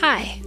Hi, 0.00 0.40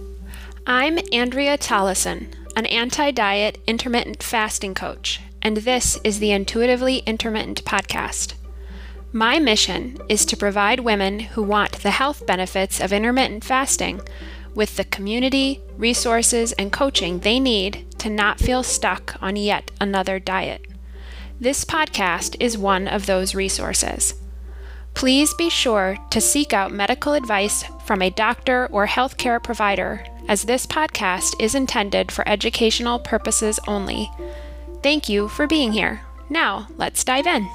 I'm 0.66 0.98
Andrea 1.12 1.58
Tollison, 1.58 2.32
an 2.56 2.64
anti 2.64 3.10
diet 3.10 3.58
intermittent 3.66 4.22
fasting 4.22 4.72
coach, 4.72 5.20
and 5.42 5.58
this 5.58 6.00
is 6.02 6.20
the 6.20 6.30
Intuitively 6.30 7.00
Intermittent 7.00 7.62
podcast. 7.66 8.32
My 9.12 9.38
mission 9.38 9.98
is 10.08 10.24
to 10.24 10.38
provide 10.38 10.80
women 10.80 11.20
who 11.20 11.42
want 11.42 11.72
the 11.82 11.90
health 11.90 12.26
benefits 12.26 12.80
of 12.80 12.94
intermittent 12.94 13.44
fasting 13.44 14.00
with 14.54 14.76
the 14.76 14.84
community, 14.84 15.60
resources, 15.76 16.52
and 16.52 16.72
coaching 16.72 17.18
they 17.18 17.38
need 17.38 17.84
to 17.98 18.08
not 18.08 18.40
feel 18.40 18.62
stuck 18.62 19.16
on 19.20 19.36
yet 19.36 19.70
another 19.78 20.18
diet. 20.18 20.64
This 21.38 21.66
podcast 21.66 22.36
is 22.40 22.56
one 22.56 22.88
of 22.88 23.04
those 23.04 23.34
resources. 23.34 24.14
Please 24.94 25.34
be 25.34 25.48
sure 25.48 25.96
to 26.10 26.20
seek 26.20 26.52
out 26.52 26.72
medical 26.72 27.14
advice 27.14 27.64
from 27.84 28.02
a 28.02 28.10
doctor 28.10 28.68
or 28.70 28.86
healthcare 28.86 29.42
provider, 29.42 30.04
as 30.28 30.44
this 30.44 30.66
podcast 30.66 31.34
is 31.40 31.54
intended 31.54 32.12
for 32.12 32.28
educational 32.28 32.98
purposes 32.98 33.58
only. 33.66 34.10
Thank 34.82 35.08
you 35.08 35.28
for 35.28 35.46
being 35.46 35.72
here. 35.72 36.02
Now, 36.28 36.68
let's 36.76 37.04
dive 37.04 37.26
in. 37.26 37.48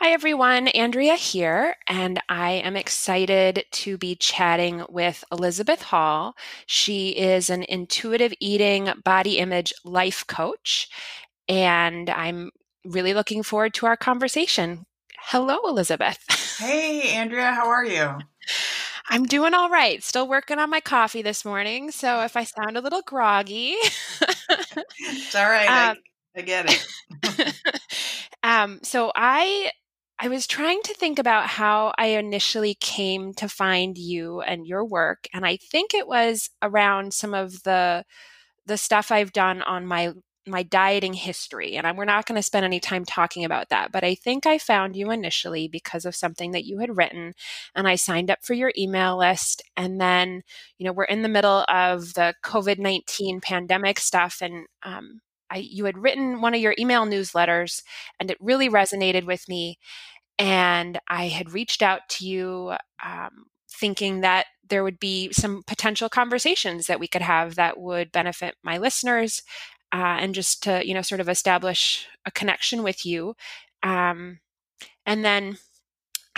Hi, 0.00 0.10
everyone. 0.12 0.68
Andrea 0.68 1.16
here, 1.16 1.74
and 1.88 2.22
I 2.28 2.52
am 2.52 2.76
excited 2.76 3.64
to 3.72 3.98
be 3.98 4.14
chatting 4.14 4.84
with 4.88 5.24
Elizabeth 5.32 5.82
Hall. 5.82 6.36
She 6.66 7.08
is 7.08 7.50
an 7.50 7.64
intuitive 7.64 8.32
eating 8.38 8.90
body 9.02 9.38
image 9.38 9.72
life 9.84 10.24
coach, 10.28 10.88
and 11.48 12.08
I'm 12.10 12.52
really 12.84 13.12
looking 13.12 13.42
forward 13.42 13.74
to 13.74 13.86
our 13.86 13.96
conversation. 13.96 14.86
Hello, 15.18 15.58
Elizabeth. 15.66 16.20
Hey, 16.60 17.16
Andrea, 17.16 17.50
how 17.50 17.66
are 17.66 17.84
you? 17.84 18.18
I'm 19.08 19.24
doing 19.24 19.52
all 19.52 19.68
right. 19.68 20.00
Still 20.04 20.28
working 20.28 20.60
on 20.60 20.70
my 20.70 20.80
coffee 20.80 21.22
this 21.22 21.44
morning. 21.44 21.90
So 21.90 22.22
if 22.22 22.36
I 22.36 22.44
sound 22.44 22.76
a 22.76 22.80
little 22.80 23.02
groggy, 23.02 23.74
it's 25.00 25.34
all 25.34 25.50
right. 25.50 25.68
Um, 25.90 25.96
I, 26.36 26.38
I 26.38 26.42
get 26.42 26.66
it. 26.68 27.60
um, 28.44 28.78
so 28.84 29.10
I 29.16 29.72
I 30.20 30.28
was 30.28 30.46
trying 30.48 30.82
to 30.82 30.94
think 30.94 31.18
about 31.18 31.46
how 31.46 31.92
I 31.96 32.06
initially 32.06 32.74
came 32.74 33.32
to 33.34 33.48
find 33.48 33.96
you 33.96 34.40
and 34.40 34.66
your 34.66 34.84
work, 34.84 35.28
and 35.32 35.46
I 35.46 35.56
think 35.56 35.94
it 35.94 36.08
was 36.08 36.50
around 36.60 37.14
some 37.14 37.34
of 37.34 37.62
the 37.62 38.04
the 38.66 38.76
stuff 38.76 39.10
I've 39.12 39.32
done 39.32 39.62
on 39.62 39.86
my 39.86 40.12
my 40.46 40.62
dieting 40.62 41.12
history 41.12 41.76
and 41.76 41.98
we're 41.98 42.04
not 42.04 42.26
going 42.26 42.36
to 42.36 42.42
spend 42.42 42.64
any 42.64 42.80
time 42.80 43.04
talking 43.04 43.44
about 43.44 43.68
that 43.68 43.92
but 43.92 44.02
i 44.02 44.14
think 44.14 44.46
i 44.46 44.56
found 44.56 44.96
you 44.96 45.10
initially 45.10 45.68
because 45.68 46.04
of 46.06 46.16
something 46.16 46.52
that 46.52 46.64
you 46.64 46.78
had 46.78 46.96
written 46.96 47.34
and 47.74 47.86
i 47.86 47.94
signed 47.94 48.30
up 48.30 48.38
for 48.42 48.54
your 48.54 48.72
email 48.76 49.18
list 49.18 49.62
and 49.76 50.00
then 50.00 50.42
you 50.78 50.86
know 50.86 50.92
we're 50.92 51.04
in 51.04 51.22
the 51.22 51.28
middle 51.28 51.64
of 51.68 52.14
the 52.14 52.34
covid-19 52.42 53.42
pandemic 53.42 53.98
stuff 53.98 54.38
and 54.40 54.66
um, 54.82 55.20
I, 55.50 55.58
you 55.58 55.84
had 55.84 55.98
written 55.98 56.40
one 56.40 56.54
of 56.54 56.60
your 56.60 56.74
email 56.78 57.06
newsletters 57.06 57.82
and 58.18 58.30
it 58.30 58.36
really 58.40 58.68
resonated 58.68 59.24
with 59.24 59.48
me. 59.48 59.78
And 60.38 61.00
I 61.08 61.28
had 61.28 61.52
reached 61.52 61.82
out 61.82 62.02
to 62.10 62.26
you 62.26 62.74
um, 63.04 63.46
thinking 63.70 64.20
that 64.20 64.46
there 64.68 64.84
would 64.84 65.00
be 65.00 65.32
some 65.32 65.62
potential 65.66 66.08
conversations 66.08 66.86
that 66.86 67.00
we 67.00 67.08
could 67.08 67.22
have 67.22 67.54
that 67.54 67.78
would 67.78 68.12
benefit 68.12 68.54
my 68.62 68.78
listeners 68.78 69.42
uh, 69.92 70.18
and 70.20 70.34
just 70.34 70.62
to, 70.64 70.86
you 70.86 70.94
know, 70.94 71.02
sort 71.02 71.20
of 71.20 71.28
establish 71.28 72.06
a 72.26 72.30
connection 72.30 72.82
with 72.82 73.06
you. 73.06 73.34
Um, 73.82 74.40
and 75.06 75.24
then 75.24 75.58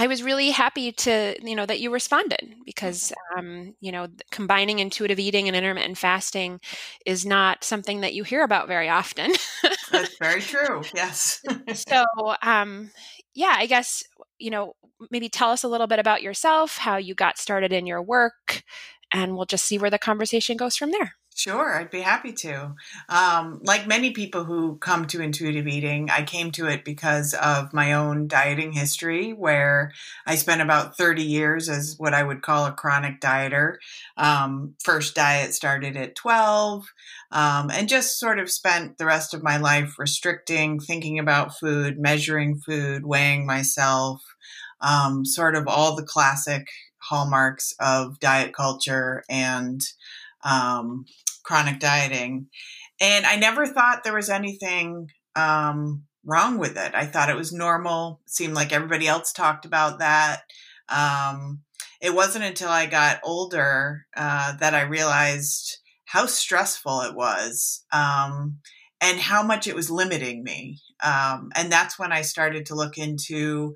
I 0.01 0.07
was 0.07 0.23
really 0.23 0.51
happy 0.51 0.93
to, 0.93 1.37
you 1.43 1.55
know, 1.55 1.67
that 1.67 1.79
you 1.79 1.93
responded 1.93 2.55
because, 2.65 3.13
um, 3.37 3.75
you 3.81 3.93
know, 3.93 4.09
combining 4.31 4.79
intuitive 4.79 5.19
eating 5.19 5.47
and 5.47 5.55
intermittent 5.55 5.99
fasting 5.99 6.59
is 7.05 7.27
not 7.27 7.65
something 7.65 8.01
that 8.01 8.15
you 8.15 8.25
hear 8.25 8.43
about 8.43 8.67
very 8.67 8.89
often. 8.89 9.33
That's 9.93 10.17
very 10.19 10.41
true. 10.41 10.85
Yes. 10.95 11.43
so, 11.75 12.07
um, 12.41 12.91
yeah, 13.35 13.55
I 13.59 13.67
guess, 13.67 14.03
you 14.39 14.51
know, 14.51 14.73
maybe 15.11 15.29
tell 15.29 15.51
us 15.51 15.65
a 15.65 15.69
little 15.69 15.87
bit 15.87 15.99
about 15.99 16.23
yourself, 16.23 16.79
how 16.79 16.97
you 16.97 17.15
got 17.15 17.37
started 17.37 17.71
in 17.71 17.87
your 17.87 18.03
work, 18.03 18.63
and 19.13 19.37
we'll 19.37 19.45
just 19.45 19.67
see 19.67 19.77
where 19.77 19.91
the 19.91 19.99
conversation 19.99 20.57
goes 20.57 20.77
from 20.77 20.93
there. 20.93 21.17
Sure, 21.35 21.75
I'd 21.75 21.91
be 21.91 22.01
happy 22.01 22.33
to. 22.35 22.75
Um, 23.09 23.61
like 23.63 23.87
many 23.87 24.11
people 24.11 24.45
who 24.45 24.77
come 24.79 25.07
to 25.07 25.23
intuitive 25.23 25.67
eating, 25.67 26.11
I 26.11 26.23
came 26.23 26.51
to 26.53 26.67
it 26.67 26.85
because 26.85 27.33
of 27.35 27.73
my 27.73 27.95
own 27.95 28.27
dieting 28.29 28.73
history, 28.73 29.33
where 29.33 29.93
I 30.27 30.35
spent 30.35 30.61
about 30.61 30.99
30 30.99 31.23
years 31.23 31.69
as 31.71 31.95
what 31.99 32.13
I 32.13 32.23
would 32.25 32.43
call 32.43 32.67
a 32.67 32.73
chronic 32.73 33.21
dieter. 33.21 33.77
Um, 34.19 34.75
first 34.85 35.15
diet 35.15 35.55
started 35.55 35.97
at 35.97 36.15
12, 36.15 36.85
um, 37.33 37.71
and 37.71 37.89
just 37.89 38.19
sort 38.19 38.39
of 38.39 38.51
spent 38.51 38.99
the 38.99 39.07
rest 39.07 39.33
of 39.33 39.43
my 39.43 39.57
life 39.57 39.99
restricting, 39.99 40.79
thinking 40.79 41.19
about 41.19 41.59
food, 41.59 41.99
measuring 41.99 42.59
food, 42.59 43.07
weighing 43.07 43.47
myself, 43.47 44.21
um, 44.81 45.25
sort 45.25 45.55
of 45.55 45.67
all 45.69 45.97
the 45.97 46.03
classic 46.03 46.69
hallmarks 46.99 47.75
of 47.81 48.19
diet 48.21 48.53
culture 48.55 49.23
and 49.31 49.81
um, 50.45 51.05
chronic 51.45 51.81
dieting. 51.81 52.47
And 53.01 53.27
I 53.27 53.37
never 53.37 53.67
thought 53.67 54.05
there 54.05 54.15
was 54.15 54.31
anything 54.31 55.09
um, 55.37 56.05
wrong 56.25 56.59
with 56.59 56.77
it. 56.77 56.95
I 56.95 57.07
thought 57.07 57.31
it 57.31 57.37
was 57.37 57.53
normal. 57.53 58.21
Seemed 58.27 58.55
like 58.55 58.73
everybody 58.73 59.07
else 59.07 59.33
talked 59.33 59.65
about 59.65 59.99
that. 60.01 60.43
Um, 60.89 61.61
it 62.01 62.15
wasn't 62.15 62.45
until 62.45 62.71
I 62.71 62.87
got 62.87 63.21
older 63.23 64.07
uh, 64.17 64.57
that 64.57 64.75
I 64.75 64.83
realized 64.83 65.79
how 66.07 66.27
stressful 66.27 67.03
it 67.03 67.15
was 67.15 67.85
um, 67.93 68.59
and 69.01 69.19
how 69.21 69.43
much 69.43 69.67
it 69.67 69.77
was 69.77 69.91
limiting 69.91 70.43
me. 70.43 70.79
Um, 71.03 71.51
and 71.55 71.71
that's 71.71 71.99
when 71.99 72.13
I 72.13 72.23
started 72.23 72.67
to 72.67 72.75
look 72.75 72.99
into 72.99 73.75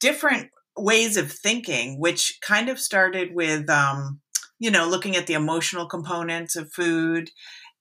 different 0.00 0.50
ways 0.76 1.16
of 1.16 1.30
thinking, 1.30 1.98
which 2.00 2.38
kind 2.42 2.68
of 2.68 2.80
started 2.80 3.34
with 3.34 3.70
um, 3.70 4.20
you 4.58 4.70
know, 4.70 4.88
looking 4.88 5.16
at 5.16 5.26
the 5.26 5.34
emotional 5.34 5.86
components 5.86 6.56
of 6.56 6.72
food. 6.72 7.30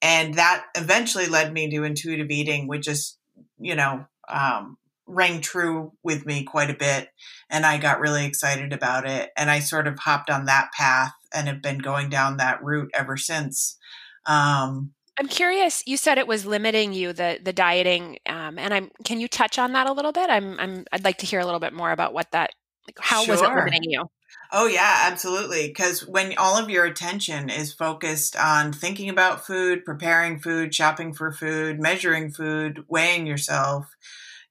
And 0.01 0.35
that 0.35 0.65
eventually 0.75 1.27
led 1.27 1.53
me 1.53 1.69
to 1.69 1.83
intuitive 1.83 2.29
eating, 2.29 2.67
which 2.67 2.85
just, 2.85 3.17
you 3.57 3.75
know, 3.75 4.05
um, 4.27 4.77
rang 5.07 5.41
true 5.41 5.93
with 6.03 6.25
me 6.25 6.43
quite 6.43 6.69
a 6.69 6.75
bit. 6.75 7.09
And 7.49 7.65
I 7.65 7.77
got 7.77 7.99
really 7.99 8.25
excited 8.25 8.73
about 8.73 9.07
it. 9.07 9.31
And 9.37 9.49
I 9.49 9.59
sort 9.59 9.87
of 9.87 9.99
hopped 9.99 10.29
on 10.29 10.45
that 10.45 10.71
path 10.73 11.13
and 11.33 11.47
have 11.47 11.61
been 11.61 11.79
going 11.79 12.09
down 12.09 12.37
that 12.37 12.63
route 12.63 12.91
ever 12.93 13.17
since. 13.17 13.77
Um, 14.25 14.91
I'm 15.17 15.27
curious. 15.27 15.83
You 15.85 15.97
said 15.97 16.17
it 16.17 16.27
was 16.27 16.45
limiting 16.45 16.91
you 16.91 17.13
the 17.13 17.39
the 17.41 17.53
dieting, 17.53 18.17
um, 18.25 18.59
and 18.59 18.73
I'm. 18.73 18.91
Can 19.05 19.21
you 19.21 19.29
touch 19.29 19.57
on 19.57 19.71
that 19.71 19.87
a 19.87 19.93
little 19.93 20.11
bit? 20.11 20.29
I'm. 20.29 20.59
I'm. 20.59 20.85
I'd 20.91 21.05
like 21.05 21.19
to 21.19 21.25
hear 21.25 21.39
a 21.39 21.45
little 21.45 21.61
bit 21.61 21.71
more 21.71 21.91
about 21.91 22.13
what 22.13 22.31
that. 22.31 22.49
Like 22.85 22.97
how 22.99 23.23
sure. 23.23 23.33
was 23.33 23.41
it 23.41 23.49
limiting 23.49 23.83
you? 23.83 24.03
Oh, 24.51 24.67
yeah, 24.67 25.03
absolutely. 25.11 25.67
Because 25.67 26.07
when 26.07 26.37
all 26.37 26.57
of 26.57 26.69
your 26.69 26.85
attention 26.85 27.49
is 27.49 27.73
focused 27.73 28.37
on 28.37 28.71
thinking 28.71 29.09
about 29.09 29.45
food, 29.45 29.83
preparing 29.83 30.39
food, 30.39 30.73
shopping 30.73 31.13
for 31.13 31.31
food, 31.31 31.79
measuring 31.79 32.31
food, 32.31 32.85
weighing 32.87 33.25
yourself, 33.27 33.95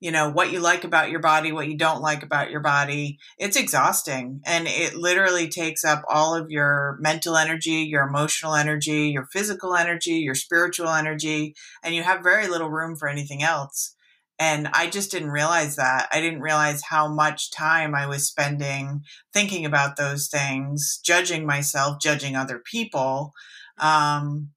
you 0.00 0.10
know, 0.10 0.28
what 0.28 0.52
you 0.52 0.60
like 0.60 0.84
about 0.84 1.10
your 1.10 1.20
body, 1.20 1.52
what 1.52 1.68
you 1.68 1.76
don't 1.78 2.02
like 2.02 2.22
about 2.22 2.50
your 2.50 2.60
body, 2.60 3.18
it's 3.38 3.56
exhausting. 3.56 4.42
And 4.44 4.66
it 4.68 4.94
literally 4.94 5.48
takes 5.48 5.84
up 5.84 6.02
all 6.10 6.34
of 6.34 6.50
your 6.50 6.98
mental 7.00 7.36
energy, 7.36 7.86
your 7.88 8.06
emotional 8.06 8.54
energy, 8.54 9.08
your 9.08 9.26
physical 9.32 9.74
energy, 9.74 10.16
your 10.16 10.34
spiritual 10.34 10.90
energy, 10.90 11.54
and 11.82 11.94
you 11.94 12.02
have 12.02 12.22
very 12.22 12.48
little 12.48 12.68
room 12.68 12.96
for 12.96 13.08
anything 13.08 13.42
else. 13.42 13.94
And 14.46 14.68
I 14.74 14.88
just 14.88 15.10
didn't 15.10 15.30
realize 15.30 15.76
that. 15.76 16.06
I 16.12 16.20
didn't 16.20 16.42
realize 16.42 16.82
how 16.82 17.08
much 17.08 17.50
time 17.50 17.94
I 17.94 18.06
was 18.06 18.28
spending 18.28 19.02
thinking 19.32 19.64
about 19.64 19.96
those 19.96 20.28
things, 20.28 21.00
judging 21.02 21.46
myself, 21.46 21.98
judging 21.98 22.36
other 22.36 22.58
people. 22.58 23.32
Um, 23.78 24.50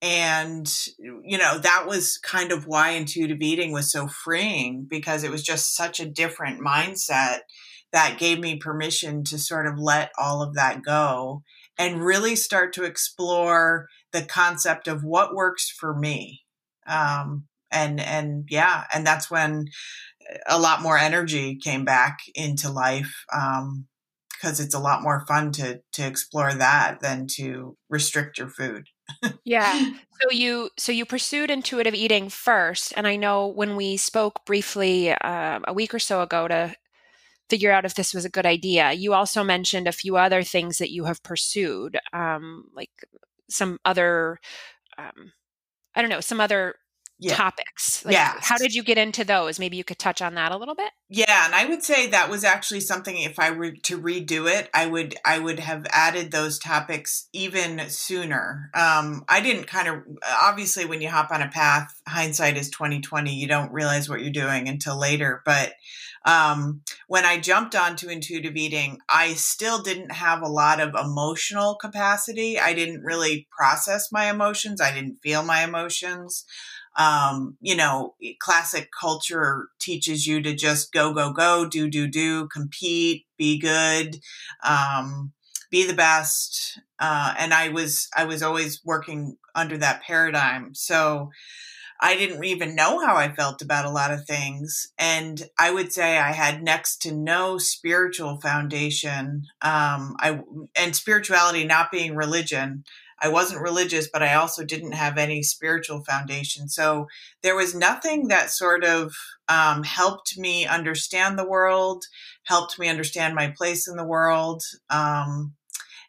and, 0.00 0.66
you 0.98 1.36
know, 1.36 1.58
that 1.58 1.84
was 1.86 2.16
kind 2.16 2.50
of 2.50 2.66
why 2.66 2.92
intuitive 2.92 3.42
eating 3.42 3.72
was 3.72 3.92
so 3.92 4.08
freeing 4.08 4.86
because 4.88 5.22
it 5.22 5.30
was 5.30 5.42
just 5.42 5.76
such 5.76 6.00
a 6.00 6.08
different 6.08 6.62
mindset 6.62 7.40
that 7.92 8.18
gave 8.18 8.38
me 8.38 8.56
permission 8.56 9.22
to 9.24 9.38
sort 9.38 9.66
of 9.66 9.78
let 9.78 10.12
all 10.18 10.42
of 10.42 10.54
that 10.54 10.82
go 10.82 11.42
and 11.76 12.02
really 12.02 12.36
start 12.36 12.72
to 12.72 12.84
explore 12.84 13.88
the 14.12 14.22
concept 14.22 14.88
of 14.88 15.04
what 15.04 15.34
works 15.34 15.68
for 15.68 15.94
me. 15.94 16.40
Um, 16.86 17.48
and 17.70 18.00
and 18.00 18.46
yeah 18.50 18.84
and 18.92 19.06
that's 19.06 19.30
when 19.30 19.66
a 20.48 20.58
lot 20.58 20.82
more 20.82 20.98
energy 20.98 21.56
came 21.56 21.84
back 21.84 22.18
into 22.34 22.70
life 22.70 23.24
because 23.28 24.60
um, 24.60 24.64
it's 24.64 24.74
a 24.74 24.80
lot 24.80 25.02
more 25.02 25.24
fun 25.26 25.52
to 25.52 25.80
to 25.92 26.06
explore 26.06 26.52
that 26.54 27.00
than 27.00 27.26
to 27.26 27.76
restrict 27.88 28.38
your 28.38 28.48
food 28.48 28.88
yeah. 29.44 29.92
So 30.22 30.30
you 30.30 30.70
so 30.78 30.92
you 30.92 31.04
pursued 31.04 31.50
intuitive 31.50 31.92
eating 31.92 32.30
first, 32.30 32.94
and 32.96 33.06
I 33.06 33.16
know 33.16 33.48
when 33.48 33.76
we 33.76 33.98
spoke 33.98 34.46
briefly 34.46 35.10
uh, 35.10 35.60
a 35.68 35.74
week 35.74 35.92
or 35.92 35.98
so 35.98 36.22
ago 36.22 36.48
to 36.48 36.74
figure 37.50 37.70
out 37.70 37.84
if 37.84 37.94
this 37.94 38.14
was 38.14 38.24
a 38.24 38.30
good 38.30 38.46
idea, 38.46 38.92
you 38.92 39.12
also 39.12 39.44
mentioned 39.44 39.86
a 39.86 39.92
few 39.92 40.16
other 40.16 40.42
things 40.42 40.78
that 40.78 40.90
you 40.90 41.04
have 41.04 41.22
pursued, 41.22 41.98
um, 42.14 42.64
like 42.74 42.88
some 43.50 43.78
other, 43.84 44.38
um, 44.96 45.32
I 45.94 46.00
don't 46.00 46.10
know, 46.10 46.20
some 46.20 46.40
other 46.40 46.76
yeah. 47.18 47.34
topics. 47.34 48.04
Like, 48.04 48.14
yeah. 48.14 48.34
How 48.40 48.58
did 48.58 48.74
you 48.74 48.82
get 48.82 48.98
into 48.98 49.24
those? 49.24 49.58
Maybe 49.58 49.76
you 49.76 49.84
could 49.84 49.98
touch 49.98 50.20
on 50.20 50.34
that 50.34 50.52
a 50.52 50.56
little 50.56 50.74
bit. 50.74 50.90
Yeah, 51.08 51.46
and 51.46 51.54
I 51.54 51.66
would 51.66 51.82
say 51.82 52.08
that 52.08 52.30
was 52.30 52.44
actually 52.44 52.80
something. 52.80 53.16
If 53.16 53.38
I 53.38 53.50
were 53.50 53.70
to 53.70 53.98
redo 53.98 54.50
it, 54.50 54.68
I 54.74 54.86
would 54.86 55.14
I 55.24 55.38
would 55.38 55.58
have 55.60 55.86
added 55.90 56.30
those 56.30 56.58
topics 56.58 57.28
even 57.32 57.88
sooner. 57.88 58.70
Um, 58.74 59.24
I 59.28 59.40
didn't 59.40 59.66
kind 59.66 59.88
of 59.88 60.02
obviously 60.42 60.84
when 60.84 61.00
you 61.00 61.08
hop 61.08 61.30
on 61.30 61.42
a 61.42 61.48
path, 61.48 61.88
hindsight 62.06 62.56
is 62.56 62.70
twenty 62.70 63.00
twenty. 63.00 63.34
You 63.34 63.48
don't 63.48 63.72
realize 63.72 64.08
what 64.08 64.20
you're 64.20 64.30
doing 64.30 64.68
until 64.68 64.98
later. 64.98 65.42
But 65.44 65.72
um, 66.26 66.82
when 67.06 67.24
I 67.24 67.38
jumped 67.38 67.76
onto 67.76 68.08
intuitive 68.08 68.56
eating, 68.56 68.98
I 69.08 69.34
still 69.34 69.80
didn't 69.80 70.10
have 70.10 70.42
a 70.42 70.48
lot 70.48 70.80
of 70.80 70.94
emotional 71.00 71.76
capacity. 71.76 72.58
I 72.58 72.74
didn't 72.74 73.02
really 73.02 73.46
process 73.56 74.10
my 74.10 74.28
emotions. 74.28 74.80
I 74.80 74.92
didn't 74.92 75.20
feel 75.22 75.44
my 75.44 75.62
emotions 75.62 76.44
um, 76.96 77.56
you 77.60 77.76
know, 77.76 78.14
classic 78.40 78.88
culture 78.98 79.68
teaches 79.78 80.26
you 80.26 80.40
to 80.42 80.54
just 80.54 80.92
go, 80.92 81.12
go, 81.12 81.32
go, 81.32 81.68
do, 81.68 81.88
do, 81.88 82.06
do, 82.06 82.48
compete, 82.48 83.26
be 83.36 83.58
good, 83.58 84.18
um, 84.66 85.32
be 85.70 85.86
the 85.86 85.94
best. 85.94 86.80
Uh, 86.98 87.34
and 87.38 87.52
I 87.52 87.68
was, 87.68 88.08
I 88.16 88.24
was 88.24 88.42
always 88.42 88.82
working 88.84 89.36
under 89.54 89.76
that 89.78 90.02
paradigm. 90.02 90.74
So 90.74 91.30
I 92.00 92.16
didn't 92.16 92.44
even 92.44 92.74
know 92.74 93.04
how 93.04 93.16
I 93.16 93.34
felt 93.34 93.62
about 93.62 93.86
a 93.86 93.90
lot 93.90 94.12
of 94.12 94.26
things. 94.26 94.88
And 94.98 95.42
I 95.58 95.70
would 95.70 95.92
say 95.92 96.18
I 96.18 96.32
had 96.32 96.62
next 96.62 97.02
to 97.02 97.12
no 97.12 97.58
spiritual 97.58 98.38
foundation. 98.40 99.44
Um, 99.62 100.16
I, 100.18 100.40
and 100.76 100.94
spirituality 100.94 101.64
not 101.64 101.90
being 101.90 102.14
religion, 102.14 102.84
I 103.20 103.28
wasn't 103.28 103.62
religious, 103.62 104.08
but 104.12 104.22
I 104.22 104.34
also 104.34 104.64
didn't 104.64 104.92
have 104.92 105.16
any 105.16 105.42
spiritual 105.42 106.04
foundation. 106.04 106.68
So 106.68 107.06
there 107.42 107.56
was 107.56 107.74
nothing 107.74 108.28
that 108.28 108.50
sort 108.50 108.84
of 108.84 109.14
um, 109.48 109.84
helped 109.84 110.36
me 110.38 110.66
understand 110.66 111.38
the 111.38 111.48
world, 111.48 112.04
helped 112.44 112.78
me 112.78 112.88
understand 112.88 113.34
my 113.34 113.52
place 113.56 113.88
in 113.88 113.96
the 113.96 114.04
world. 114.04 114.62
Um, 114.90 115.54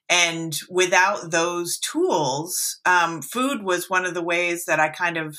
and 0.10 0.58
without 0.70 1.32
those 1.32 1.78
tools, 1.80 2.80
um, 2.86 3.22
food 3.22 3.64
was 3.64 3.90
one 3.90 4.06
of 4.06 4.14
the 4.14 4.24
ways 4.24 4.66
that 4.66 4.80
I 4.80 4.90
kind 4.90 5.18
of 5.18 5.38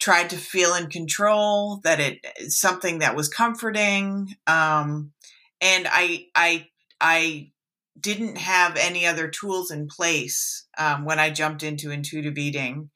tried 0.00 0.30
to 0.30 0.36
feel 0.36 0.74
in 0.74 0.88
control, 0.88 1.80
that 1.84 2.00
it 2.00 2.18
something 2.52 2.98
that 2.98 3.16
was 3.16 3.28
comforting. 3.28 4.34
Um, 4.46 5.12
and 5.60 5.86
I, 5.88 6.26
I, 6.34 6.66
I 7.00 7.52
didn't 7.98 8.38
have 8.38 8.76
any 8.76 9.06
other 9.06 9.28
tools 9.28 9.70
in 9.70 9.86
place 9.86 10.66
um, 10.78 11.04
when 11.04 11.18
I 11.18 11.30
jumped 11.30 11.62
into 11.62 11.90
intuitive 11.90 12.36
eating 12.36 12.90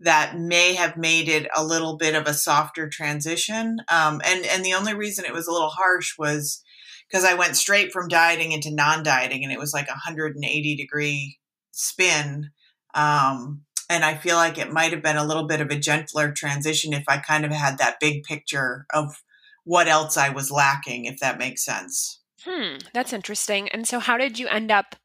that 0.00 0.38
may 0.38 0.74
have 0.74 0.96
made 0.96 1.28
it 1.28 1.48
a 1.56 1.64
little 1.64 1.96
bit 1.96 2.14
of 2.14 2.26
a 2.26 2.34
softer 2.34 2.88
transition. 2.88 3.78
Um, 3.90 4.20
and 4.24 4.44
and 4.46 4.64
the 4.64 4.74
only 4.74 4.94
reason 4.94 5.24
it 5.24 5.32
was 5.32 5.46
a 5.46 5.52
little 5.52 5.70
harsh 5.70 6.14
was 6.18 6.62
because 7.08 7.24
I 7.24 7.34
went 7.34 7.56
straight 7.56 7.92
from 7.92 8.08
dieting 8.08 8.52
into 8.52 8.74
non-dieting, 8.74 9.44
and 9.44 9.52
it 9.52 9.58
was 9.58 9.72
like 9.72 9.86
a 9.88 9.92
180 9.92 10.76
degree 10.76 11.38
spin. 11.72 12.50
Um, 12.94 13.62
and 13.90 14.04
I 14.04 14.14
feel 14.14 14.36
like 14.36 14.58
it 14.58 14.72
might 14.72 14.92
have 14.92 15.02
been 15.02 15.16
a 15.16 15.26
little 15.26 15.46
bit 15.46 15.60
of 15.60 15.70
a 15.70 15.78
gentler 15.78 16.32
transition 16.32 16.92
if 16.92 17.04
I 17.08 17.18
kind 17.18 17.44
of 17.44 17.52
had 17.52 17.78
that 17.78 18.00
big 18.00 18.24
picture 18.24 18.86
of 18.92 19.22
what 19.64 19.88
else 19.88 20.16
I 20.16 20.30
was 20.30 20.50
lacking, 20.50 21.04
if 21.04 21.18
that 21.20 21.38
makes 21.38 21.64
sense. 21.64 22.20
Hmm, 22.44 22.76
that's 22.92 23.12
interesting. 23.12 23.68
And 23.70 23.86
so 23.86 23.98
how 23.98 24.18
did 24.18 24.38
you 24.38 24.48
end 24.48 24.70
up 24.70 24.96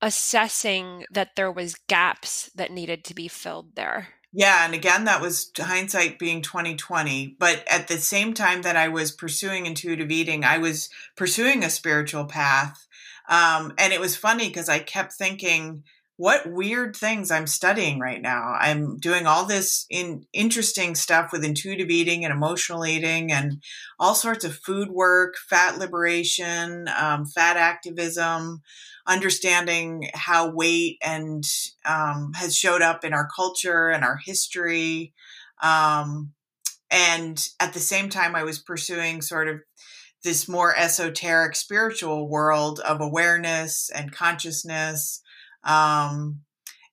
assessing 0.00 1.04
that 1.10 1.36
there 1.36 1.52
was 1.52 1.76
gaps 1.88 2.50
that 2.54 2.72
needed 2.72 3.04
to 3.04 3.14
be 3.14 3.28
filled 3.28 3.76
there? 3.76 4.08
Yeah, 4.32 4.64
and 4.64 4.74
again 4.74 5.04
that 5.04 5.20
was 5.20 5.50
hindsight 5.58 6.18
being 6.18 6.40
2020, 6.40 7.36
but 7.38 7.64
at 7.68 7.88
the 7.88 7.98
same 7.98 8.32
time 8.32 8.62
that 8.62 8.76
I 8.76 8.88
was 8.88 9.12
pursuing 9.12 9.66
intuitive 9.66 10.10
eating, 10.10 10.42
I 10.42 10.56
was 10.58 10.88
pursuing 11.16 11.62
a 11.62 11.70
spiritual 11.70 12.24
path. 12.24 12.86
Um, 13.28 13.74
and 13.78 13.92
it 13.92 14.00
was 14.00 14.16
funny 14.16 14.48
because 14.48 14.70
I 14.70 14.78
kept 14.78 15.12
thinking 15.12 15.84
what 16.16 16.50
weird 16.50 16.94
things 16.94 17.30
I'm 17.30 17.46
studying 17.46 17.98
right 17.98 18.20
now. 18.20 18.54
I'm 18.58 18.98
doing 18.98 19.26
all 19.26 19.46
this 19.46 19.86
in 19.88 20.26
interesting 20.32 20.94
stuff 20.94 21.32
with 21.32 21.44
intuitive 21.44 21.90
eating 21.90 22.24
and 22.24 22.32
emotional 22.32 22.86
eating 22.86 23.32
and 23.32 23.62
all 23.98 24.14
sorts 24.14 24.44
of 24.44 24.54
food 24.54 24.90
work, 24.90 25.34
fat 25.48 25.78
liberation, 25.78 26.88
um, 26.96 27.24
fat 27.26 27.56
activism, 27.56 28.60
understanding 29.06 30.10
how 30.14 30.50
weight 30.50 30.98
and 31.02 31.44
um, 31.86 32.32
has 32.34 32.56
showed 32.56 32.82
up 32.82 33.04
in 33.04 33.14
our 33.14 33.28
culture 33.34 33.88
and 33.88 34.04
our 34.04 34.18
history. 34.22 35.12
Um, 35.62 36.32
and 36.90 37.42
at 37.58 37.72
the 37.72 37.80
same 37.80 38.10
time, 38.10 38.36
I 38.36 38.44
was 38.44 38.58
pursuing 38.58 39.22
sort 39.22 39.48
of 39.48 39.60
this 40.22 40.46
more 40.46 40.76
esoteric 40.76 41.56
spiritual 41.56 42.28
world 42.28 42.80
of 42.80 43.00
awareness 43.00 43.90
and 43.92 44.12
consciousness 44.12 45.20
um, 45.64 46.42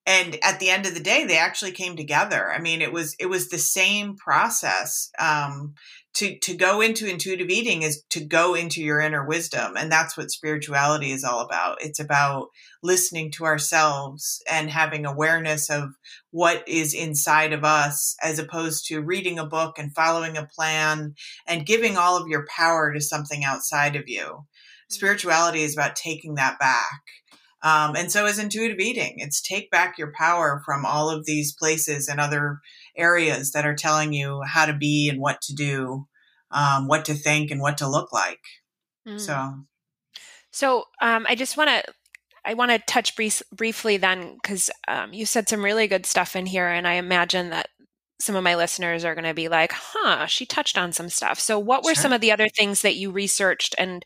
and 0.09 0.39
at 0.43 0.59
the 0.59 0.71
end 0.71 0.87
of 0.87 0.95
the 0.95 0.99
day, 0.99 1.25
they 1.25 1.37
actually 1.37 1.71
came 1.71 1.95
together. 1.95 2.51
I 2.51 2.59
mean, 2.59 2.81
it 2.81 2.91
was 2.91 3.15
it 3.19 3.27
was 3.27 3.49
the 3.49 3.59
same 3.59 4.15
process. 4.15 5.11
Um, 5.19 5.75
to 6.15 6.39
to 6.39 6.55
go 6.55 6.81
into 6.81 7.07
intuitive 7.07 7.51
eating 7.51 7.83
is 7.83 8.03
to 8.09 8.25
go 8.25 8.55
into 8.55 8.81
your 8.81 8.99
inner 8.99 9.23
wisdom, 9.23 9.77
and 9.77 9.91
that's 9.91 10.17
what 10.17 10.31
spirituality 10.31 11.11
is 11.11 11.23
all 11.23 11.41
about. 11.41 11.83
It's 11.83 11.99
about 11.99 12.47
listening 12.81 13.29
to 13.33 13.45
ourselves 13.45 14.41
and 14.49 14.71
having 14.71 15.05
awareness 15.05 15.69
of 15.69 15.91
what 16.31 16.67
is 16.67 16.95
inside 16.95 17.53
of 17.53 17.63
us, 17.63 18.15
as 18.23 18.39
opposed 18.39 18.87
to 18.87 19.01
reading 19.01 19.37
a 19.37 19.45
book 19.45 19.77
and 19.77 19.93
following 19.93 20.37
a 20.37 20.49
plan 20.55 21.13
and 21.45 21.67
giving 21.67 21.97
all 21.97 22.17
of 22.17 22.27
your 22.27 22.47
power 22.47 22.91
to 22.91 22.99
something 22.99 23.43
outside 23.43 23.95
of 23.95 24.05
you. 24.07 24.23
Mm-hmm. 24.23 24.93
Spirituality 24.93 25.61
is 25.61 25.75
about 25.75 25.95
taking 25.95 26.33
that 26.35 26.57
back 26.57 27.01
um, 27.61 27.95
and 27.95 28.11
so 28.11 28.25
is 28.25 28.39
intuitive 28.39 28.79
eating. 28.79 29.15
It's 29.17 29.41
take 29.41 29.69
back 29.69 29.97
your 29.97 30.13
power 30.13 30.61
from 30.65 30.85
all 30.85 31.09
of 31.09 31.25
these 31.25 31.53
places 31.53 32.07
and 32.07 32.19
other 32.19 32.59
areas 32.97 33.51
that 33.51 33.65
are 33.65 33.75
telling 33.75 34.13
you 34.13 34.41
how 34.43 34.65
to 34.65 34.73
be 34.73 35.09
and 35.09 35.19
what 35.19 35.41
to 35.43 35.53
do, 35.53 36.07
um, 36.51 36.87
what 36.87 37.05
to 37.05 37.13
think 37.13 37.51
and 37.51 37.61
what 37.61 37.77
to 37.79 37.89
look 37.89 38.13
like. 38.13 38.39
Mm. 39.07 39.19
So, 39.19 39.53
so 40.51 40.85
um, 41.01 41.25
I 41.27 41.35
just 41.35 41.57
want 41.57 41.69
to. 41.69 41.93
I 42.45 42.53
want 42.53 42.71
to 42.71 42.79
touch 42.79 43.17
brief, 43.17 43.43
briefly 43.53 43.97
then, 43.97 44.37
because 44.41 44.71
um, 44.87 45.13
you 45.13 45.25
said 45.25 45.49
some 45.49 45.63
really 45.63 45.87
good 45.87 46.05
stuff 46.05 46.37
in 46.37 46.45
here, 46.45 46.69
and 46.69 46.87
I 46.87 46.93
imagine 46.93 47.49
that 47.49 47.67
some 48.21 48.35
of 48.35 48.45
my 48.45 48.55
listeners 48.55 49.03
are 49.03 49.13
going 49.13 49.25
to 49.25 49.33
be 49.33 49.49
like, 49.49 49.73
huh, 49.73 50.25
she 50.25 50.45
touched 50.45 50.77
on 50.77 50.93
some 50.93 51.09
stuff. 51.09 51.37
So, 51.37 51.59
what 51.59 51.83
were 51.83 51.93
sure. 51.93 52.01
some 52.01 52.13
of 52.13 52.21
the 52.21 52.31
other 52.31 52.47
things 52.47 52.81
that 52.81 52.95
you 52.95 53.11
researched 53.11 53.75
and 53.77 54.05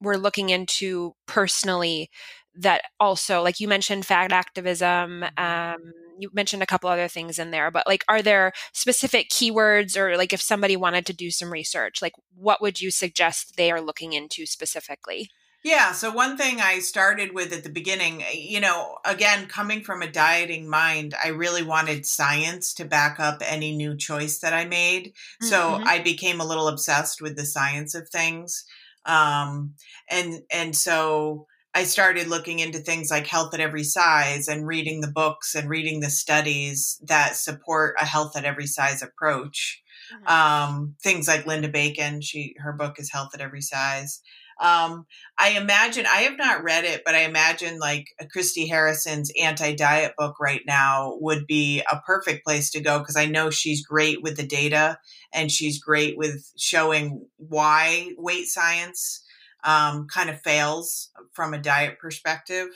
were 0.00 0.16
looking 0.16 0.50
into 0.50 1.14
personally 1.26 2.10
that 2.56 2.82
also 3.00 3.42
like 3.42 3.60
you 3.60 3.68
mentioned 3.68 4.06
fat 4.06 4.32
activism 4.32 5.24
mm-hmm. 5.38 5.74
um, 5.74 5.92
you 6.18 6.30
mentioned 6.32 6.62
a 6.62 6.66
couple 6.66 6.88
other 6.88 7.08
things 7.08 7.38
in 7.38 7.50
there 7.50 7.70
but 7.70 7.86
like 7.86 8.04
are 8.08 8.22
there 8.22 8.52
specific 8.72 9.28
keywords 9.28 9.96
or 9.96 10.16
like 10.16 10.32
if 10.32 10.40
somebody 10.40 10.76
wanted 10.76 11.04
to 11.06 11.12
do 11.12 11.30
some 11.30 11.52
research 11.52 12.00
like 12.00 12.12
what 12.36 12.62
would 12.62 12.80
you 12.80 12.90
suggest 12.90 13.56
they 13.56 13.70
are 13.70 13.80
looking 13.80 14.12
into 14.12 14.46
specifically 14.46 15.28
yeah. 15.64 15.92
So, 15.92 16.12
one 16.12 16.36
thing 16.36 16.60
I 16.60 16.80
started 16.80 17.32
with 17.32 17.50
at 17.54 17.64
the 17.64 17.70
beginning, 17.70 18.22
eh, 18.22 18.32
you 18.34 18.60
know, 18.60 18.98
again, 19.06 19.46
coming 19.46 19.82
from 19.82 20.02
a 20.02 20.10
dieting 20.10 20.68
mind, 20.68 21.14
I 21.24 21.28
really 21.28 21.62
wanted 21.62 22.04
science 22.04 22.74
to 22.74 22.84
back 22.84 23.18
up 23.18 23.38
any 23.42 23.74
new 23.74 23.96
choice 23.96 24.40
that 24.40 24.52
I 24.52 24.66
made. 24.66 25.06
Mm-hmm. 25.06 25.46
So, 25.46 25.80
I 25.82 26.00
became 26.00 26.38
a 26.38 26.46
little 26.46 26.68
obsessed 26.68 27.22
with 27.22 27.36
the 27.36 27.46
science 27.46 27.94
of 27.94 28.10
things. 28.10 28.64
Um, 29.06 29.72
and, 30.10 30.42
and 30.50 30.76
so, 30.76 31.46
I 31.74 31.84
started 31.84 32.28
looking 32.28 32.60
into 32.60 32.78
things 32.78 33.10
like 33.10 33.26
health 33.26 33.52
at 33.52 33.60
every 33.60 33.82
size 33.82 34.46
and 34.46 34.66
reading 34.66 35.00
the 35.00 35.10
books 35.10 35.56
and 35.56 35.68
reading 35.68 36.00
the 36.00 36.10
studies 36.10 37.00
that 37.08 37.36
support 37.36 37.96
a 38.00 38.04
health 38.04 38.36
at 38.36 38.44
every 38.44 38.66
size 38.66 39.02
approach. 39.02 39.82
Mm-hmm. 40.14 40.28
Um, 40.28 40.94
things 41.02 41.26
like 41.26 41.46
Linda 41.46 41.68
Bacon, 41.68 42.20
she 42.20 42.54
her 42.58 42.72
book 42.72 42.96
is 42.98 43.10
Health 43.10 43.30
at 43.34 43.40
Every 43.40 43.60
Size. 43.60 44.20
Um, 44.60 45.06
I 45.36 45.50
imagine 45.50 46.06
I 46.06 46.22
have 46.22 46.38
not 46.38 46.62
read 46.62 46.84
it, 46.84 47.02
but 47.04 47.16
I 47.16 47.22
imagine 47.22 47.80
like 47.80 48.06
Christy 48.30 48.68
Harrison's 48.68 49.32
anti-diet 49.40 50.14
book 50.16 50.36
right 50.40 50.62
now 50.64 51.16
would 51.20 51.44
be 51.46 51.82
a 51.90 52.00
perfect 52.06 52.44
place 52.46 52.70
to 52.70 52.80
go 52.80 53.00
because 53.00 53.16
I 53.16 53.26
know 53.26 53.50
she's 53.50 53.84
great 53.84 54.22
with 54.22 54.36
the 54.36 54.46
data 54.46 54.98
and 55.32 55.50
she's 55.50 55.82
great 55.82 56.16
with 56.16 56.52
showing 56.56 57.26
why 57.36 58.12
weight 58.16 58.46
science 58.46 59.23
um, 59.64 60.06
kind 60.06 60.30
of 60.30 60.40
fails 60.42 61.10
from 61.32 61.54
a 61.54 61.58
diet 61.58 61.98
perspective. 61.98 62.68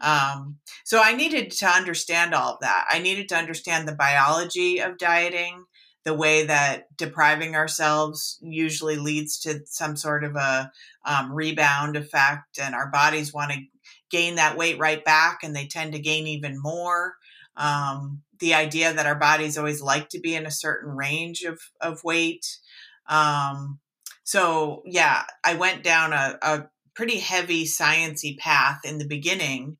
Um, 0.00 0.58
so 0.84 1.00
I 1.02 1.14
needed 1.14 1.50
to 1.52 1.66
understand 1.66 2.34
all 2.34 2.54
of 2.54 2.60
that. 2.60 2.86
I 2.90 2.98
needed 2.98 3.28
to 3.30 3.36
understand 3.36 3.88
the 3.88 3.94
biology 3.94 4.80
of 4.80 4.98
dieting, 4.98 5.64
the 6.04 6.14
way 6.14 6.44
that 6.44 6.94
depriving 6.96 7.54
ourselves 7.54 8.38
usually 8.42 8.96
leads 8.96 9.38
to 9.40 9.60
some 9.64 9.96
sort 9.96 10.24
of 10.24 10.36
a 10.36 10.70
um, 11.06 11.32
rebound 11.32 11.96
effect, 11.96 12.58
and 12.60 12.74
our 12.74 12.90
bodies 12.90 13.32
want 13.32 13.52
to 13.52 13.60
gain 14.10 14.34
that 14.34 14.56
weight 14.56 14.78
right 14.78 15.04
back, 15.04 15.38
and 15.42 15.56
they 15.56 15.66
tend 15.66 15.92
to 15.92 15.98
gain 15.98 16.26
even 16.26 16.60
more. 16.60 17.14
Um, 17.56 18.22
the 18.40 18.54
idea 18.54 18.92
that 18.92 19.06
our 19.06 19.14
bodies 19.14 19.56
always 19.56 19.80
like 19.80 20.08
to 20.10 20.20
be 20.20 20.34
in 20.34 20.44
a 20.44 20.50
certain 20.50 20.94
range 20.94 21.42
of, 21.42 21.60
of 21.80 22.04
weight. 22.04 22.58
Um, 23.08 23.78
so 24.24 24.82
yeah, 24.84 25.24
I 25.44 25.54
went 25.54 25.84
down 25.84 26.12
a, 26.12 26.38
a 26.42 26.66
pretty 26.94 27.18
heavy 27.18 27.64
sciency 27.64 28.36
path 28.38 28.80
in 28.84 28.98
the 28.98 29.06
beginning 29.06 29.76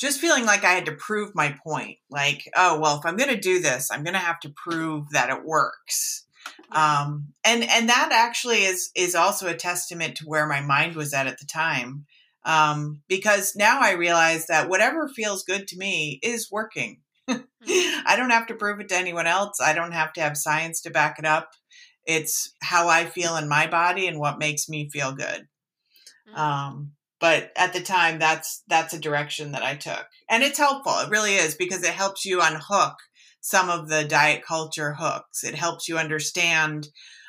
just 0.00 0.18
feeling 0.18 0.46
like 0.46 0.64
I 0.64 0.72
had 0.72 0.86
to 0.86 0.92
prove 0.92 1.34
my 1.34 1.54
point. 1.62 1.98
Like, 2.10 2.50
oh 2.56 2.80
well, 2.80 2.98
if 2.98 3.06
I'm 3.06 3.16
going 3.16 3.30
to 3.30 3.40
do 3.40 3.60
this, 3.60 3.90
I'm 3.92 4.02
going 4.02 4.14
to 4.14 4.18
have 4.18 4.40
to 4.40 4.48
prove 4.56 5.10
that 5.10 5.28
it 5.28 5.44
works. 5.44 6.24
Um, 6.72 7.28
and 7.44 7.62
and 7.64 7.88
that 7.90 8.10
actually 8.12 8.64
is 8.64 8.90
is 8.96 9.14
also 9.14 9.46
a 9.46 9.54
testament 9.54 10.16
to 10.16 10.24
where 10.24 10.46
my 10.46 10.62
mind 10.62 10.96
was 10.96 11.12
at 11.12 11.26
at 11.26 11.38
the 11.38 11.46
time, 11.46 12.06
um, 12.44 13.02
because 13.08 13.54
now 13.54 13.80
I 13.80 13.92
realize 13.92 14.46
that 14.46 14.70
whatever 14.70 15.06
feels 15.08 15.44
good 15.44 15.68
to 15.68 15.78
me 15.78 16.18
is 16.22 16.50
working. 16.50 17.00
Mm-hmm. 17.62 18.06
I 18.06 18.16
don't 18.16 18.30
have 18.30 18.46
to 18.46 18.54
prove 18.54 18.80
it 18.80 18.88
to 18.88 18.96
anyone 18.96 19.26
else. 19.26 19.60
I 19.62 19.74
don't 19.74 19.92
have 19.92 20.14
to 20.14 20.22
have 20.22 20.38
science 20.38 20.80
to 20.80 20.90
back 20.90 21.18
it 21.18 21.26
up. 21.26 21.50
It's 22.10 22.54
how 22.62 22.88
I 22.88 23.04
feel 23.04 23.36
in 23.36 23.48
my 23.48 23.66
body 23.66 24.06
and 24.06 24.18
what 24.18 24.38
makes 24.38 24.68
me 24.68 24.90
feel 24.90 25.12
good. 25.12 25.48
Mm-hmm. 26.28 26.40
Um, 26.40 26.92
but 27.20 27.52
at 27.54 27.72
the 27.72 27.80
time 27.80 28.18
that's 28.18 28.62
that's 28.66 28.94
a 28.94 28.98
direction 28.98 29.52
that 29.52 29.62
i 29.62 29.76
took 29.76 30.06
and 30.28 30.42
it's 30.42 30.58
helpful 30.58 30.94
it 30.98 31.10
really 31.10 31.34
is 31.34 31.54
because 31.54 31.84
it 31.84 31.92
helps 31.92 32.24
you 32.24 32.40
unhook 32.42 32.94
some 33.40 33.70
of 33.70 33.88
the 33.88 34.04
diet 34.04 34.42
culture 34.44 34.94
hooks 34.98 35.44
it 35.44 35.54
helps 35.54 35.88
you 35.88 35.98
understand 35.98 36.88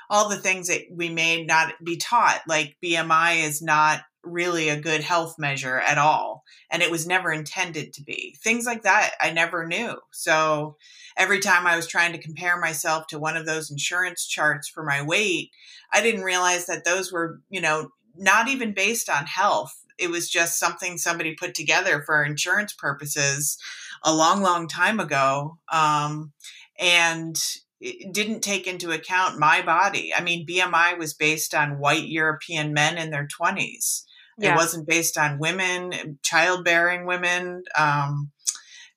all 0.09 0.29
the 0.29 0.37
things 0.37 0.67
that 0.67 0.81
we 0.91 1.09
may 1.09 1.43
not 1.43 1.73
be 1.83 1.97
taught 1.97 2.41
like 2.47 2.75
bmi 2.83 3.43
is 3.43 3.61
not 3.61 4.01
really 4.23 4.69
a 4.69 4.79
good 4.79 5.01
health 5.01 5.35
measure 5.37 5.79
at 5.79 5.97
all 5.97 6.43
and 6.69 6.81
it 6.81 6.91
was 6.91 7.07
never 7.07 7.31
intended 7.31 7.91
to 7.91 8.03
be 8.03 8.37
things 8.43 8.65
like 8.65 8.83
that 8.83 9.11
i 9.19 9.31
never 9.31 9.65
knew 9.65 9.95
so 10.11 10.75
every 11.17 11.39
time 11.39 11.65
i 11.65 11.75
was 11.75 11.87
trying 11.87 12.11
to 12.11 12.21
compare 12.21 12.59
myself 12.59 13.07
to 13.07 13.17
one 13.19 13.35
of 13.35 13.45
those 13.45 13.71
insurance 13.71 14.27
charts 14.27 14.67
for 14.67 14.83
my 14.83 15.01
weight 15.01 15.49
i 15.91 16.01
didn't 16.01 16.21
realize 16.23 16.67
that 16.67 16.85
those 16.85 17.11
were 17.11 17.41
you 17.49 17.59
know 17.59 17.89
not 18.15 18.47
even 18.47 18.73
based 18.73 19.09
on 19.09 19.25
health 19.25 19.81
it 20.01 20.09
was 20.09 20.29
just 20.29 20.59
something 20.59 20.97
somebody 20.97 21.35
put 21.35 21.53
together 21.53 22.01
for 22.01 22.23
insurance 22.23 22.73
purposes 22.73 23.57
a 24.03 24.13
long, 24.13 24.41
long 24.41 24.67
time 24.67 24.99
ago. 24.99 25.57
Um, 25.71 26.33
and 26.79 27.39
it 27.79 28.13
didn't 28.13 28.41
take 28.41 28.67
into 28.67 28.91
account 28.91 29.39
my 29.39 29.61
body. 29.61 30.11
I 30.15 30.21
mean, 30.21 30.45
BMI 30.45 30.97
was 30.97 31.13
based 31.13 31.53
on 31.53 31.79
white 31.79 32.07
European 32.07 32.73
men 32.73 32.97
in 32.97 33.11
their 33.11 33.27
20s. 33.27 34.03
Yeah. 34.41 34.53
It 34.53 34.57
wasn't 34.57 34.87
based 34.87 35.17
on 35.17 35.39
women, 35.39 36.17
childbearing 36.23 37.05
women. 37.05 37.63
Um, 37.77 38.31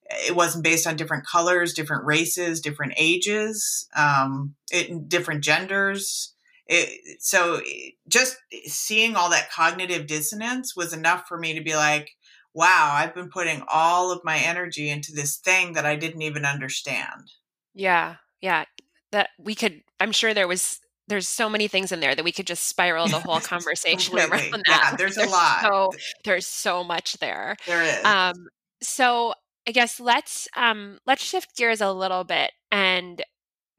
it 0.09 0.35
wasn't 0.35 0.63
based 0.63 0.87
on 0.87 0.95
different 0.95 1.25
colors, 1.25 1.73
different 1.73 2.05
races, 2.05 2.61
different 2.61 2.93
ages, 2.97 3.87
um, 3.95 4.55
it, 4.71 5.07
different 5.07 5.43
genders. 5.43 6.33
It, 6.67 7.21
so 7.21 7.61
just 8.07 8.37
seeing 8.65 9.15
all 9.15 9.29
that 9.29 9.51
cognitive 9.51 10.07
dissonance 10.07 10.75
was 10.75 10.93
enough 10.93 11.25
for 11.27 11.37
me 11.37 11.53
to 11.53 11.63
be 11.63 11.75
like, 11.75 12.11
wow, 12.53 12.91
I've 12.93 13.13
been 13.13 13.29
putting 13.29 13.63
all 13.71 14.11
of 14.11 14.21
my 14.23 14.37
energy 14.37 14.89
into 14.89 15.11
this 15.11 15.37
thing 15.37 15.73
that 15.73 15.85
I 15.85 15.95
didn't 15.95 16.21
even 16.21 16.45
understand. 16.45 17.31
Yeah. 17.73 18.15
Yeah. 18.41 18.65
That 19.11 19.29
we 19.37 19.53
could, 19.53 19.81
I'm 19.99 20.11
sure 20.11 20.33
there 20.33 20.47
was, 20.47 20.79
there's 21.07 21.27
so 21.27 21.49
many 21.49 21.67
things 21.67 21.91
in 21.91 21.99
there 21.99 22.15
that 22.15 22.25
we 22.25 22.31
could 22.31 22.47
just 22.47 22.67
spiral 22.67 23.07
the 23.07 23.19
whole 23.19 23.39
conversation 23.39 24.15
around 24.19 24.29
that. 24.31 24.63
Yeah, 24.67 24.95
there's, 24.95 25.15
there's 25.15 25.27
a 25.27 25.31
lot. 25.31 25.61
So, 25.61 25.91
there's 26.23 26.47
so 26.47 26.83
much 26.83 27.17
there. 27.19 27.55
There 27.67 27.83
is. 27.83 28.03
Um, 28.03 28.47
so 28.81 29.33
I 29.67 29.71
guess 29.71 29.99
let's 29.99 30.47
um 30.55 30.99
let's 31.05 31.23
shift 31.23 31.55
gears 31.55 31.81
a 31.81 31.91
little 31.91 32.23
bit 32.23 32.51
and 32.71 33.21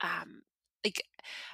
um 0.01 0.43
like 0.85 1.03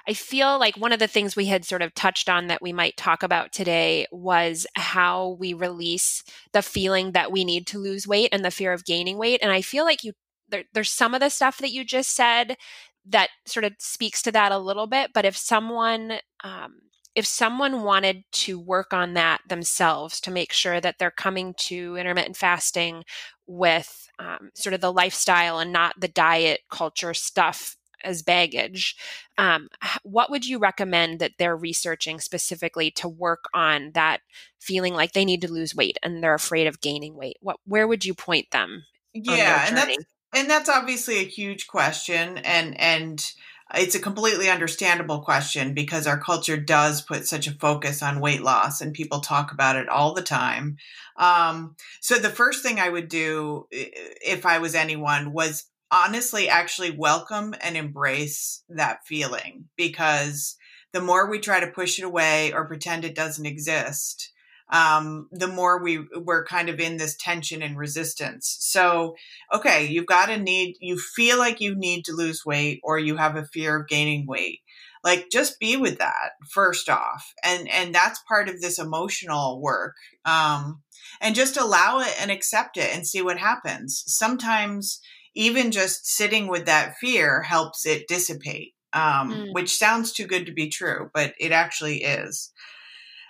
I 0.07 0.13
feel 0.13 0.59
like 0.59 0.75
one 0.75 0.91
of 0.91 0.99
the 0.99 1.07
things 1.07 1.35
we 1.35 1.45
had 1.45 1.65
sort 1.65 1.81
of 1.81 1.95
touched 1.95 2.29
on 2.29 2.47
that 2.47 2.61
we 2.61 2.73
might 2.73 2.97
talk 2.97 3.23
about 3.23 3.51
today 3.51 4.05
was 4.11 4.67
how 4.75 5.37
we 5.39 5.53
release 5.53 6.23
the 6.51 6.61
feeling 6.61 7.13
that 7.13 7.31
we 7.31 7.45
need 7.45 7.65
to 7.67 7.79
lose 7.79 8.07
weight 8.07 8.29
and 8.31 8.43
the 8.43 8.51
fear 8.51 8.73
of 8.73 8.85
gaining 8.85 9.17
weight. 9.17 9.39
And 9.41 9.51
I 9.51 9.61
feel 9.61 9.85
like 9.85 10.03
you 10.03 10.13
there, 10.49 10.63
there's 10.73 10.91
some 10.91 11.13
of 11.13 11.21
the 11.21 11.29
stuff 11.29 11.57
that 11.59 11.71
you 11.71 11.83
just 11.85 12.15
said 12.15 12.57
that 13.05 13.29
sort 13.45 13.65
of 13.65 13.73
speaks 13.79 14.21
to 14.23 14.31
that 14.31 14.51
a 14.51 14.57
little 14.57 14.87
bit. 14.87 15.11
But 15.13 15.25
if 15.25 15.35
someone 15.37 16.19
um, 16.43 16.75
if 17.15 17.25
someone 17.25 17.83
wanted 17.83 18.23
to 18.31 18.59
work 18.59 18.93
on 18.93 19.13
that 19.13 19.41
themselves 19.47 20.19
to 20.21 20.31
make 20.31 20.51
sure 20.51 20.81
that 20.81 20.95
they're 20.97 21.11
coming 21.11 21.53
to 21.57 21.95
intermittent 21.95 22.37
fasting 22.37 23.03
with 23.45 24.09
um, 24.19 24.49
sort 24.55 24.73
of 24.73 24.81
the 24.81 24.91
lifestyle 24.91 25.59
and 25.59 25.71
not 25.71 25.99
the 25.99 26.07
diet 26.07 26.61
culture 26.71 27.13
stuff 27.13 27.77
as 28.03 28.21
baggage, 28.21 28.95
um, 29.37 29.69
what 30.03 30.29
would 30.29 30.45
you 30.45 30.59
recommend 30.59 31.19
that 31.19 31.33
they're 31.37 31.55
researching 31.55 32.19
specifically 32.19 32.91
to 32.91 33.07
work 33.07 33.45
on 33.53 33.91
that 33.93 34.21
feeling 34.59 34.93
like 34.93 35.13
they 35.13 35.25
need 35.25 35.41
to 35.41 35.51
lose 35.51 35.75
weight 35.75 35.97
and 36.03 36.21
they're 36.23 36.33
afraid 36.33 36.67
of 36.67 36.81
gaining 36.81 37.15
weight? 37.15 37.37
What 37.41 37.57
where 37.65 37.87
would 37.87 38.05
you 38.05 38.13
point 38.13 38.51
them? 38.51 38.85
Yeah, 39.13 39.67
and 39.67 39.77
that's 39.77 39.97
and 40.33 40.49
that's 40.49 40.69
obviously 40.69 41.17
a 41.19 41.25
huge 41.25 41.67
question, 41.67 42.37
and 42.39 42.79
and 42.79 43.33
it's 43.75 43.95
a 43.95 43.99
completely 43.99 44.49
understandable 44.49 45.19
question 45.19 45.73
because 45.73 46.05
our 46.05 46.19
culture 46.19 46.57
does 46.57 47.01
put 47.01 47.27
such 47.27 47.47
a 47.47 47.53
focus 47.53 48.03
on 48.03 48.19
weight 48.19 48.41
loss 48.41 48.81
and 48.81 48.93
people 48.93 49.19
talk 49.19 49.51
about 49.51 49.75
it 49.75 49.89
all 49.89 50.13
the 50.13 50.21
time. 50.21 50.77
Um, 51.17 51.75
so 51.99 52.15
the 52.15 52.29
first 52.29 52.61
thing 52.61 52.79
I 52.79 52.89
would 52.89 53.07
do 53.07 53.67
if 53.71 54.45
I 54.45 54.59
was 54.59 54.75
anyone 54.75 55.33
was 55.33 55.65
honestly 55.91 56.49
actually 56.49 56.91
welcome 56.91 57.55
and 57.61 57.77
embrace 57.77 58.63
that 58.69 59.05
feeling 59.05 59.65
because 59.75 60.55
the 60.91 61.01
more 61.01 61.29
we 61.29 61.39
try 61.39 61.59
to 61.59 61.67
push 61.67 61.99
it 61.99 62.05
away 62.05 62.51
or 62.53 62.67
pretend 62.67 63.05
it 63.05 63.15
doesn't 63.15 63.45
exist, 63.45 64.31
um, 64.73 65.27
the 65.31 65.47
more 65.47 65.81
we 65.81 65.99
we're 66.15 66.43
kind 66.45 66.67
of 66.67 66.79
in 66.79 66.97
this 66.97 67.15
tension 67.15 67.61
and 67.61 67.77
resistance. 67.77 68.57
So, 68.59 69.15
okay, 69.53 69.85
you've 69.85 70.07
got 70.07 70.31
a 70.31 70.37
need, 70.37 70.77
you 70.81 70.97
feel 70.97 71.37
like 71.37 71.61
you 71.61 71.75
need 71.75 72.05
to 72.05 72.11
lose 72.11 72.43
weight 72.43 72.81
or 72.83 72.97
you 72.97 73.15
have 73.15 73.35
a 73.35 73.45
fear 73.45 73.79
of 73.79 73.87
gaining 73.87 74.25
weight. 74.25 74.61
Like 75.03 75.27
just 75.31 75.59
be 75.59 75.77
with 75.77 75.99
that 75.99 76.31
first 76.51 76.89
off. 76.89 77.33
And 77.43 77.69
and 77.69 77.93
that's 77.93 78.23
part 78.27 78.49
of 78.49 78.61
this 78.61 78.79
emotional 78.79 79.61
work. 79.61 79.93
Um, 80.25 80.81
and 81.21 81.35
just 81.35 81.55
allow 81.55 81.99
it 81.99 82.15
and 82.19 82.31
accept 82.31 82.75
it 82.77 82.95
and 82.95 83.05
see 83.05 83.21
what 83.21 83.37
happens. 83.37 84.03
Sometimes 84.07 84.99
even 85.35 85.71
just 85.71 86.07
sitting 86.07 86.47
with 86.47 86.65
that 86.65 86.95
fear 86.99 87.43
helps 87.43 87.85
it 87.85 88.07
dissipate, 88.07 88.73
um, 88.93 89.31
mm. 89.31 89.53
which 89.53 89.77
sounds 89.77 90.11
too 90.11 90.25
good 90.25 90.47
to 90.47 90.51
be 90.53 90.69
true, 90.69 91.11
but 91.13 91.33
it 91.39 91.51
actually 91.51 92.03
is. 92.03 92.51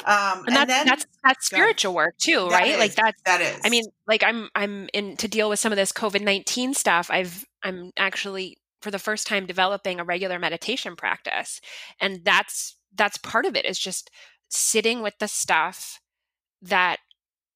Um, 0.06 0.40
and, 0.40 0.48
and 0.48 0.56
that's, 0.56 0.68
then, 0.68 0.86
that's 0.86 1.06
that's 1.24 1.46
spiritual 1.46 1.94
work 1.94 2.18
too, 2.18 2.48
right? 2.48 2.72
Is, 2.72 2.80
like 2.80 2.96
that's 2.96 3.22
that 3.26 3.42
is. 3.42 3.60
I 3.64 3.70
mean, 3.70 3.86
like 4.08 4.24
I'm 4.24 4.50
I'm 4.56 4.90
in 4.94 5.16
to 5.18 5.28
deal 5.28 5.50
with 5.50 5.60
some 5.60 5.72
of 5.72 5.78
this 5.78 5.92
COVID 5.92 6.22
nineteen 6.22 6.74
stuff. 6.74 7.10
I've 7.10 7.46
I'm 7.64 7.92
actually 7.98 8.58
for 8.82 8.92
the 8.92 9.00
first 9.00 9.28
time 9.28 9.46
developing 9.46 10.00
a 10.00 10.04
regular 10.04 10.40
meditation 10.40 10.96
practice, 10.96 11.62
and 12.00 12.22
that's 12.24 12.76
that's 12.96 13.18
part 13.18 13.46
of 13.46 13.56
it 13.56 13.66
is 13.66 13.80
just 13.80 14.12
sitting 14.50 15.02
with 15.02 15.18
the 15.20 15.28
stuff 15.28 16.00
that 16.62 16.98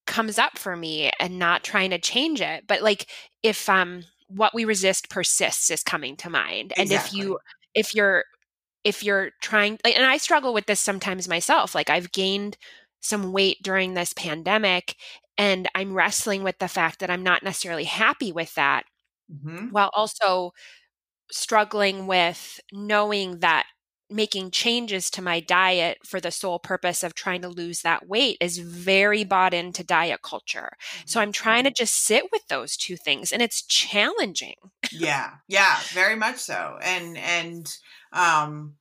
comes 0.06 0.40
up 0.40 0.58
for 0.58 0.76
me 0.76 1.12
and 1.20 1.38
not 1.38 1.64
trying 1.64 1.90
to 1.90 2.00
change 2.00 2.42
it. 2.42 2.64
But 2.66 2.82
like 2.82 3.08
if 3.44 3.68
um 3.68 4.06
what 4.28 4.54
we 4.54 4.66
resist 4.66 5.10
persists 5.10 5.70
is 5.70 5.84
coming 5.84 6.16
to 6.18 6.30
mind 6.30 6.74
and 6.76 6.92
if 6.92 7.14
you 7.14 7.40
if 7.74 7.96
you're 7.96 8.26
if 8.88 9.04
you're 9.04 9.32
trying 9.42 9.78
and 9.84 10.06
i 10.06 10.16
struggle 10.16 10.54
with 10.54 10.66
this 10.66 10.80
sometimes 10.80 11.28
myself 11.28 11.76
like 11.76 11.90
i've 11.90 12.12
gained 12.14 12.58
some 13.02 13.34
weight 13.34 13.58
during 13.62 13.94
this 13.94 14.14
pandemic 14.14 14.96
and 15.38 15.68
i'm 15.76 15.94
wrestling 15.94 16.42
with 16.42 16.58
the 16.60 16.70
fact 16.70 17.00
that 17.00 17.10
i'm 17.10 17.22
not 17.22 17.44
necessarily 17.44 17.84
happy 17.84 18.32
with 18.32 18.56
that 18.56 18.86
mm-hmm. 19.30 19.68
while 19.72 19.92
also 19.94 20.54
struggling 21.30 22.08
with 22.08 22.62
knowing 22.72 23.40
that 23.40 23.66
making 24.10 24.52
changes 24.52 25.10
to 25.10 25.22
my 25.22 25.40
diet 25.40 25.98
for 26.06 26.20
the 26.20 26.32
sole 26.32 26.60
purpose 26.60 27.04
of 27.04 27.14
trying 27.14 27.42
to 27.42 27.50
lose 27.50 27.82
that 27.82 28.08
weight 28.08 28.38
is 28.40 28.58
very 28.58 29.24
bought 29.24 29.54
into 29.54 29.84
diet 29.84 30.22
culture. 30.22 30.72
Mm-hmm. 30.80 31.08
So 31.08 31.20
I'm 31.20 31.32
trying 31.32 31.66
to 31.66 31.72
just 31.72 31.94
sit 31.94 32.24
with 32.32 32.48
those 32.48 32.78
two 32.78 32.96
things 32.96 33.32
and 33.32 33.42
it's 33.42 33.62
challenging. 33.62 34.56
yeah. 34.92 35.32
Yeah, 35.48 35.78
very 35.92 36.16
much 36.16 36.38
so. 36.38 36.78
And 36.82 37.18
and 37.18 37.78
um 38.18 38.76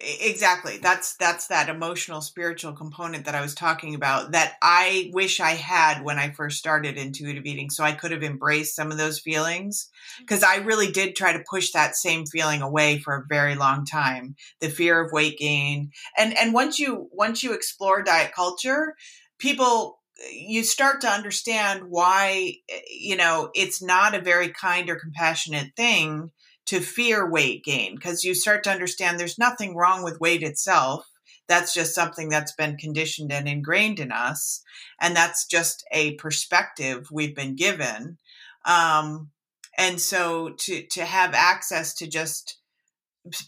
exactly. 0.00 0.78
That's 0.78 1.16
that's 1.16 1.46
that 1.48 1.68
emotional 1.68 2.20
spiritual 2.20 2.72
component 2.72 3.24
that 3.24 3.34
i 3.34 3.40
was 3.40 3.54
talking 3.54 3.94
about 3.94 4.32
that 4.32 4.54
i 4.62 5.10
wish 5.14 5.40
i 5.40 5.52
had 5.52 6.04
when 6.04 6.18
i 6.18 6.30
first 6.30 6.58
started 6.58 6.96
intuitive 6.98 7.46
eating 7.46 7.70
so 7.70 7.82
i 7.84 7.92
could 7.92 8.10
have 8.10 8.22
embraced 8.22 8.76
some 8.76 8.92
of 8.92 8.98
those 8.98 9.18
feelings 9.20 9.88
because 10.20 10.42
i 10.42 10.56
really 10.56 10.90
did 10.90 11.16
try 11.16 11.32
to 11.32 11.44
push 11.48 11.72
that 11.72 11.96
same 11.96 12.26
feeling 12.26 12.62
away 12.62 12.98
for 12.98 13.14
a 13.14 13.24
very 13.28 13.54
long 13.54 13.84
time 13.86 14.36
the 14.60 14.68
fear 14.68 15.00
of 15.00 15.12
weight 15.12 15.38
gain 15.38 15.90
and 16.18 16.36
and 16.36 16.52
once 16.52 16.78
you 16.78 17.08
once 17.12 17.42
you 17.42 17.52
explore 17.52 18.02
diet 18.02 18.32
culture 18.34 18.94
people 19.38 20.00
you 20.32 20.64
start 20.64 21.00
to 21.00 21.08
understand 21.08 21.82
why 21.88 22.54
you 22.90 23.16
know 23.16 23.50
it's 23.54 23.82
not 23.82 24.14
a 24.14 24.20
very 24.20 24.48
kind 24.48 24.88
or 24.90 24.96
compassionate 24.96 25.70
thing 25.76 26.30
to 26.66 26.80
fear 26.80 27.28
weight 27.28 27.64
gain 27.64 27.94
because 27.94 28.24
you 28.24 28.34
start 28.34 28.64
to 28.64 28.70
understand 28.70 29.18
there's 29.18 29.38
nothing 29.38 29.76
wrong 29.76 30.02
with 30.02 30.20
weight 30.20 30.42
itself. 30.42 31.08
That's 31.48 31.72
just 31.72 31.94
something 31.94 32.28
that's 32.28 32.52
been 32.52 32.76
conditioned 32.76 33.32
and 33.32 33.48
ingrained 33.48 34.00
in 34.00 34.10
us. 34.10 34.62
And 35.00 35.14
that's 35.14 35.46
just 35.46 35.84
a 35.92 36.14
perspective 36.14 37.08
we've 37.10 37.36
been 37.36 37.54
given. 37.54 38.18
Um, 38.64 39.30
and 39.78 40.00
so 40.00 40.50
to, 40.50 40.82
to 40.92 41.04
have 41.04 41.34
access 41.34 41.94
to 41.94 42.08
just 42.08 42.58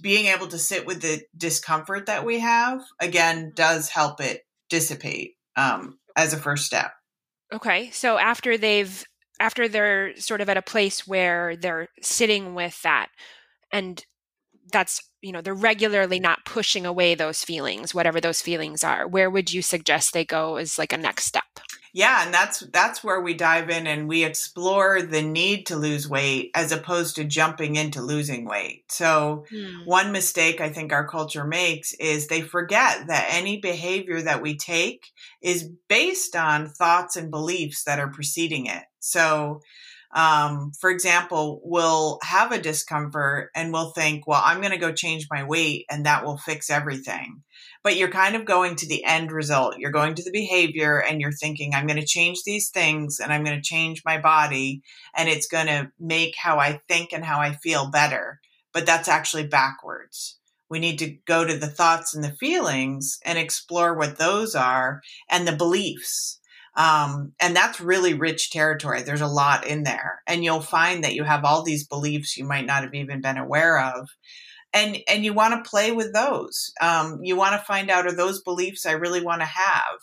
being 0.00 0.26
able 0.26 0.46
to 0.48 0.58
sit 0.58 0.86
with 0.86 1.02
the 1.02 1.22
discomfort 1.36 2.06
that 2.06 2.24
we 2.24 2.38
have, 2.38 2.82
again, 3.00 3.46
mm-hmm. 3.46 3.54
does 3.54 3.88
help 3.88 4.20
it 4.20 4.42
dissipate 4.68 5.34
um, 5.56 5.98
as 6.16 6.32
a 6.32 6.36
first 6.36 6.66
step. 6.66 6.92
Okay. 7.52 7.90
So 7.90 8.18
after 8.18 8.58
they've 8.58 9.04
after 9.40 9.68
they're 9.68 10.16
sort 10.16 10.40
of 10.40 10.48
at 10.48 10.56
a 10.56 10.62
place 10.62 11.06
where 11.06 11.56
they're 11.56 11.88
sitting 12.02 12.54
with 12.54 12.80
that 12.82 13.08
and 13.72 14.04
that's 14.72 15.00
you 15.22 15.32
know 15.32 15.40
they're 15.40 15.54
regularly 15.54 16.20
not 16.20 16.44
pushing 16.44 16.86
away 16.86 17.14
those 17.14 17.42
feelings 17.42 17.94
whatever 17.94 18.20
those 18.20 18.40
feelings 18.42 18.84
are 18.84 19.06
where 19.08 19.30
would 19.30 19.52
you 19.52 19.62
suggest 19.62 20.12
they 20.12 20.24
go 20.24 20.56
as 20.56 20.78
like 20.78 20.92
a 20.92 20.96
next 20.96 21.24
step 21.24 21.44
yeah 21.92 22.24
and 22.24 22.34
that's 22.34 22.60
that's 22.72 23.02
where 23.02 23.20
we 23.20 23.34
dive 23.34 23.70
in 23.70 23.86
and 23.86 24.08
we 24.08 24.24
explore 24.24 25.02
the 25.02 25.22
need 25.22 25.66
to 25.66 25.76
lose 25.76 26.08
weight 26.08 26.50
as 26.54 26.72
opposed 26.72 27.16
to 27.16 27.24
jumping 27.24 27.76
into 27.76 28.00
losing 28.00 28.44
weight 28.44 28.84
so 28.88 29.44
hmm. 29.50 29.84
one 29.84 30.12
mistake 30.12 30.60
i 30.60 30.68
think 30.68 30.92
our 30.92 31.06
culture 31.06 31.44
makes 31.44 31.92
is 31.94 32.26
they 32.26 32.40
forget 32.40 33.06
that 33.06 33.28
any 33.30 33.58
behavior 33.58 34.20
that 34.20 34.42
we 34.42 34.56
take 34.56 35.12
is 35.42 35.70
based 35.88 36.36
on 36.36 36.68
thoughts 36.68 37.16
and 37.16 37.30
beliefs 37.30 37.84
that 37.84 37.98
are 37.98 38.10
preceding 38.10 38.66
it 38.66 38.84
so 39.00 39.60
um, 40.12 40.72
for 40.80 40.90
example, 40.90 41.60
we'll 41.62 42.18
have 42.22 42.52
a 42.52 42.60
discomfort 42.60 43.50
and 43.54 43.72
we'll 43.72 43.90
think, 43.90 44.26
well, 44.26 44.42
I'm 44.42 44.60
going 44.60 44.72
to 44.72 44.78
go 44.78 44.92
change 44.92 45.26
my 45.30 45.44
weight 45.44 45.84
and 45.90 46.06
that 46.06 46.24
will 46.24 46.38
fix 46.38 46.70
everything. 46.70 47.42
But 47.82 47.96
you're 47.96 48.10
kind 48.10 48.36
of 48.36 48.44
going 48.44 48.76
to 48.76 48.86
the 48.86 49.04
end 49.04 49.32
result. 49.32 49.78
You're 49.78 49.90
going 49.90 50.14
to 50.14 50.22
the 50.22 50.30
behavior 50.30 51.00
and 51.00 51.20
you're 51.20 51.32
thinking, 51.32 51.74
I'm 51.74 51.86
going 51.86 52.00
to 52.00 52.06
change 52.06 52.42
these 52.44 52.70
things 52.70 53.20
and 53.20 53.32
I'm 53.32 53.44
going 53.44 53.56
to 53.56 53.62
change 53.62 54.02
my 54.04 54.18
body 54.18 54.82
and 55.16 55.28
it's 55.28 55.48
going 55.48 55.68
to 55.68 55.90
make 55.98 56.34
how 56.36 56.58
I 56.58 56.80
think 56.88 57.12
and 57.12 57.24
how 57.24 57.40
I 57.40 57.52
feel 57.52 57.90
better. 57.90 58.40
But 58.72 58.86
that's 58.86 59.08
actually 59.08 59.46
backwards. 59.46 60.38
We 60.68 60.78
need 60.78 60.98
to 60.98 61.16
go 61.26 61.46
to 61.46 61.56
the 61.56 61.68
thoughts 61.68 62.14
and 62.14 62.22
the 62.22 62.36
feelings 62.38 63.18
and 63.24 63.38
explore 63.38 63.94
what 63.94 64.18
those 64.18 64.54
are 64.54 65.00
and 65.30 65.48
the 65.48 65.56
beliefs 65.56 66.38
um, 66.78 67.32
and 67.40 67.56
that's 67.56 67.80
really 67.80 68.14
rich 68.14 68.50
territory. 68.50 69.02
There's 69.02 69.20
a 69.20 69.26
lot 69.26 69.66
in 69.66 69.82
there. 69.82 70.22
And 70.28 70.44
you'll 70.44 70.60
find 70.60 71.02
that 71.02 71.14
you 71.14 71.24
have 71.24 71.44
all 71.44 71.64
these 71.64 71.84
beliefs 71.84 72.36
you 72.36 72.44
might 72.44 72.66
not 72.66 72.84
have 72.84 72.94
even 72.94 73.20
been 73.20 73.36
aware 73.36 73.80
of. 73.80 74.08
And, 74.74 74.98
and 75.08 75.24
you 75.24 75.32
want 75.32 75.64
to 75.64 75.68
play 75.68 75.92
with 75.92 76.12
those. 76.12 76.72
Um, 76.80 77.20
you 77.22 77.36
want 77.36 77.54
to 77.54 77.66
find 77.66 77.90
out 77.90 78.06
are 78.06 78.14
those 78.14 78.42
beliefs 78.42 78.84
I 78.84 78.92
really 78.92 79.22
want 79.22 79.40
to 79.40 79.46
have? 79.46 79.98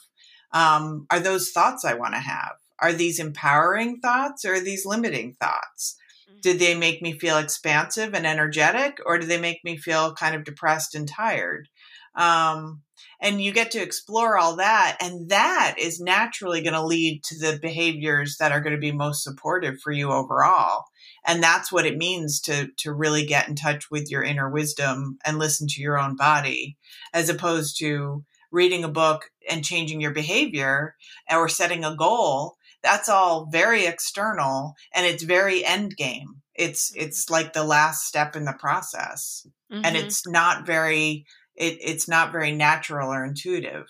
Um, 0.51 1.05
are 1.11 1.19
those 1.19 1.51
thoughts 1.51 1.85
I 1.85 1.93
want 1.93 2.13
to 2.13 2.19
have? 2.19 2.53
Are 2.79 2.93
these 2.93 3.19
empowering 3.19 3.99
thoughts 3.99 4.43
or 4.43 4.55
are 4.55 4.59
these 4.59 4.85
limiting 4.85 5.35
thoughts? 5.39 5.97
Mm-hmm. 6.29 6.39
Did 6.41 6.59
they 6.59 6.75
make 6.75 7.01
me 7.01 7.17
feel 7.17 7.37
expansive 7.37 8.13
and 8.13 8.25
energetic, 8.25 8.99
or 9.05 9.17
do 9.17 9.27
they 9.27 9.39
make 9.39 9.63
me 9.63 9.77
feel 9.77 10.13
kind 10.13 10.35
of 10.35 10.43
depressed 10.43 10.95
and 10.95 11.07
tired? 11.07 11.69
Um, 12.15 12.81
and 13.21 13.41
you 13.41 13.51
get 13.51 13.71
to 13.71 13.81
explore 13.81 14.37
all 14.37 14.57
that 14.57 14.97
and 15.01 15.29
that 15.29 15.75
is 15.79 15.99
naturally 15.99 16.61
going 16.61 16.73
to 16.73 16.85
lead 16.85 17.23
to 17.23 17.37
the 17.37 17.59
behaviors 17.61 18.37
that 18.37 18.51
are 18.51 18.61
going 18.61 18.75
to 18.75 18.79
be 18.79 18.91
most 18.91 19.23
supportive 19.23 19.79
for 19.81 19.91
you 19.91 20.11
overall 20.11 20.85
and 21.25 21.41
that's 21.41 21.71
what 21.71 21.85
it 21.85 21.97
means 21.97 22.39
to 22.41 22.69
to 22.77 22.93
really 22.93 23.25
get 23.25 23.47
in 23.47 23.55
touch 23.55 23.89
with 23.89 24.09
your 24.09 24.23
inner 24.23 24.49
wisdom 24.49 25.17
and 25.25 25.39
listen 25.39 25.67
to 25.67 25.81
your 25.81 25.99
own 25.99 26.15
body 26.15 26.77
as 27.13 27.29
opposed 27.29 27.77
to 27.79 28.23
reading 28.51 28.83
a 28.83 28.89
book 28.89 29.29
and 29.49 29.65
changing 29.65 29.99
your 30.01 30.11
behavior 30.11 30.95
or 31.31 31.49
setting 31.49 31.83
a 31.83 31.95
goal 31.95 32.55
that's 32.83 33.09
all 33.09 33.47
very 33.51 33.85
external 33.85 34.75
and 34.93 35.05
it's 35.05 35.23
very 35.23 35.65
end 35.65 35.95
game 35.97 36.41
it's 36.53 36.91
mm-hmm. 36.91 37.05
it's 37.05 37.29
like 37.29 37.53
the 37.53 37.63
last 37.63 38.05
step 38.05 38.35
in 38.35 38.45
the 38.45 38.55
process 38.59 39.47
mm-hmm. 39.71 39.83
and 39.83 39.95
it's 39.95 40.27
not 40.27 40.65
very 40.65 41.25
it, 41.55 41.77
it's 41.81 42.07
not 42.07 42.31
very 42.31 42.51
natural 42.51 43.11
or 43.11 43.23
intuitive. 43.23 43.87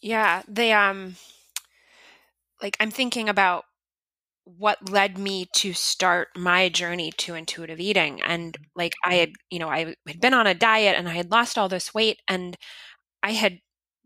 Yeah, 0.00 0.42
they 0.48 0.72
um 0.72 1.16
like 2.60 2.76
I'm 2.80 2.90
thinking 2.90 3.28
about 3.28 3.64
what 4.58 4.90
led 4.90 5.18
me 5.18 5.46
to 5.56 5.72
start 5.72 6.28
my 6.36 6.68
journey 6.68 7.12
to 7.18 7.34
intuitive 7.34 7.80
eating. 7.80 8.20
And 8.22 8.52
mm-hmm. 8.52 8.64
like 8.74 8.94
I 9.04 9.14
had, 9.14 9.32
you 9.50 9.58
know, 9.58 9.68
I 9.68 9.94
had 10.06 10.20
been 10.20 10.34
on 10.34 10.46
a 10.46 10.54
diet 10.54 10.96
and 10.96 11.08
I 11.08 11.14
had 11.14 11.30
lost 11.30 11.58
all 11.58 11.68
this 11.68 11.94
weight 11.94 12.20
and 12.28 12.56
I 13.22 13.32
had 13.32 13.58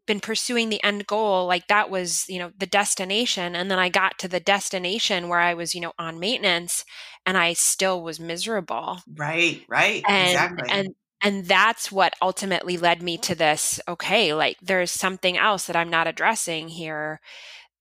been 0.07 0.21
pursuing 0.21 0.69
the 0.69 0.83
end 0.85 1.07
goal 1.07 1.47
like 1.47 1.67
that 1.67 1.91
was 1.91 2.25
you 2.29 2.39
know 2.39 2.53
the 2.57 2.67
destination. 2.67 3.57
And 3.57 3.71
then 3.71 3.79
i 3.79 3.89
got 3.89 4.19
to 4.21 4.29
the 4.29 4.41
destination 4.41 5.29
where 5.29 5.41
i 5.41 5.53
was 5.53 5.75
you 5.75 5.81
know 5.81 5.93
on 5.99 6.21
maintenance 6.21 6.85
and 7.27 7.37
i 7.37 7.53
still 7.53 8.01
was 8.03 8.21
miserable. 8.21 9.01
Right 9.17 9.63
right 9.69 10.05
and, 10.09 10.29
exactly. 10.29 10.71
and 10.71 10.95
and 11.23 11.47
that's 11.47 11.91
what 11.91 12.15
ultimately 12.23 12.77
led 12.77 13.03
me 13.03 13.19
to 13.19 13.35
this 13.35 13.81
okay 13.89 14.33
like 14.33 14.57
there's 14.63 14.91
something 14.91 15.37
else 15.37 15.67
that 15.67 15.77
i'm 15.77 15.91
not 15.91 16.07
addressing 16.07 16.69
here 16.69 17.21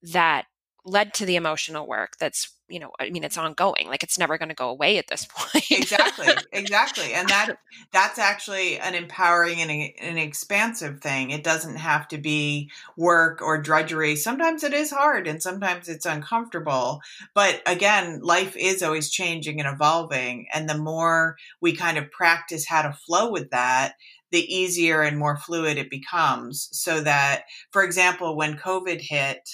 that 0.01 0.45
led 0.85 1.13
to 1.13 1.25
the 1.25 1.35
emotional 1.35 1.87
work 1.87 2.13
that's 2.19 2.54
you 2.67 2.79
know 2.79 2.91
i 2.99 3.09
mean 3.09 3.23
it's 3.23 3.37
ongoing 3.37 3.87
like 3.87 4.03
it's 4.03 4.17
never 4.17 4.37
going 4.37 4.49
to 4.49 4.55
go 4.55 4.69
away 4.69 4.97
at 4.97 5.07
this 5.07 5.25
point. 5.29 5.65
Exactly 5.69 6.27
exactly 6.51 7.13
and 7.13 7.27
that 7.29 7.57
that's 7.91 8.17
actually 8.19 8.79
an 8.79 8.95
empowering 8.95 9.61
and 9.61 9.71
an 9.71 10.17
expansive 10.17 10.99
thing 10.99 11.31
it 11.31 11.43
doesn't 11.43 11.77
have 11.77 12.07
to 12.07 12.17
be 12.17 12.69
work 12.97 13.41
or 13.41 13.61
drudgery 13.61 14.15
sometimes 14.15 14.63
it 14.63 14.73
is 14.73 14.91
hard 14.91 15.27
and 15.27 15.41
sometimes 15.41 15.87
it's 15.87 16.05
uncomfortable 16.05 17.01
but 17.33 17.61
again 17.65 18.19
life 18.21 18.55
is 18.55 18.81
always 18.81 19.09
changing 19.09 19.59
and 19.59 19.71
evolving 19.71 20.47
and 20.53 20.69
the 20.69 20.77
more 20.77 21.35
we 21.61 21.75
kind 21.75 21.97
of 21.97 22.11
practice 22.11 22.65
how 22.67 22.81
to 22.81 22.93
flow 22.93 23.31
with 23.31 23.49
that 23.51 23.93
the 24.31 24.53
easier 24.53 25.01
and 25.01 25.17
more 25.17 25.37
fluid 25.37 25.77
it 25.77 25.89
becomes 25.89 26.67
so 26.71 27.01
that 27.01 27.43
for 27.71 27.83
example 27.83 28.35
when 28.35 28.57
covid 28.57 28.99
hit 28.99 29.47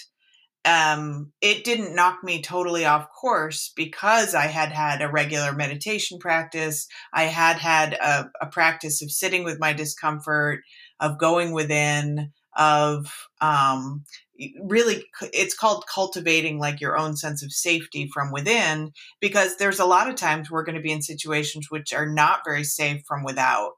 um, 0.64 1.32
it 1.42 1.64
didn't 1.64 1.96
knock 1.96 2.24
me 2.24 2.42
totally 2.42 2.86
off 2.86 3.08
course 3.12 3.72
because 3.76 4.36
I 4.36 4.46
had 4.46 4.72
had 4.72 5.02
a 5.02 5.10
regular 5.10 5.54
meditation 5.54 6.20
practice. 6.20 6.88
I 7.14 7.24
had 7.24 7.58
had 7.58 7.94
a, 7.94 8.30
a 8.42 8.48
practice 8.48 9.02
of 9.02 9.12
sitting 9.12 9.44
with 9.44 9.60
my 9.60 9.74
discomfort, 9.74 10.62
of 11.00 11.18
going 11.18 11.52
within, 11.52 12.32
of 12.56 13.12
um, 13.40 14.04
really, 14.62 15.04
it's 15.34 15.56
called 15.56 15.86
cultivating 15.92 16.60
like 16.60 16.80
your 16.80 16.98
own 16.98 17.16
sense 17.16 17.42
of 17.42 17.52
safety 17.52 18.08
from 18.14 18.32
within 18.32 18.92
because 19.20 19.58
there's 19.58 19.80
a 19.80 19.86
lot 19.86 20.10
of 20.10 20.16
times 20.16 20.52
we're 20.52 20.64
going 20.64 20.76
to 20.76 20.82
be 20.82 20.92
in 20.92 21.02
situations 21.02 21.72
which 21.72 21.92
are 21.92 22.08
not 22.08 22.42
very 22.46 22.64
safe 22.64 23.02
from 23.08 23.24
without. 23.24 23.72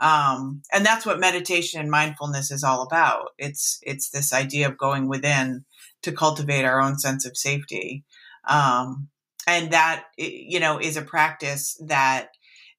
Um, 0.00 0.62
and 0.72 0.86
that's 0.86 1.04
what 1.04 1.18
meditation 1.18 1.80
and 1.80 1.90
mindfulness 1.90 2.52
is 2.52 2.62
all 2.62 2.82
about. 2.82 3.30
It's 3.36 3.80
it's 3.82 4.10
this 4.10 4.32
idea 4.32 4.68
of 4.68 4.78
going 4.78 5.08
within 5.08 5.64
to 6.08 6.16
cultivate 6.16 6.64
our 6.64 6.80
own 6.80 6.98
sense 6.98 7.26
of 7.26 7.36
safety. 7.36 8.04
Um, 8.48 9.08
and 9.46 9.70
that, 9.72 10.04
you 10.16 10.60
know, 10.60 10.78
is 10.78 10.96
a 10.96 11.02
practice 11.02 11.80
that 11.86 12.28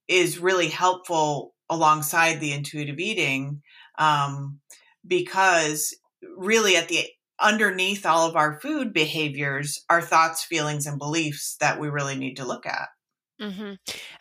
is 0.07 0.39
really 0.39 0.67
helpful 0.67 1.53
alongside 1.69 2.39
the 2.39 2.51
intuitive 2.51 2.99
eating 2.99 3.61
um, 3.97 4.59
because 5.05 5.95
really 6.37 6.75
at 6.75 6.87
the 6.87 7.05
underneath 7.41 8.05
all 8.05 8.27
of 8.27 8.35
our 8.35 8.59
food 8.59 8.91
behaviors 8.91 9.79
are 9.89 10.01
thoughts 10.01 10.43
feelings 10.43 10.85
and 10.85 10.99
beliefs 10.99 11.55
that 11.61 11.79
we 11.79 11.87
really 11.87 12.15
need 12.15 12.35
to 12.35 12.43
look 12.43 12.65
at 12.65 12.89
mm-hmm. 13.39 13.75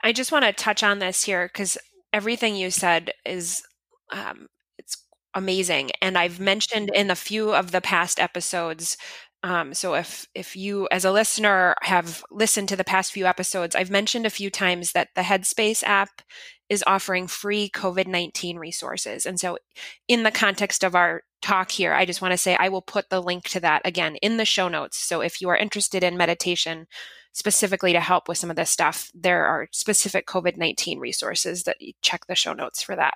i 0.05 0.13
just 0.13 0.31
want 0.31 0.45
to 0.45 0.53
touch 0.53 0.85
on 0.85 1.01
this 1.01 1.25
here 1.25 1.49
because 1.53 1.77
everything 2.13 2.55
you 2.55 2.71
said 2.71 3.11
is 3.27 3.61
um, 4.13 4.47
amazing. 5.39 5.91
And 6.03 6.19
I've 6.19 6.41
mentioned 6.41 6.91
in 6.95 7.11
a 7.11 7.17
few 7.17 7.55
of 7.55 7.73
the 7.73 7.81
past 7.81 8.21
episodes 8.21 8.97
Um, 9.45 9.75
so 9.75 9.95
if 9.97 10.27
if 10.37 10.57
you 10.57 10.89
as 10.93 11.07
a 11.07 11.13
listener 11.13 11.75
have 11.83 12.25
listened 12.31 12.69
to 12.71 12.77
the 12.77 12.85
past 12.85 13.13
few 13.13 13.27
episodes, 13.27 13.77
I've 13.77 13.91
mentioned 13.91 14.27
a 14.27 14.31
few 14.31 14.51
times 14.51 14.93
that 14.93 15.11
the 15.17 15.23
Headspace 15.23 15.83
app 15.85 16.23
is 16.71 16.85
offering 16.87 17.29
free 17.29 17.71
COVID 17.71 18.07
19 18.09 18.59
resources. 18.59 19.27
And 19.27 19.41
so, 19.41 19.59
in 20.09 20.25
the 20.25 20.33
context 20.33 20.85
of 20.85 20.95
our 20.97 21.23
talk 21.43 21.73
here, 21.73 21.95
I 21.95 22.07
just 22.07 22.23
want 22.23 22.33
to 22.35 22.39
say 22.39 22.57
I 22.61 22.69
will 22.71 22.83
put 22.83 23.11
the 23.11 23.23
link 23.23 23.45
to 23.51 23.61
that 23.61 23.83
again 23.87 24.17
in 24.23 24.39
the 24.39 24.47
show 24.47 24.69
notes. 24.69 24.99
So, 24.99 25.23
if 25.23 25.41
you 25.43 25.49
are 25.51 25.57
interested 25.59 26.05
in 26.05 26.19
meditation 26.19 26.87
specifically 27.33 27.93
to 27.93 28.01
help 28.01 28.29
with 28.29 28.39
some 28.39 28.51
of 28.51 28.57
this 28.57 28.71
stuff, 28.71 29.11
there 29.15 29.45
are 29.45 29.69
specific 29.73 30.27
COVID 30.27 30.57
19 30.57 30.99
resources 30.99 31.65
that 31.65 31.81
you 31.81 31.93
check 32.03 32.27
the 32.27 32.35
show 32.35 32.53
notes 32.53 32.83
for 32.83 32.97
that. 32.97 33.15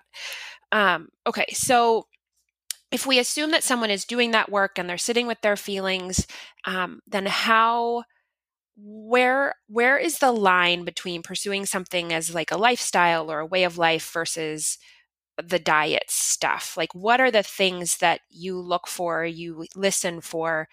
Um, 0.70 1.09
okay, 1.27 1.46
so 1.53 2.07
if 2.90 3.07
we 3.07 3.18
assume 3.18 3.51
that 3.53 3.64
someone 3.64 3.90
is 3.90 4.05
doing 4.05 4.31
that 4.33 4.51
work 4.51 4.79
and 4.79 4.88
they're 4.88 4.98
sitting 4.98 5.27
with 5.27 5.40
their 5.40 5.57
feelings, 5.57 6.27
um, 6.66 7.01
then 7.07 7.27
how 7.27 8.05
where 8.77 9.55
where 9.68 9.98
is 9.98 10.18
the 10.18 10.33
line 10.33 10.85
between 10.85 11.22
pursuing 11.22 11.66
something 11.66 12.12
as 12.12 12.35
like 12.35 12.51
a 12.51 12.57
lifestyle 12.57 13.31
or 13.31 13.40
a 13.40 13.46
way 13.46 13.64
of 13.64 13.79
life 13.79 14.11
versus 14.12 14.79
the 15.42 15.59
diet 15.59 16.05
stuff 16.09 16.75
like 16.77 16.94
what 16.94 17.20
are 17.20 17.31
the 17.31 17.42
things 17.42 17.98
that 17.98 18.20
you 18.31 18.59
look 18.59 18.87
for 18.88 19.25
you 19.25 19.66
listen 19.77 20.20
for 20.20 20.68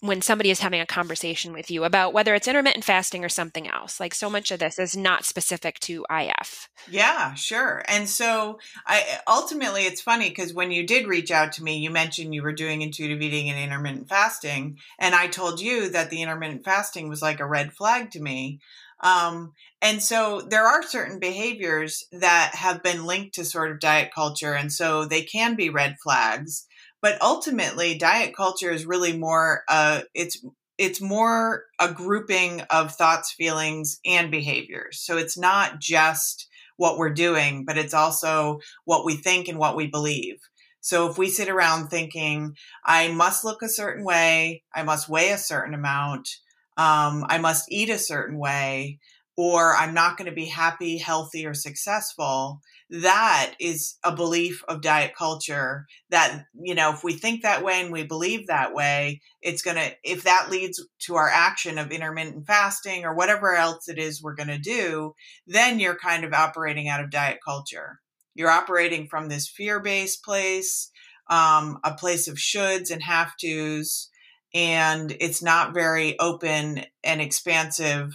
when 0.00 0.20
somebody 0.20 0.50
is 0.50 0.60
having 0.60 0.80
a 0.80 0.86
conversation 0.86 1.52
with 1.52 1.70
you 1.70 1.84
about 1.84 2.12
whether 2.12 2.34
it's 2.34 2.48
intermittent 2.48 2.84
fasting 2.84 3.24
or 3.24 3.28
something 3.28 3.68
else. 3.68 4.00
Like 4.00 4.14
so 4.14 4.28
much 4.28 4.50
of 4.50 4.58
this 4.58 4.78
is 4.78 4.96
not 4.96 5.24
specific 5.24 5.78
to 5.80 6.04
IF. 6.10 6.68
Yeah, 6.90 7.34
sure. 7.34 7.82
And 7.88 8.08
so 8.08 8.58
I 8.86 9.20
ultimately 9.26 9.82
it's 9.82 10.00
funny 10.00 10.28
because 10.28 10.52
when 10.52 10.70
you 10.70 10.86
did 10.86 11.06
reach 11.06 11.30
out 11.30 11.52
to 11.52 11.62
me, 11.62 11.78
you 11.78 11.90
mentioned 11.90 12.34
you 12.34 12.42
were 12.42 12.52
doing 12.52 12.82
intuitive 12.82 13.22
eating 13.22 13.48
and 13.48 13.58
intermittent 13.58 14.08
fasting, 14.08 14.78
and 14.98 15.14
I 15.14 15.28
told 15.28 15.60
you 15.60 15.88
that 15.90 16.10
the 16.10 16.22
intermittent 16.22 16.64
fasting 16.64 17.08
was 17.08 17.22
like 17.22 17.40
a 17.40 17.46
red 17.46 17.72
flag 17.72 18.10
to 18.12 18.20
me. 18.20 18.60
Um, 19.02 19.52
and 19.80 20.00
so 20.00 20.42
there 20.48 20.64
are 20.64 20.82
certain 20.82 21.18
behaviors 21.18 22.04
that 22.12 22.54
have 22.54 22.84
been 22.84 23.04
linked 23.04 23.34
to 23.34 23.44
sort 23.44 23.72
of 23.72 23.80
diet 23.80 24.12
culture, 24.14 24.54
and 24.54 24.72
so 24.72 25.04
they 25.04 25.22
can 25.22 25.54
be 25.54 25.70
red 25.70 25.96
flags 26.02 26.66
but 27.02 27.20
ultimately 27.20 27.98
diet 27.98 28.34
culture 28.34 28.70
is 28.70 28.86
really 28.86 29.16
more 29.16 29.64
uh, 29.68 30.02
it's 30.14 30.42
it's 30.78 31.00
more 31.00 31.64
a 31.78 31.92
grouping 31.92 32.62
of 32.70 32.94
thoughts 32.94 33.32
feelings 33.32 34.00
and 34.06 34.30
behaviors. 34.30 34.98
So 35.00 35.18
it's 35.18 35.36
not 35.38 35.78
just 35.80 36.48
what 36.78 36.98
we're 36.98 37.10
doing 37.14 37.64
but 37.64 37.78
it's 37.78 37.94
also 37.94 38.60
what 38.84 39.04
we 39.04 39.16
think 39.16 39.48
and 39.48 39.58
what 39.58 39.76
we 39.76 39.86
believe. 39.86 40.38
So 40.80 41.08
if 41.08 41.18
we 41.18 41.28
sit 41.28 41.48
around 41.48 41.88
thinking 41.88 42.56
i 42.84 43.08
must 43.08 43.44
look 43.44 43.62
a 43.62 43.68
certain 43.68 44.04
way 44.04 44.62
i 44.74 44.82
must 44.82 45.08
weigh 45.08 45.30
a 45.30 45.38
certain 45.38 45.74
amount 45.74 46.28
um, 46.76 47.24
i 47.28 47.38
must 47.38 47.70
eat 47.70 47.90
a 47.90 47.98
certain 47.98 48.38
way 48.38 48.98
or 49.42 49.74
i'm 49.76 49.94
not 49.94 50.16
going 50.16 50.28
to 50.28 50.34
be 50.34 50.46
happy 50.46 50.98
healthy 50.98 51.46
or 51.46 51.54
successful 51.54 52.60
that 52.90 53.54
is 53.58 53.96
a 54.04 54.14
belief 54.14 54.62
of 54.68 54.82
diet 54.82 55.12
culture 55.16 55.86
that 56.10 56.44
you 56.54 56.74
know 56.74 56.92
if 56.92 57.02
we 57.02 57.14
think 57.14 57.42
that 57.42 57.64
way 57.64 57.80
and 57.80 57.92
we 57.92 58.04
believe 58.04 58.46
that 58.46 58.74
way 58.74 59.20
it's 59.40 59.62
going 59.62 59.76
to 59.76 59.90
if 60.04 60.24
that 60.24 60.50
leads 60.50 60.84
to 60.98 61.14
our 61.16 61.28
action 61.28 61.78
of 61.78 61.90
intermittent 61.90 62.46
fasting 62.46 63.04
or 63.04 63.14
whatever 63.14 63.54
else 63.54 63.88
it 63.88 63.98
is 63.98 64.22
we're 64.22 64.34
going 64.34 64.48
to 64.48 64.58
do 64.58 65.14
then 65.46 65.80
you're 65.80 65.98
kind 65.98 66.24
of 66.24 66.32
operating 66.32 66.88
out 66.88 67.02
of 67.02 67.10
diet 67.10 67.38
culture. 67.44 68.00
You're 68.34 68.50
operating 68.50 69.08
from 69.08 69.28
this 69.28 69.48
fear-based 69.48 70.24
place 70.24 70.90
um, 71.28 71.78
a 71.84 71.94
place 71.94 72.28
of 72.28 72.36
shoulds 72.36 72.90
and 72.90 73.02
have 73.02 73.32
tos 73.40 74.08
and 74.54 75.16
it's 75.20 75.42
not 75.42 75.72
very 75.72 76.18
open 76.18 76.84
and 77.02 77.20
expansive 77.22 78.12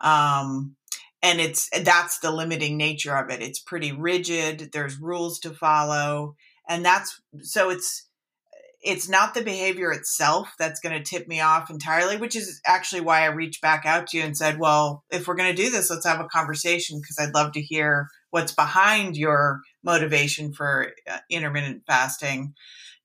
um, 0.00 0.76
and 1.22 1.40
it's 1.40 1.68
that's 1.82 2.20
the 2.20 2.30
limiting 2.30 2.76
nature 2.76 3.16
of 3.16 3.30
it. 3.30 3.42
It's 3.42 3.58
pretty 3.58 3.92
rigid. 3.92 4.70
There's 4.72 5.00
rules 5.00 5.38
to 5.40 5.50
follow. 5.50 6.36
And 6.68 6.84
that's 6.84 7.20
so 7.42 7.70
it's 7.70 8.08
it's 8.80 9.08
not 9.08 9.34
the 9.34 9.42
behavior 9.42 9.90
itself 9.90 10.52
that's 10.58 10.78
going 10.80 10.96
to 10.96 11.02
tip 11.02 11.26
me 11.26 11.40
off 11.40 11.68
entirely 11.68 12.16
which 12.16 12.36
is 12.36 12.60
actually 12.64 13.00
why 13.00 13.22
i 13.22 13.26
reached 13.26 13.60
back 13.60 13.84
out 13.84 14.06
to 14.06 14.16
you 14.16 14.22
and 14.22 14.36
said 14.36 14.58
well 14.58 15.02
if 15.10 15.26
we're 15.26 15.34
going 15.34 15.54
to 15.54 15.62
do 15.62 15.68
this 15.68 15.90
let's 15.90 16.06
have 16.06 16.20
a 16.20 16.28
conversation 16.28 17.00
because 17.00 17.18
i'd 17.18 17.34
love 17.34 17.52
to 17.52 17.60
hear 17.60 18.06
what's 18.30 18.52
behind 18.52 19.16
your 19.16 19.60
motivation 19.82 20.52
for 20.52 20.92
uh, 21.10 21.18
intermittent 21.30 21.82
fasting. 21.86 22.54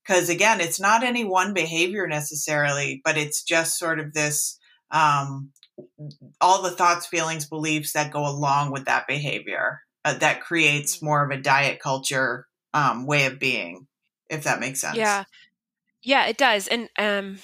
Because 0.06 0.28
again 0.28 0.60
it's 0.60 0.80
not 0.80 1.02
any 1.02 1.24
one 1.24 1.54
behavior 1.54 2.06
necessarily 2.06 3.00
but 3.04 3.16
it's 3.16 3.42
just 3.42 3.78
sort 3.78 3.98
of 3.98 4.12
this 4.12 4.58
um, 4.90 5.50
all 6.40 6.62
the 6.62 6.70
thoughts, 6.70 7.06
feelings, 7.06 7.46
beliefs 7.46 7.92
that 7.92 8.12
go 8.12 8.26
along 8.26 8.72
with 8.72 8.84
that 8.84 9.06
behavior 9.06 9.80
uh, 10.04 10.14
that 10.14 10.40
creates 10.40 10.98
mm. 10.98 11.02
more 11.02 11.24
of 11.24 11.30
a 11.30 11.40
diet 11.40 11.80
culture 11.80 12.46
um, 12.72 13.06
way 13.06 13.26
of 13.26 13.38
being, 13.38 13.86
if 14.28 14.44
that 14.44 14.60
makes 14.60 14.80
sense. 14.80 14.96
Yeah. 14.96 15.24
Yeah, 16.02 16.26
it 16.26 16.36
does. 16.36 16.68
And 16.68 16.90
um, 16.98 17.38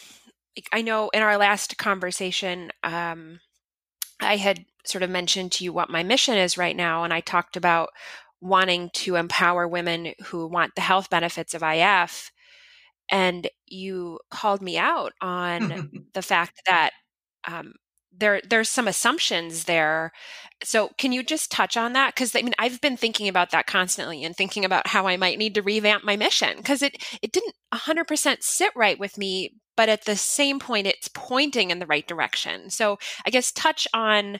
I 0.72 0.82
know 0.82 1.08
in 1.14 1.22
our 1.22 1.38
last 1.38 1.78
conversation, 1.78 2.70
um, 2.82 3.40
I 4.20 4.36
had 4.36 4.66
sort 4.84 5.02
of 5.02 5.10
mentioned 5.10 5.52
to 5.52 5.64
you 5.64 5.72
what 5.72 5.88
my 5.88 6.02
mission 6.02 6.36
is 6.36 6.58
right 6.58 6.76
now. 6.76 7.04
And 7.04 7.12
I 7.12 7.20
talked 7.20 7.56
about 7.56 7.90
wanting 8.40 8.90
to 8.92 9.16
empower 9.16 9.66
women 9.66 10.12
who 10.24 10.46
want 10.46 10.74
the 10.74 10.80
health 10.82 11.08
benefits 11.08 11.54
of 11.54 11.62
IF. 11.62 12.30
And 13.10 13.48
you 13.66 14.20
called 14.30 14.60
me 14.60 14.76
out 14.78 15.12
on 15.20 16.04
the 16.14 16.22
fact 16.22 16.60
that 16.66 16.90
um, 17.46 17.74
there 18.16 18.40
there's 18.48 18.68
some 18.68 18.88
assumptions 18.88 19.64
there. 19.64 20.12
So 20.62 20.90
can 20.98 21.12
you 21.12 21.22
just 21.22 21.50
touch 21.50 21.76
on 21.76 21.92
that? 21.94 22.14
Because 22.14 22.34
i 22.34 22.42
mean 22.42 22.54
i've 22.58 22.80
been 22.80 22.96
thinking 22.96 23.28
about 23.28 23.50
that 23.50 23.66
constantly 23.66 24.24
and 24.24 24.36
thinking 24.36 24.64
about 24.64 24.86
how 24.86 25.06
i 25.06 25.16
might 25.16 25.38
need 25.38 25.54
to 25.54 25.62
revamp 25.62 26.04
my 26.04 26.16
mission 26.16 26.56
because 26.56 26.82
it 26.82 27.02
it 27.22 27.32
didn't 27.32 27.54
100% 27.72 28.42
sit 28.42 28.72
right 28.76 28.98
with 28.98 29.16
me 29.18 29.54
but 29.76 29.88
at 29.88 30.04
the 30.04 30.16
same 30.16 30.58
point 30.58 30.86
it's 30.86 31.08
pointing 31.08 31.70
in 31.70 31.78
the 31.78 31.86
right 31.86 32.06
direction. 32.06 32.70
So 32.70 32.98
i 33.26 33.30
guess 33.30 33.52
touch 33.52 33.86
on 33.94 34.38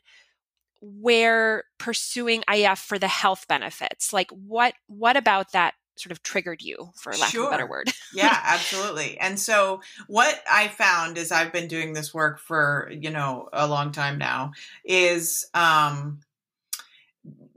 where 0.82 1.64
pursuing 1.78 2.42
if 2.48 2.78
for 2.78 2.98
the 2.98 3.08
health 3.08 3.46
benefits 3.48 4.12
like 4.12 4.30
what 4.30 4.72
what 4.86 5.16
about 5.16 5.52
that 5.52 5.74
sort 6.00 6.12
of 6.12 6.22
triggered 6.22 6.62
you 6.62 6.90
for 6.96 7.12
lack 7.12 7.30
sure. 7.30 7.44
of 7.44 7.48
a 7.48 7.50
better 7.50 7.66
word. 7.66 7.90
Yeah 8.12 8.40
absolutely. 8.42 9.18
And 9.20 9.38
so 9.38 9.82
what 10.08 10.42
i 10.50 10.66
found 10.68 11.16
is 11.16 11.30
i've 11.30 11.52
been 11.52 11.68
doing 11.68 11.92
this 11.92 12.12
work 12.12 12.40
for 12.40 12.90
you 12.92 13.10
know 13.10 13.48
a 13.52 13.68
long 13.68 13.92
time 13.92 14.18
now 14.18 14.52
is 14.84 15.48
um 15.54 16.20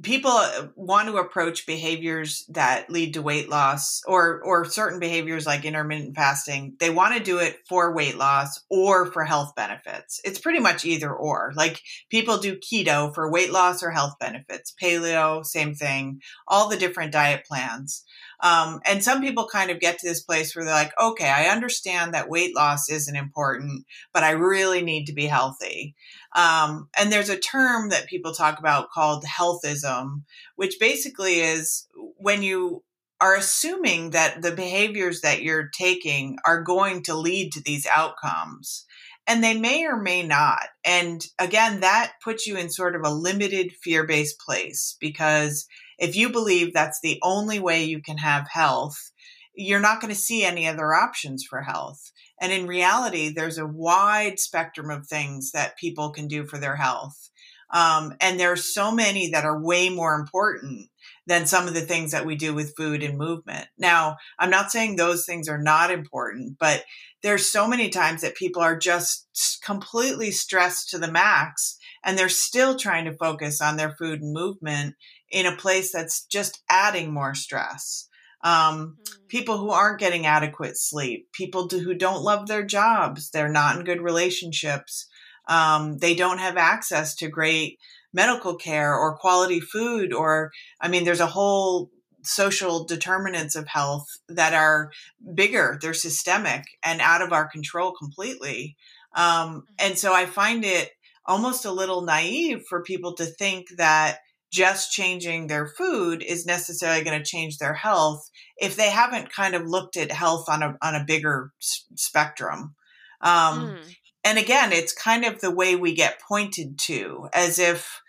people 0.03 0.31
uh, 0.31 0.67
want 0.75 1.07
to 1.07 1.17
approach 1.17 1.65
behaviors 1.65 2.45
that 2.49 2.89
lead 2.89 3.13
to 3.13 3.21
weight 3.21 3.49
loss 3.49 4.01
or 4.05 4.41
or 4.43 4.65
certain 4.65 4.99
behaviors 4.99 5.45
like 5.45 5.65
intermittent 5.65 6.15
fasting. 6.15 6.75
They 6.79 6.89
want 6.89 7.15
to 7.17 7.23
do 7.23 7.39
it 7.39 7.59
for 7.67 7.93
weight 7.95 8.17
loss 8.17 8.59
or 8.69 9.11
for 9.11 9.23
health 9.23 9.55
benefits. 9.55 10.19
It's 10.23 10.39
pretty 10.39 10.59
much 10.59 10.85
either 10.85 11.11
or. 11.11 11.53
Like 11.55 11.81
people 12.09 12.37
do 12.37 12.57
keto 12.57 13.13
for 13.15 13.31
weight 13.31 13.51
loss 13.51 13.81
or 13.81 13.91
health 13.91 14.15
benefits 14.19 14.73
paleo 14.81 15.45
same 15.45 15.73
thing 15.73 16.21
all 16.47 16.67
the 16.67 16.77
different 16.77 17.11
diet 17.11 17.45
plans 17.45 18.03
um, 18.39 18.79
and 18.85 19.03
some 19.03 19.21
people 19.21 19.47
kind 19.47 19.69
of 19.71 19.79
get 19.79 19.99
to 19.99 20.07
this 20.07 20.21
place 20.21 20.55
where 20.55 20.65
they're 20.65 20.73
like 20.73 20.93
okay 21.01 21.29
i 21.29 21.45
understand 21.45 22.13
that 22.13 22.29
weight 22.29 22.55
loss 22.55 22.89
isn't 22.89 23.15
important 23.15 23.85
but 24.13 24.23
i 24.23 24.31
really 24.31 24.81
need 24.81 25.05
to 25.05 25.13
be 25.13 25.25
healthy 25.25 25.95
um, 26.35 26.89
and 26.97 27.11
there's 27.11 27.29
a 27.29 27.37
term 27.37 27.89
that 27.89 28.07
people 28.07 28.33
talk 28.33 28.59
about 28.59 28.89
called 28.89 29.23
healthism, 29.23 30.23
which 30.55 30.79
basically 30.79 31.41
is 31.41 31.87
when 32.17 32.41
you 32.41 32.83
are 33.21 33.35
assuming 33.35 34.09
that 34.11 34.41
the 34.41 34.51
behaviors 34.51 35.21
that 35.21 35.43
you're 35.43 35.69
taking 35.69 36.37
are 36.45 36.61
going 36.61 37.03
to 37.03 37.15
lead 37.15 37.53
to 37.53 37.61
these 37.61 37.87
outcomes. 37.95 38.85
And 39.25 39.41
they 39.41 39.57
may 39.57 39.85
or 39.85 40.01
may 40.01 40.23
not. 40.23 40.67
And 40.83 41.25
again, 41.39 41.79
that 41.79 42.13
puts 42.21 42.45
you 42.45 42.57
in 42.57 42.69
sort 42.69 42.95
of 42.95 43.03
a 43.05 43.13
limited 43.13 43.71
fear 43.81 44.05
based 44.05 44.39
place 44.39 44.97
because 44.99 45.65
if 45.97 46.15
you 46.15 46.29
believe 46.29 46.73
that's 46.73 46.99
the 47.01 47.19
only 47.23 47.59
way 47.59 47.83
you 47.83 48.01
can 48.01 48.17
have 48.17 48.47
health, 48.49 49.11
you're 49.55 49.79
not 49.79 50.01
going 50.01 50.13
to 50.13 50.19
see 50.19 50.43
any 50.43 50.67
other 50.67 50.93
options 50.93 51.45
for 51.47 51.61
health. 51.61 52.11
And 52.41 52.51
in 52.51 52.67
reality, 52.67 53.29
there's 53.29 53.57
a 53.57 53.67
wide 53.67 54.39
spectrum 54.39 54.89
of 54.89 55.07
things 55.07 55.51
that 55.51 55.77
people 55.77 56.11
can 56.11 56.27
do 56.27 56.45
for 56.45 56.57
their 56.57 56.75
health. 56.75 57.29
Um, 57.73 58.13
and 58.21 58.39
there's 58.39 58.73
so 58.73 58.91
many 58.91 59.31
that 59.31 59.45
are 59.45 59.59
way 59.59 59.89
more 59.89 60.13
important 60.15 60.89
than 61.25 61.47
some 61.47 61.67
of 61.67 61.73
the 61.73 61.81
things 61.81 62.11
that 62.11 62.25
we 62.25 62.35
do 62.35 62.53
with 62.53 62.75
food 62.75 63.01
and 63.01 63.17
movement. 63.17 63.67
Now, 63.77 64.17
I'm 64.37 64.49
not 64.49 64.71
saying 64.71 64.95
those 64.95 65.25
things 65.25 65.47
are 65.49 65.61
not 65.61 65.89
important, 65.89 66.57
but 66.59 66.83
there's 67.23 67.51
so 67.51 67.67
many 67.67 67.89
times 67.89 68.21
that 68.21 68.35
people 68.35 68.61
are 68.61 68.77
just 68.77 69.59
completely 69.63 70.29
stressed 70.29 70.89
to 70.89 70.99
the 70.99 71.11
max 71.11 71.77
and 72.03 72.17
they're 72.17 72.29
still 72.29 72.77
trying 72.77 73.05
to 73.05 73.15
focus 73.15 73.61
on 73.61 73.77
their 73.77 73.95
food 73.97 74.21
and 74.21 74.33
movement 74.33 74.95
in 75.33 75.45
a 75.47 75.55
place 75.55 75.91
that's 75.91 76.25
just 76.27 76.61
adding 76.69 77.11
more 77.11 77.33
stress. 77.35 78.07
um, 78.43 78.97
mm. 79.01 79.27
people 79.27 79.57
who 79.57 79.71
aren't 79.71 79.99
getting 79.99 80.25
adequate 80.25 80.77
sleep, 80.77 81.31
people 81.31 81.67
do, 81.67 81.79
who 81.79 81.93
don't 81.93 82.23
love 82.23 82.47
their 82.47 82.63
jobs, 82.63 83.29
they're 83.31 83.49
not 83.49 83.77
in 83.77 83.85
good 83.85 84.01
relationships, 84.01 85.07
um, 85.47 85.97
they 85.97 86.13
don't 86.13 86.39
have 86.39 86.57
access 86.57 87.15
to 87.15 87.27
great 87.27 87.79
medical 88.13 88.55
care 88.55 88.93
or 88.93 89.17
quality 89.17 89.59
food, 89.59 90.13
or 90.13 90.51
I 90.79 90.87
mean, 90.87 91.03
there's 91.03 91.19
a 91.19 91.27
whole 91.27 91.89
social 92.21 92.85
determinants 92.85 93.55
of 93.55 93.67
health 93.67 94.07
that 94.29 94.53
are 94.53 94.91
bigger, 95.33 95.77
they're 95.81 95.93
systemic 95.93 96.63
and 96.83 97.01
out 97.01 97.21
of 97.21 97.33
our 97.33 97.49
control 97.49 97.91
completely. 97.91 98.75
Um, 99.15 99.25
mm-hmm. 99.25 99.59
and 99.79 99.97
so 99.97 100.13
I 100.13 100.25
find 100.25 100.63
it 100.63 100.91
almost 101.25 101.65
a 101.65 101.71
little 101.71 102.01
naive 102.01 102.63
for 102.67 102.83
people 102.83 103.15
to 103.15 103.25
think 103.25 103.67
that 103.77 104.19
just 104.53 104.91
changing 104.91 105.47
their 105.47 105.65
food 105.65 106.21
is 106.21 106.45
necessarily 106.45 107.03
going 107.03 107.17
to 107.17 107.25
change 107.25 107.57
their 107.57 107.73
health 107.73 108.29
if 108.57 108.75
they 108.75 108.91
haven't 108.91 109.33
kind 109.33 109.55
of 109.55 109.65
looked 109.65 109.97
at 109.97 110.11
health 110.11 110.45
on 110.47 110.61
a 110.61 110.77
on 110.81 110.93
a 110.93 111.03
bigger 111.05 111.51
s- 111.59 111.85
spectrum. 111.95 112.75
Um, 113.19 113.71
mm. 113.71 113.95
And 114.23 114.37
again, 114.37 114.71
it's 114.71 114.93
kind 114.93 115.25
of 115.25 115.41
the 115.41 115.51
way 115.51 115.75
we 115.75 115.95
get 115.95 116.21
pointed 116.21 116.77
to, 116.83 117.27
as 117.33 117.57
if 117.57 117.99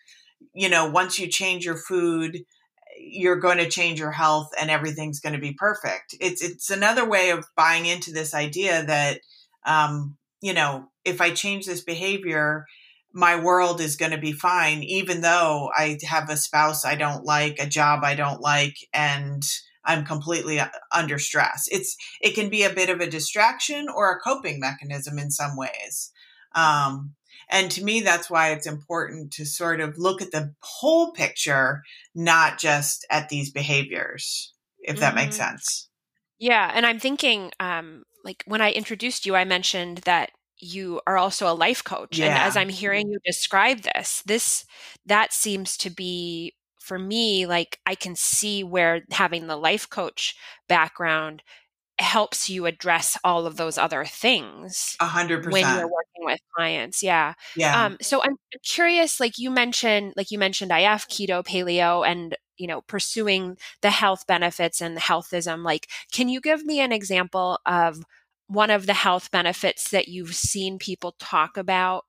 you 0.52 0.68
know, 0.68 0.88
once 0.88 1.18
you 1.18 1.28
change 1.28 1.64
your 1.64 1.78
food, 1.78 2.44
you're 2.98 3.40
going 3.40 3.58
to 3.58 3.68
change 3.68 3.98
your 3.98 4.12
health 4.12 4.50
and 4.60 4.70
everything's 4.70 5.20
going 5.20 5.32
to 5.32 5.40
be 5.40 5.54
perfect. 5.54 6.14
It's 6.20 6.42
it's 6.42 6.68
another 6.68 7.08
way 7.08 7.30
of 7.30 7.46
buying 7.56 7.86
into 7.86 8.12
this 8.12 8.34
idea 8.34 8.84
that 8.84 9.20
um, 9.64 10.18
you 10.42 10.52
know, 10.52 10.88
if 11.06 11.22
I 11.22 11.30
change 11.30 11.64
this 11.64 11.80
behavior, 11.80 12.66
my 13.14 13.36
world 13.40 13.80
is 13.80 13.96
going 13.96 14.10
to 14.10 14.18
be 14.18 14.32
fine, 14.32 14.82
even 14.82 15.20
though 15.20 15.70
I 15.74 15.98
have 16.02 16.28
a 16.28 16.36
spouse 16.36 16.84
I 16.84 16.96
don't 16.96 17.24
like, 17.24 17.58
a 17.58 17.66
job 17.66 18.00
I 18.02 18.16
don't 18.16 18.40
like, 18.40 18.76
and 18.92 19.42
I'm 19.84 20.04
completely 20.04 20.58
uh, 20.58 20.68
under 20.92 21.18
stress. 21.18 21.68
It's 21.70 21.96
it 22.20 22.34
can 22.34 22.48
be 22.48 22.64
a 22.64 22.74
bit 22.74 22.90
of 22.90 23.00
a 23.00 23.10
distraction 23.10 23.86
or 23.88 24.10
a 24.10 24.20
coping 24.20 24.58
mechanism 24.58 25.18
in 25.18 25.30
some 25.30 25.56
ways. 25.56 26.10
Um, 26.54 27.14
and 27.48 27.70
to 27.72 27.84
me, 27.84 28.00
that's 28.00 28.28
why 28.28 28.50
it's 28.50 28.66
important 28.66 29.32
to 29.34 29.44
sort 29.44 29.80
of 29.80 29.98
look 29.98 30.20
at 30.20 30.32
the 30.32 30.54
whole 30.60 31.12
picture, 31.12 31.82
not 32.14 32.58
just 32.58 33.06
at 33.10 33.28
these 33.28 33.50
behaviors, 33.50 34.52
if 34.80 34.98
that 34.98 35.14
mm-hmm. 35.14 35.24
makes 35.24 35.36
sense. 35.36 35.88
Yeah. 36.38 36.70
And 36.74 36.84
I'm 36.86 36.98
thinking, 36.98 37.52
um, 37.60 38.04
like 38.24 38.42
when 38.46 38.60
I 38.60 38.72
introduced 38.72 39.26
you, 39.26 39.36
I 39.36 39.44
mentioned 39.44 39.98
that 39.98 40.30
you 40.64 41.00
are 41.06 41.16
also 41.16 41.50
a 41.50 41.54
life 41.54 41.84
coach 41.84 42.18
yeah. 42.18 42.26
and 42.26 42.34
as 42.34 42.56
i'm 42.56 42.68
hearing 42.68 43.08
you 43.08 43.18
describe 43.24 43.80
this 43.80 44.22
this 44.26 44.64
that 45.06 45.32
seems 45.32 45.76
to 45.76 45.90
be 45.90 46.54
for 46.78 46.98
me 46.98 47.46
like 47.46 47.78
i 47.86 47.94
can 47.94 48.16
see 48.16 48.64
where 48.64 49.02
having 49.10 49.46
the 49.46 49.56
life 49.56 49.88
coach 49.88 50.34
background 50.68 51.42
helps 52.00 52.50
you 52.50 52.66
address 52.66 53.16
all 53.22 53.46
of 53.46 53.56
those 53.56 53.78
other 53.78 54.04
things 54.04 54.96
a 55.00 55.06
hundred 55.06 55.44
percent. 55.44 55.52
when 55.52 55.78
you're 55.78 55.88
working 55.88 56.24
with 56.24 56.40
clients 56.56 57.02
yeah. 57.02 57.34
Yeah. 57.56 57.84
Um 57.84 57.98
so 58.02 58.20
i'm 58.22 58.36
curious 58.64 59.20
like 59.20 59.38
you 59.38 59.50
mentioned 59.50 60.14
like 60.16 60.32
you 60.32 60.38
mentioned 60.38 60.72
if 60.72 61.08
keto 61.08 61.44
paleo 61.44 62.04
and 62.06 62.36
you 62.56 62.66
know 62.66 62.80
pursuing 62.82 63.56
the 63.80 63.90
health 63.90 64.26
benefits 64.26 64.80
and 64.80 64.98
healthism 64.98 65.64
like 65.64 65.88
can 66.12 66.28
you 66.28 66.40
give 66.40 66.64
me 66.64 66.80
an 66.80 66.90
example 66.90 67.60
of 67.64 68.02
one 68.48 68.70
of 68.70 68.86
the 68.86 68.94
health 68.94 69.30
benefits 69.30 69.90
that 69.90 70.08
you've 70.08 70.34
seen 70.34 70.78
people 70.78 71.14
talk 71.18 71.56
about 71.56 72.04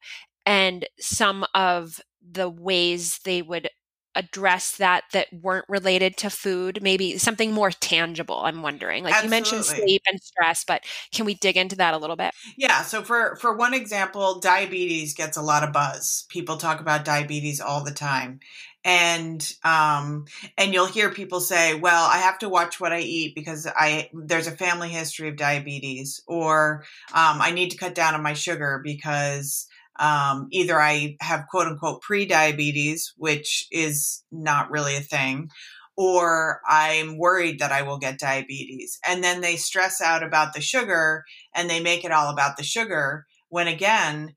and 0.45 0.87
some 0.99 1.45
of 1.53 2.01
the 2.21 2.49
ways 2.49 3.19
they 3.23 3.41
would 3.41 3.69
address 4.17 4.77
that 4.77 5.03
that 5.11 5.27
weren't 5.41 5.65
related 5.67 6.15
to 6.15 6.29
food 6.29 6.79
maybe 6.81 7.17
something 7.17 7.51
more 7.51 7.69
tangible 7.69 8.39
i'm 8.45 8.61
wondering. 8.61 9.03
Like 9.03 9.13
Absolutely. 9.13 9.27
you 9.27 9.29
mentioned 9.29 9.65
sleep 9.65 10.01
and 10.09 10.21
stress 10.21 10.63
but 10.63 10.85
can 11.11 11.25
we 11.25 11.33
dig 11.33 11.57
into 11.57 11.75
that 11.75 11.93
a 11.93 11.97
little 11.97 12.15
bit? 12.15 12.33
Yeah 12.55 12.81
so 12.83 13.03
for 13.03 13.35
for 13.35 13.53
one 13.55 13.73
example 13.73 14.39
diabetes 14.39 15.13
gets 15.13 15.35
a 15.35 15.41
lot 15.41 15.63
of 15.63 15.73
buzz. 15.73 16.25
People 16.29 16.55
talk 16.55 16.79
about 16.79 17.03
diabetes 17.03 17.59
all 17.59 17.83
the 17.83 17.91
time 17.91 18.39
and 18.85 19.53
um 19.63 20.25
and 20.57 20.71
you'll 20.71 20.85
hear 20.85 21.09
people 21.09 21.39
say 21.39 21.73
well 21.73 22.07
i 22.09 22.19
have 22.19 22.37
to 22.37 22.47
watch 22.47 22.79
what 22.79 22.93
i 22.93 22.99
eat 22.99 23.33
because 23.35 23.67
i 23.75 24.09
there's 24.13 24.47
a 24.47 24.51
family 24.51 24.89
history 24.89 25.27
of 25.27 25.35
diabetes 25.35 26.21
or 26.27 26.85
um, 27.13 27.41
i 27.41 27.51
need 27.51 27.71
to 27.71 27.77
cut 27.77 27.95
down 27.95 28.13
on 28.13 28.23
my 28.23 28.33
sugar 28.33 28.79
because 28.83 29.67
um, 29.99 30.47
either 30.51 30.79
i 30.79 31.17
have 31.19 31.47
quote 31.49 31.67
unquote 31.67 32.01
pre-diabetes 32.01 33.13
which 33.17 33.67
is 33.71 34.23
not 34.31 34.69
really 34.69 34.95
a 34.95 35.01
thing 35.01 35.49
or 35.97 36.61
i'm 36.67 37.17
worried 37.17 37.59
that 37.59 37.71
i 37.71 37.81
will 37.81 37.97
get 37.97 38.19
diabetes. 38.19 38.99
And 39.07 39.23
then 39.23 39.41
they 39.41 39.55
stress 39.55 39.99
out 39.99 40.23
about 40.23 40.53
the 40.53 40.61
sugar 40.61 41.23
and 41.55 41.69
they 41.69 41.79
make 41.79 42.05
it 42.05 42.11
all 42.11 42.29
about 42.29 42.57
the 42.57 42.63
sugar 42.63 43.25
when 43.49 43.67
again 43.67 44.35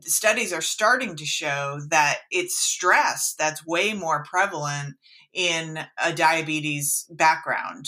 studies 0.00 0.52
are 0.52 0.60
starting 0.60 1.16
to 1.16 1.24
show 1.24 1.80
that 1.88 2.18
it's 2.30 2.58
stress 2.58 3.34
that's 3.38 3.66
way 3.66 3.92
more 3.92 4.24
prevalent 4.24 4.96
in 5.32 5.78
a 6.02 6.12
diabetes 6.12 7.06
background. 7.10 7.86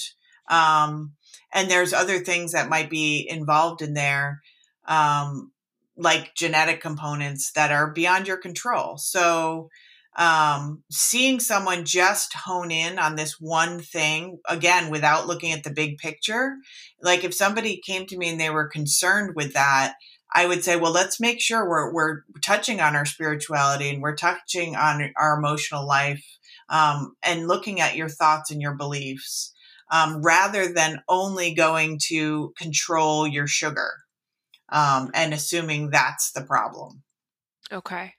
Um, 0.49 1.13
and 1.53 1.71
there's 1.71 1.93
other 1.93 2.19
things 2.19 2.53
that 2.53 2.69
might 2.69 2.91
be 2.91 3.27
involved 3.29 3.83
in 3.83 3.95
there, 3.95 4.43
um, 4.87 5.53
like 5.97 6.35
genetic 6.35 6.81
components 6.81 7.53
that 7.53 7.71
are 7.71 7.93
beyond 7.93 8.27
your 8.27 8.39
control. 8.39 8.97
So, 8.97 9.69
um, 10.17 10.83
seeing 10.91 11.41
someone 11.41 11.87
just 11.87 12.35
hone 12.35 12.71
in 12.71 12.99
on 12.99 13.17
this 13.17 13.41
one 13.41 13.81
thing 13.81 14.39
again 14.47 14.91
without 14.91 15.27
looking 15.27 15.53
at 15.53 15.65
the 15.65 15.71
big 15.71 15.97
picture, 15.97 16.57
like 17.01 17.25
if 17.25 17.33
somebody 17.33 17.81
came 17.85 18.07
to 18.07 18.19
me 18.19 18.29
and 18.29 18.39
they 18.39 18.51
were 18.51 18.69
concerned 18.69 19.35
with 19.35 19.55
that, 19.55 19.95
I 20.35 20.47
would 20.47 20.65
say, 20.65 20.77
well, 20.77 20.93
let's 20.93 21.21
make 21.21 21.41
sure 21.41 21.69
we're, 21.69 21.93
we're 21.93 22.23
touching 22.43 22.81
on 22.81 22.97
our 22.97 23.05
spirituality 23.05 23.91
and 23.91 24.03
we're 24.03 24.17
touching 24.17 24.77
on 24.77 25.13
our 25.17 25.39
emotional 25.39 25.87
life 25.87 26.25
um, 26.69 27.15
and 27.23 27.49
looking 27.49 27.81
at 27.81 27.97
your 27.97 28.09
thoughts 28.09 28.51
and 28.51 28.61
your 28.61 28.75
beliefs 28.75 29.53
um, 29.91 30.23
rather 30.23 30.73
than 30.73 31.03
only 31.09 31.55
going 31.55 31.99
to 32.09 32.53
control 32.57 33.27
your 33.27 33.47
sugar 33.47 33.91
um, 34.71 35.11
and 35.15 35.35
assuming 35.35 35.91
that's 35.91 36.33
the 36.33 36.43
problem. 36.43 37.03
Okay. 37.71 38.15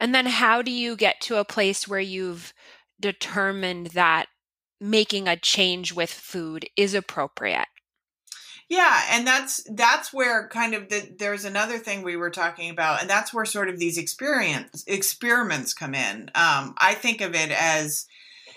And 0.00 0.14
then 0.14 0.26
how 0.26 0.62
do 0.62 0.70
you 0.70 0.96
get 0.96 1.20
to 1.22 1.36
a 1.36 1.44
place 1.44 1.86
where 1.86 2.00
you've 2.00 2.52
determined 2.98 3.88
that 3.88 4.26
making 4.80 5.28
a 5.28 5.36
change 5.36 5.92
with 5.92 6.10
food 6.10 6.66
is 6.76 6.94
appropriate? 6.94 7.68
Yeah, 8.68 9.00
and 9.12 9.26
that's 9.26 9.62
that's 9.70 10.12
where 10.12 10.46
kind 10.48 10.74
of 10.74 10.90
the, 10.90 11.14
there's 11.18 11.46
another 11.46 11.78
thing 11.78 12.02
we 12.02 12.16
were 12.16 12.30
talking 12.30 12.68
about, 12.68 13.00
and 13.00 13.08
that's 13.08 13.32
where 13.32 13.46
sort 13.46 13.70
of 13.70 13.78
these 13.78 13.96
experience 13.96 14.84
experiments 14.86 15.72
come 15.72 15.94
in. 15.94 16.30
Um, 16.34 16.74
I 16.76 16.94
think 16.94 17.22
of 17.22 17.34
it 17.34 17.50
as, 17.50 18.06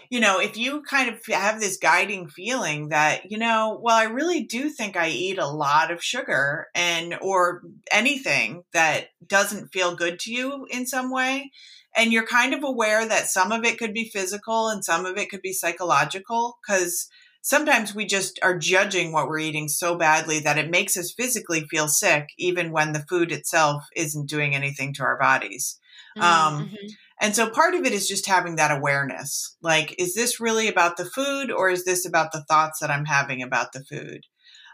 you 0.10 0.20
know, 0.20 0.40
if 0.42 0.58
you 0.58 0.82
kind 0.82 1.10
of 1.10 1.26
have 1.28 1.62
this 1.62 1.78
guiding 1.78 2.28
feeling 2.28 2.90
that 2.90 3.32
you 3.32 3.38
know, 3.38 3.80
well, 3.82 3.96
I 3.96 4.04
really 4.04 4.44
do 4.44 4.70
think 4.70 4.98
I 4.98 5.08
eat 5.08 5.38
a 5.38 5.48
lot 5.48 5.92
of 5.92 6.04
sugar 6.04 6.68
and 6.76 7.18
or 7.22 7.62
anything 7.90 8.64
that 8.74 9.12
doesn't 9.26 9.72
feel 9.72 9.96
good 9.96 10.20
to 10.22 10.34
you 10.34 10.68
in 10.70 10.86
some 10.88 11.10
way, 11.10 11.52
and 11.96 12.12
you're 12.12 12.26
kind 12.28 12.54
of 12.54 12.66
aware 12.66 13.08
that 13.08 13.28
some 13.30 13.54
of 13.54 13.64
it 13.64 13.80
could 13.80 13.94
be 13.94 14.10
physical 14.10 14.68
and 14.68 14.84
some 14.84 15.06
of 15.06 15.18
it 15.18 15.30
could 15.30 15.42
be 15.42 15.54
psychological 15.54 16.60
because 16.62 17.10
sometimes 17.42 17.94
we 17.94 18.06
just 18.06 18.40
are 18.44 18.58
judging 18.58 19.12
what 19.12 19.28
we're 19.28 19.40
eating 19.40 19.68
so 19.68 19.96
badly 19.96 20.40
that 20.40 20.58
it 20.58 20.70
makes 20.70 20.96
us 20.96 21.12
physically 21.12 21.66
feel 21.70 21.88
sick, 21.88 22.30
even 22.38 22.72
when 22.72 22.94
the 22.94 23.06
food 23.10 23.32
itself 23.32 23.84
isn't 23.96 24.30
doing 24.30 24.56
anything 24.56 24.94
to 24.94 25.04
our 25.04 25.18
bodies. 25.18 25.80
Um, 26.18 26.24
mm-hmm. 26.24 26.32
Um, 26.62 26.76
and 27.22 27.36
so 27.36 27.50
part 27.50 27.76
of 27.76 27.86
it 27.86 27.94
is 27.94 28.08
just 28.08 28.28
having 28.28 28.56
that 28.56 28.76
awareness. 28.76 29.56
Like, 29.62 29.96
is 30.00 30.16
this 30.16 30.40
really 30.40 30.68
about 30.68 30.98
the 30.98 31.06
food 31.06 31.52
or 31.52 31.70
is 31.70 31.86
this 31.86 32.06
about 32.06 32.32
the 32.32 32.44
thoughts 32.44 32.80
that 32.80 32.90
I'm 32.90 33.06
having 33.06 33.44
about 33.44 33.74
the 33.74 33.84
food? 33.84 34.26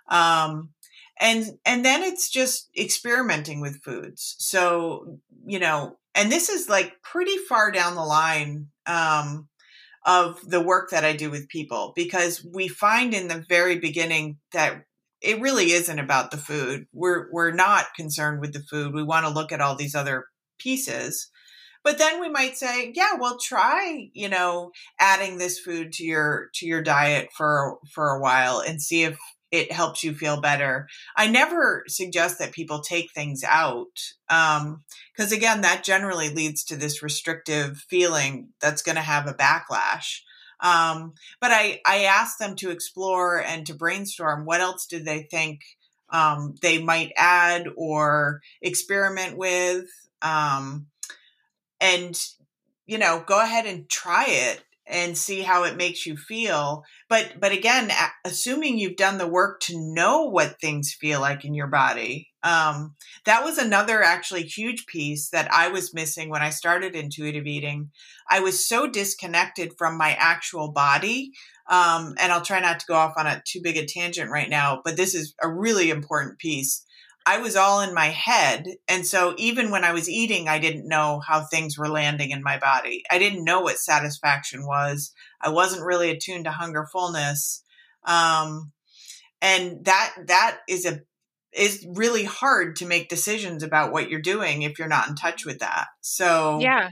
Um, 0.08 0.70
and, 1.20 1.58
and 1.66 1.84
then 1.84 2.04
it's 2.04 2.30
just 2.30 2.70
experimenting 2.78 3.60
with 3.60 3.84
foods. 3.84 4.36
So, 4.40 5.20
you 5.46 5.60
know, 5.60 5.98
and 6.16 6.32
this 6.32 6.50
is 6.50 6.70
like 6.70 7.02
pretty 7.02 7.38
far 7.50 7.72
down 7.72 7.96
the 7.96 8.04
line. 8.04 8.68
Um, 8.86 9.50
of 10.08 10.40
the 10.50 10.62
work 10.62 10.90
that 10.90 11.04
I 11.04 11.14
do 11.14 11.30
with 11.30 11.50
people 11.50 11.92
because 11.96 12.44
we 12.44 12.70
find 12.70 13.14
in 13.14 13.28
the 13.28 13.46
very 13.50 13.78
beginning 13.78 14.38
that 14.54 14.86
it 15.22 15.42
really 15.42 15.72
isn't 15.72 16.00
about 16.00 16.32
the 16.32 16.38
food. 16.38 16.88
We're 16.94 17.28
we're 17.32 17.52
not 17.52 17.94
concerned 17.96 18.40
with 18.40 18.54
the 18.54 18.62
food. 18.62 18.94
We 18.94 19.04
want 19.04 19.26
to 19.26 19.34
look 19.34 19.52
at 19.52 19.60
all 19.62 19.76
these 19.76 19.96
other 19.96 20.26
pieces. 20.60 21.30
But 21.84 21.98
then 21.98 22.20
we 22.20 22.30
might 22.30 22.58
say, 22.58 22.92
yeah, 22.96 23.14
well 23.20 23.38
try, 23.38 24.10
you 24.14 24.30
know, 24.30 24.72
adding 25.00 25.38
this 25.38 25.60
food 25.60 25.92
to 25.94 26.06
your 26.06 26.50
to 26.56 26.66
your 26.66 26.82
diet 26.82 27.30
for 27.36 27.78
for 27.94 28.10
a 28.10 28.22
while 28.22 28.60
and 28.60 28.82
see 28.82 29.04
if 29.04 29.18
it 29.52 29.72
helps 29.72 30.04
you 30.04 30.14
feel 30.14 30.42
better. 30.42 30.88
I 31.16 31.28
never 31.28 31.84
suggest 31.88 32.40
that 32.40 32.52
people 32.52 32.82
take 32.82 33.12
things 33.12 33.44
out 33.44 34.14
because, 34.28 35.32
um, 35.32 35.34
again, 35.38 35.62
that 35.62 35.84
generally 35.84 36.30
leads 36.30 36.64
to 36.66 36.76
this 36.76 37.02
restrictive 37.02 37.78
feeling 37.90 38.50
that's 38.62 38.82
going 38.82 38.96
to 38.96 39.02
have 39.02 39.28
a 39.28 39.34
backlash. 39.34 40.22
Um, 40.60 41.14
but 41.40 41.52
I, 41.52 41.82
I 41.86 42.06
asked 42.06 42.40
them 42.40 42.56
to 42.58 42.72
explore 42.72 43.42
and 43.42 43.66
to 43.68 43.76
brainstorm 43.76 44.46
what 44.46 44.60
else 44.60 44.88
did 44.88 45.06
they 45.06 45.28
think 45.30 45.62
um, 46.10 46.56
they 46.62 46.82
might 46.82 47.12
add 47.16 47.68
or 47.76 48.42
experiment 48.62 49.38
with. 49.38 49.86
Um, 50.22 50.88
and, 51.80 52.20
you 52.86 52.98
know, 52.98 53.24
go 53.26 53.42
ahead 53.42 53.66
and 53.66 53.88
try 53.88 54.26
it 54.28 54.64
and 54.90 55.18
see 55.18 55.42
how 55.42 55.64
it 55.64 55.78
makes 55.78 56.06
you 56.06 56.18
feel. 56.18 56.84
But 57.10 57.40
but 57.40 57.52
again 57.52 57.92
assuming 58.26 58.78
you've 58.78 58.96
done 58.96 59.18
the 59.18 59.28
work 59.28 59.60
to 59.62 59.78
know 59.78 60.24
what 60.24 60.60
things 60.60 60.96
feel 61.00 61.20
like 61.22 61.46
in 61.46 61.54
your 61.54 61.68
body 61.68 62.30
um, 62.44 62.96
that 63.26 63.44
was 63.44 63.58
another 63.58 64.04
actually 64.04 64.44
huge 64.44 64.86
piece 64.86 65.30
that 65.30 65.52
i 65.52 65.68
was 65.70 65.94
missing 65.94 66.30
when 66.30 66.42
i 66.42 66.50
started 66.50 66.96
intuitive 66.96 67.46
eating. 67.46 67.90
I 68.30 68.42
was 68.42 68.68
so 68.68 68.88
disconnected 68.88 69.74
from 69.78 69.98
my 69.98 70.12
actual 70.20 70.72
body 70.72 71.32
um, 71.70 72.16
and 72.20 72.32
i'll 72.32 72.42
try 72.42 72.60
not 72.60 72.80
to 72.80 72.86
go 72.86 72.96
off 72.96 73.14
on 73.18 73.28
a 73.28 73.42
too 73.46 73.60
big 73.64 73.78
a 73.78 73.86
tangent 73.86 74.30
right 74.30 74.50
now 74.50 74.82
but 74.84 74.98
this 74.98 75.16
is 75.16 75.34
a 75.42 75.50
really 75.50 75.90
important 75.90 76.38
piece 76.40 76.86
I 77.28 77.40
was 77.40 77.58
all 77.58 77.82
in 77.82 77.94
my 77.94 78.06
head. 78.06 78.68
And 78.88 79.06
so 79.06 79.36
even 79.38 79.70
when 79.70 79.84
I 79.84 79.92
was 79.92 80.10
eating, 80.10 80.48
I 80.48 80.60
didn't 80.60 80.88
know 80.88 81.20
how 81.20 81.42
things 81.42 81.78
were 81.78 81.90
landing 81.90 82.32
in 82.32 82.42
my 82.42 82.58
body. 82.58 83.04
I 83.12 83.20
didn't 83.20 83.44
know 83.44 83.60
what 83.60 83.80
satisfaction 83.80 84.66
was. 84.66 85.12
I 85.42 85.50
wasn't 85.50 85.86
really 85.86 86.10
attuned 86.10 86.46
to 86.46 86.52
hunger 86.52 86.88
fullness. 86.90 87.66
Um, 88.06 88.72
and 89.42 89.84
that, 89.84 90.14
that 90.28 90.60
is 90.70 90.86
a, 90.86 91.02
is 91.52 91.86
really 91.90 92.24
hard 92.24 92.78
to 92.78 92.86
make 92.86 93.10
decisions 93.10 93.62
about 93.62 93.92
what 93.92 94.10
you're 94.10 94.22
doing 94.22 94.62
if 94.62 94.80
you're 94.80 94.88
not 94.88 95.10
in 95.10 95.16
touch 95.16 95.46
with 95.46 95.60
that. 95.60 95.88
So, 96.00 96.60
yeah. 96.62 96.92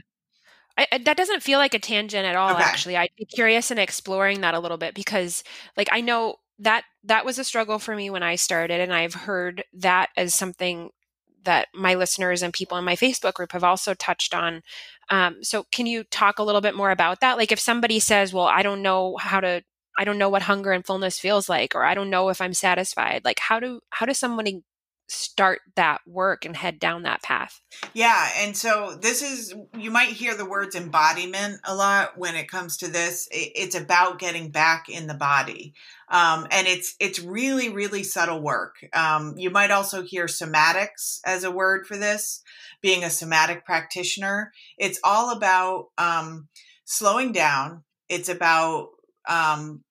I, 0.76 0.86
I, 0.92 0.98
that 0.98 1.16
doesn't 1.16 1.42
feel 1.42 1.58
like 1.58 1.72
a 1.72 1.78
tangent 1.78 2.26
at 2.26 2.36
all 2.36 2.50
okay. 2.50 2.62
actually 2.62 2.98
i'd 2.98 3.08
be 3.16 3.24
curious 3.24 3.70
in 3.70 3.78
exploring 3.78 4.42
that 4.42 4.52
a 4.52 4.60
little 4.60 4.76
bit 4.76 4.92
because 4.92 5.42
like 5.74 5.88
i 5.90 6.02
know 6.02 6.36
that 6.58 6.84
that 7.04 7.24
was 7.24 7.38
a 7.38 7.44
struggle 7.44 7.78
for 7.78 7.94
me 7.94 8.10
when 8.10 8.22
I 8.22 8.36
started, 8.36 8.80
and 8.80 8.92
I've 8.92 9.14
heard 9.14 9.64
that 9.74 10.10
as 10.16 10.34
something 10.34 10.90
that 11.44 11.68
my 11.74 11.94
listeners 11.94 12.42
and 12.42 12.52
people 12.52 12.76
in 12.76 12.84
my 12.84 12.96
Facebook 12.96 13.34
group 13.34 13.52
have 13.52 13.64
also 13.64 13.94
touched 13.94 14.34
on. 14.34 14.62
Um, 15.10 15.42
so, 15.42 15.64
can 15.72 15.86
you 15.86 16.04
talk 16.04 16.38
a 16.38 16.42
little 16.42 16.60
bit 16.60 16.74
more 16.74 16.90
about 16.90 17.20
that? 17.20 17.36
Like, 17.36 17.52
if 17.52 17.60
somebody 17.60 18.00
says, 18.00 18.32
"Well, 18.32 18.46
I 18.46 18.62
don't 18.62 18.82
know 18.82 19.16
how 19.18 19.40
to," 19.40 19.62
I 19.98 20.04
don't 20.04 20.18
know 20.18 20.28
what 20.28 20.42
hunger 20.42 20.72
and 20.72 20.84
fullness 20.84 21.18
feels 21.18 21.48
like, 21.48 21.74
or 21.74 21.84
I 21.84 21.94
don't 21.94 22.10
know 22.10 22.28
if 22.30 22.40
I'm 22.40 22.54
satisfied. 22.54 23.24
Like, 23.24 23.38
how 23.40 23.60
do 23.60 23.80
how 23.90 24.06
does 24.06 24.18
somebody 24.18 24.62
start 25.08 25.60
that 25.76 26.00
work 26.04 26.44
and 26.44 26.56
head 26.56 26.80
down 26.80 27.04
that 27.04 27.22
path. 27.22 27.60
Yeah. 27.94 28.28
And 28.38 28.56
so 28.56 28.98
this 29.00 29.22
is, 29.22 29.54
you 29.78 29.90
might 29.90 30.08
hear 30.08 30.36
the 30.36 30.44
words 30.44 30.74
embodiment 30.74 31.60
a 31.64 31.76
lot 31.76 32.18
when 32.18 32.34
it 32.34 32.48
comes 32.48 32.76
to 32.78 32.88
this. 32.88 33.28
It's 33.30 33.76
about 33.76 34.18
getting 34.18 34.50
back 34.50 34.88
in 34.88 35.06
the 35.06 35.14
body. 35.14 35.74
Um, 36.08 36.48
and 36.50 36.66
it's, 36.66 36.96
it's 36.98 37.20
really, 37.20 37.68
really 37.68 38.02
subtle 38.02 38.42
work. 38.42 38.74
Um, 38.92 39.34
you 39.36 39.50
might 39.50 39.70
also 39.70 40.02
hear 40.02 40.26
somatics 40.26 41.20
as 41.24 41.44
a 41.44 41.52
word 41.52 41.86
for 41.86 41.96
this, 41.96 42.42
being 42.82 43.04
a 43.04 43.10
somatic 43.10 43.64
practitioner. 43.64 44.52
It's 44.76 44.98
all 45.04 45.30
about, 45.30 45.86
um, 45.98 46.48
slowing 46.84 47.30
down. 47.30 47.84
It's 48.08 48.28
about, 48.28 48.88
um, 49.28 49.82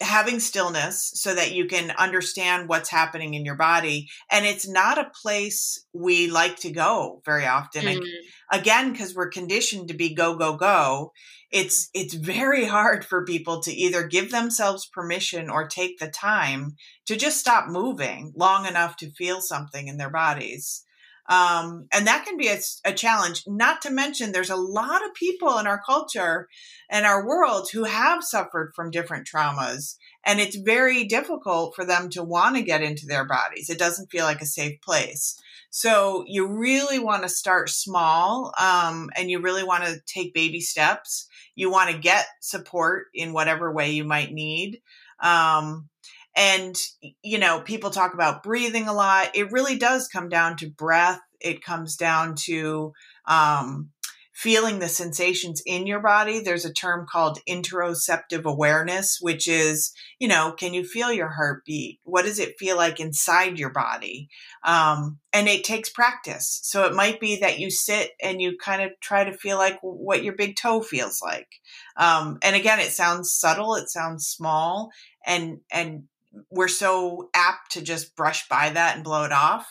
having 0.00 0.38
stillness 0.38 1.10
so 1.14 1.34
that 1.34 1.52
you 1.52 1.66
can 1.66 1.90
understand 1.92 2.68
what's 2.68 2.88
happening 2.88 3.34
in 3.34 3.44
your 3.44 3.56
body 3.56 4.08
and 4.30 4.46
it's 4.46 4.68
not 4.68 4.96
a 4.96 5.10
place 5.22 5.84
we 5.92 6.30
like 6.30 6.56
to 6.56 6.70
go 6.70 7.20
very 7.24 7.44
often 7.44 7.82
mm-hmm. 7.82 8.56
again 8.56 8.92
because 8.92 9.14
we're 9.14 9.28
conditioned 9.28 9.88
to 9.88 9.94
be 9.94 10.14
go 10.14 10.36
go 10.36 10.56
go 10.56 11.12
it's 11.50 11.86
mm-hmm. 11.86 12.00
it's 12.00 12.14
very 12.14 12.64
hard 12.76 13.04
for 13.04 13.24
people 13.24 13.60
to 13.60 13.72
either 13.72 14.06
give 14.06 14.30
themselves 14.30 14.86
permission 14.86 15.50
or 15.50 15.66
take 15.66 15.98
the 15.98 16.08
time 16.08 16.76
to 17.06 17.16
just 17.16 17.40
stop 17.40 17.68
moving 17.68 18.32
long 18.36 18.66
enough 18.66 18.96
to 18.96 19.10
feel 19.10 19.40
something 19.40 19.88
in 19.88 19.96
their 19.96 20.10
bodies 20.10 20.84
um, 21.28 21.88
and 21.92 22.06
that 22.06 22.24
can 22.24 22.38
be 22.38 22.48
a, 22.48 22.58
a, 22.86 22.92
challenge. 22.92 23.44
Not 23.46 23.82
to 23.82 23.90
mention, 23.90 24.32
there's 24.32 24.48
a 24.48 24.56
lot 24.56 25.04
of 25.04 25.12
people 25.12 25.58
in 25.58 25.66
our 25.66 25.80
culture 25.84 26.48
and 26.90 27.04
our 27.04 27.26
world 27.26 27.68
who 27.70 27.84
have 27.84 28.24
suffered 28.24 28.72
from 28.74 28.90
different 28.90 29.28
traumas. 29.28 29.96
And 30.24 30.40
it's 30.40 30.56
very 30.56 31.04
difficult 31.04 31.76
for 31.76 31.84
them 31.84 32.08
to 32.10 32.22
want 32.24 32.56
to 32.56 32.62
get 32.62 32.82
into 32.82 33.06
their 33.06 33.26
bodies. 33.26 33.68
It 33.68 33.78
doesn't 33.78 34.10
feel 34.10 34.24
like 34.24 34.40
a 34.40 34.46
safe 34.46 34.80
place. 34.80 35.38
So 35.70 36.24
you 36.26 36.46
really 36.46 36.98
want 36.98 37.24
to 37.24 37.28
start 37.28 37.68
small 37.68 38.54
um, 38.58 39.10
and 39.14 39.30
you 39.30 39.40
really 39.40 39.64
want 39.64 39.84
to 39.84 40.00
take 40.06 40.32
baby 40.32 40.60
steps. 40.60 41.28
You 41.54 41.70
want 41.70 41.90
to 41.90 41.98
get 41.98 42.26
support 42.40 43.08
in 43.12 43.34
whatever 43.34 43.70
way 43.70 43.90
you 43.90 44.04
might 44.04 44.32
need. 44.32 44.80
Um, 45.22 45.90
and, 46.36 46.76
you 47.22 47.38
know, 47.38 47.60
people 47.60 47.90
talk 47.90 48.14
about 48.14 48.42
breathing 48.42 48.88
a 48.88 48.92
lot. 48.92 49.30
It 49.34 49.52
really 49.52 49.76
does 49.76 50.08
come 50.08 50.28
down 50.28 50.56
to 50.58 50.70
breath. 50.70 51.20
It 51.40 51.64
comes 51.64 51.96
down 51.96 52.34
to 52.46 52.92
um, 53.26 53.90
feeling 54.38 54.78
the 54.78 54.88
sensations 54.88 55.60
in 55.66 55.84
your 55.84 55.98
body. 55.98 56.40
There's 56.40 56.64
a 56.64 56.72
term 56.72 57.06
called 57.10 57.40
interoceptive 57.48 58.44
awareness, 58.44 59.18
which 59.20 59.48
is, 59.48 59.92
you 60.20 60.28
know, 60.28 60.52
can 60.52 60.74
you 60.74 60.84
feel 60.84 61.12
your 61.12 61.28
heartbeat? 61.28 61.98
What 62.04 62.24
does 62.24 62.38
it 62.38 62.54
feel 62.56 62.76
like 62.76 63.00
inside 63.00 63.58
your 63.58 63.72
body? 63.72 64.28
Um, 64.64 65.18
and 65.32 65.48
it 65.48 65.64
takes 65.64 65.90
practice. 65.90 66.60
So 66.62 66.86
it 66.86 66.94
might 66.94 67.18
be 67.18 67.40
that 67.40 67.58
you 67.58 67.68
sit 67.68 68.12
and 68.22 68.40
you 68.40 68.56
kind 68.62 68.82
of 68.82 68.92
try 69.00 69.24
to 69.24 69.36
feel 69.36 69.58
like 69.58 69.80
what 69.82 70.22
your 70.22 70.36
big 70.36 70.54
toe 70.54 70.82
feels 70.82 71.20
like. 71.20 71.48
Um, 71.96 72.38
and 72.40 72.54
again, 72.54 72.78
it 72.78 72.92
sounds 72.92 73.32
subtle, 73.32 73.74
it 73.74 73.90
sounds 73.90 74.28
small, 74.28 74.90
and 75.26 75.58
and 75.72 76.04
we're 76.50 76.68
so 76.68 77.30
apt 77.34 77.72
to 77.72 77.82
just 77.82 78.16
brush 78.16 78.48
by 78.48 78.70
that 78.70 78.96
and 78.96 79.04
blow 79.04 79.24
it 79.24 79.32
off. 79.32 79.68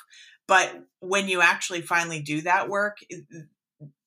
But 0.47 0.83
when 0.99 1.27
you 1.27 1.41
actually 1.41 1.81
finally 1.81 2.21
do 2.21 2.41
that 2.41 2.69
work, 2.69 2.97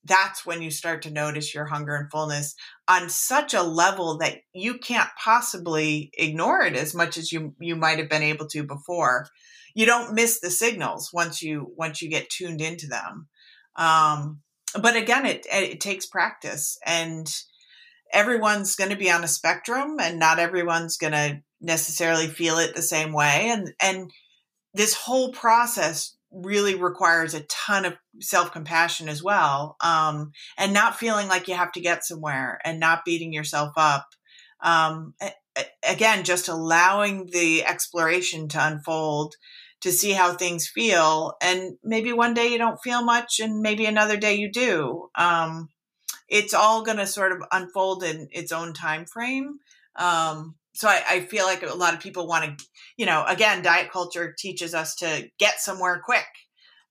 that's 0.05 0.47
when 0.47 0.63
you 0.63 0.71
start 0.71 1.03
to 1.03 1.11
notice 1.11 1.55
your 1.55 1.67
hunger 1.67 1.95
and 1.95 2.11
fullness 2.11 2.55
on 2.89 3.09
such 3.09 3.53
a 3.53 3.63
level 3.63 4.19
that 4.19 4.39
you 4.55 4.79
can't 4.79 5.11
possibly 5.23 6.11
ignore 6.15 6.63
it 6.63 6.75
as 6.75 6.95
much 6.95 7.19
as 7.19 7.31
you 7.31 7.55
you 7.61 7.77
might 7.77 7.99
have 7.99 8.09
been 8.09 8.23
able 8.23 8.47
to 8.49 8.63
before. 8.63 9.27
You 9.75 9.87
don't 9.87 10.15
miss 10.15 10.41
the 10.41 10.51
signals 10.51 11.11
once 11.13 11.43
you 11.43 11.73
once 11.77 12.01
you 12.01 12.09
get 12.09 12.31
tuned 12.31 12.61
into 12.61 12.87
them. 12.87 13.29
Um, 13.77 14.41
but 14.81 14.97
again, 14.97 15.27
it 15.27 15.47
it 15.51 15.81
takes 15.81 16.07
practice, 16.07 16.79
and 16.87 17.31
everyone's 18.13 18.77
going 18.77 18.91
to 18.91 18.97
be 18.97 19.11
on 19.11 19.23
a 19.23 19.29
spectrum, 19.29 19.97
and 20.01 20.19
not 20.19 20.39
everyone's 20.39 20.97
going 20.97 21.13
to 21.13 21.43
necessarily 21.61 22.27
feel 22.27 22.59
it 22.59 22.75
the 22.75 22.83
same 22.83 23.13
way 23.13 23.49
and 23.51 23.73
and 23.83 24.11
this 24.73 24.95
whole 24.95 25.33
process 25.33 26.17
really 26.33 26.77
requires 26.77 27.35
a 27.35 27.43
ton 27.45 27.85
of 27.85 27.95
self-compassion 28.21 29.09
as 29.09 29.23
well 29.23 29.77
um, 29.83 30.31
and 30.57 30.73
not 30.73 30.97
feeling 30.97 31.27
like 31.27 31.49
you 31.49 31.55
have 31.55 31.73
to 31.73 31.81
get 31.81 32.05
somewhere 32.05 32.61
and 32.65 32.79
not 32.79 33.05
beating 33.05 33.33
yourself 33.33 33.73
up 33.77 34.07
um, 34.63 35.15
again 35.89 36.23
just 36.23 36.49
allowing 36.49 37.27
the 37.33 37.65
exploration 37.65 38.49
to 38.49 38.65
unfold 38.65 39.35
to 39.81 39.91
see 39.91 40.13
how 40.13 40.33
things 40.33 40.69
feel 40.69 41.35
and 41.43 41.77
maybe 41.83 42.13
one 42.13 42.35
day 42.35 42.49
you 42.49 42.59
don't 42.59 42.83
feel 42.83 43.03
much 43.03 43.41
and 43.41 43.61
maybe 43.61 43.87
another 43.87 44.17
day 44.17 44.35
you 44.35 44.51
do 44.51 45.09
um, 45.17 45.69
it's 46.29 46.55
all 46.55 46.85
going 46.85 46.99
to 46.99 47.07
sort 47.07 47.33
of 47.33 47.39
unfold 47.51 48.05
in 48.05 48.29
its 48.31 48.53
own 48.53 48.73
time 48.73 49.05
frame 49.05 49.59
um, 49.97 50.55
so 50.75 50.89
I, 50.89 51.03
I, 51.09 51.21
feel 51.21 51.47
like 51.47 51.63
a 51.63 51.75
lot 51.75 51.95
of 51.95 52.01
people 52.01 52.27
want 52.27 52.59
to, 52.59 52.65
you 52.97 53.07
know, 53.07 53.25
again, 53.27 53.63
diet 53.63 53.91
culture 53.91 54.35
teaches 54.39 54.75
us 54.75 54.95
to 54.97 55.29
get 55.39 55.61
somewhere 55.61 56.01
quick. 56.05 56.27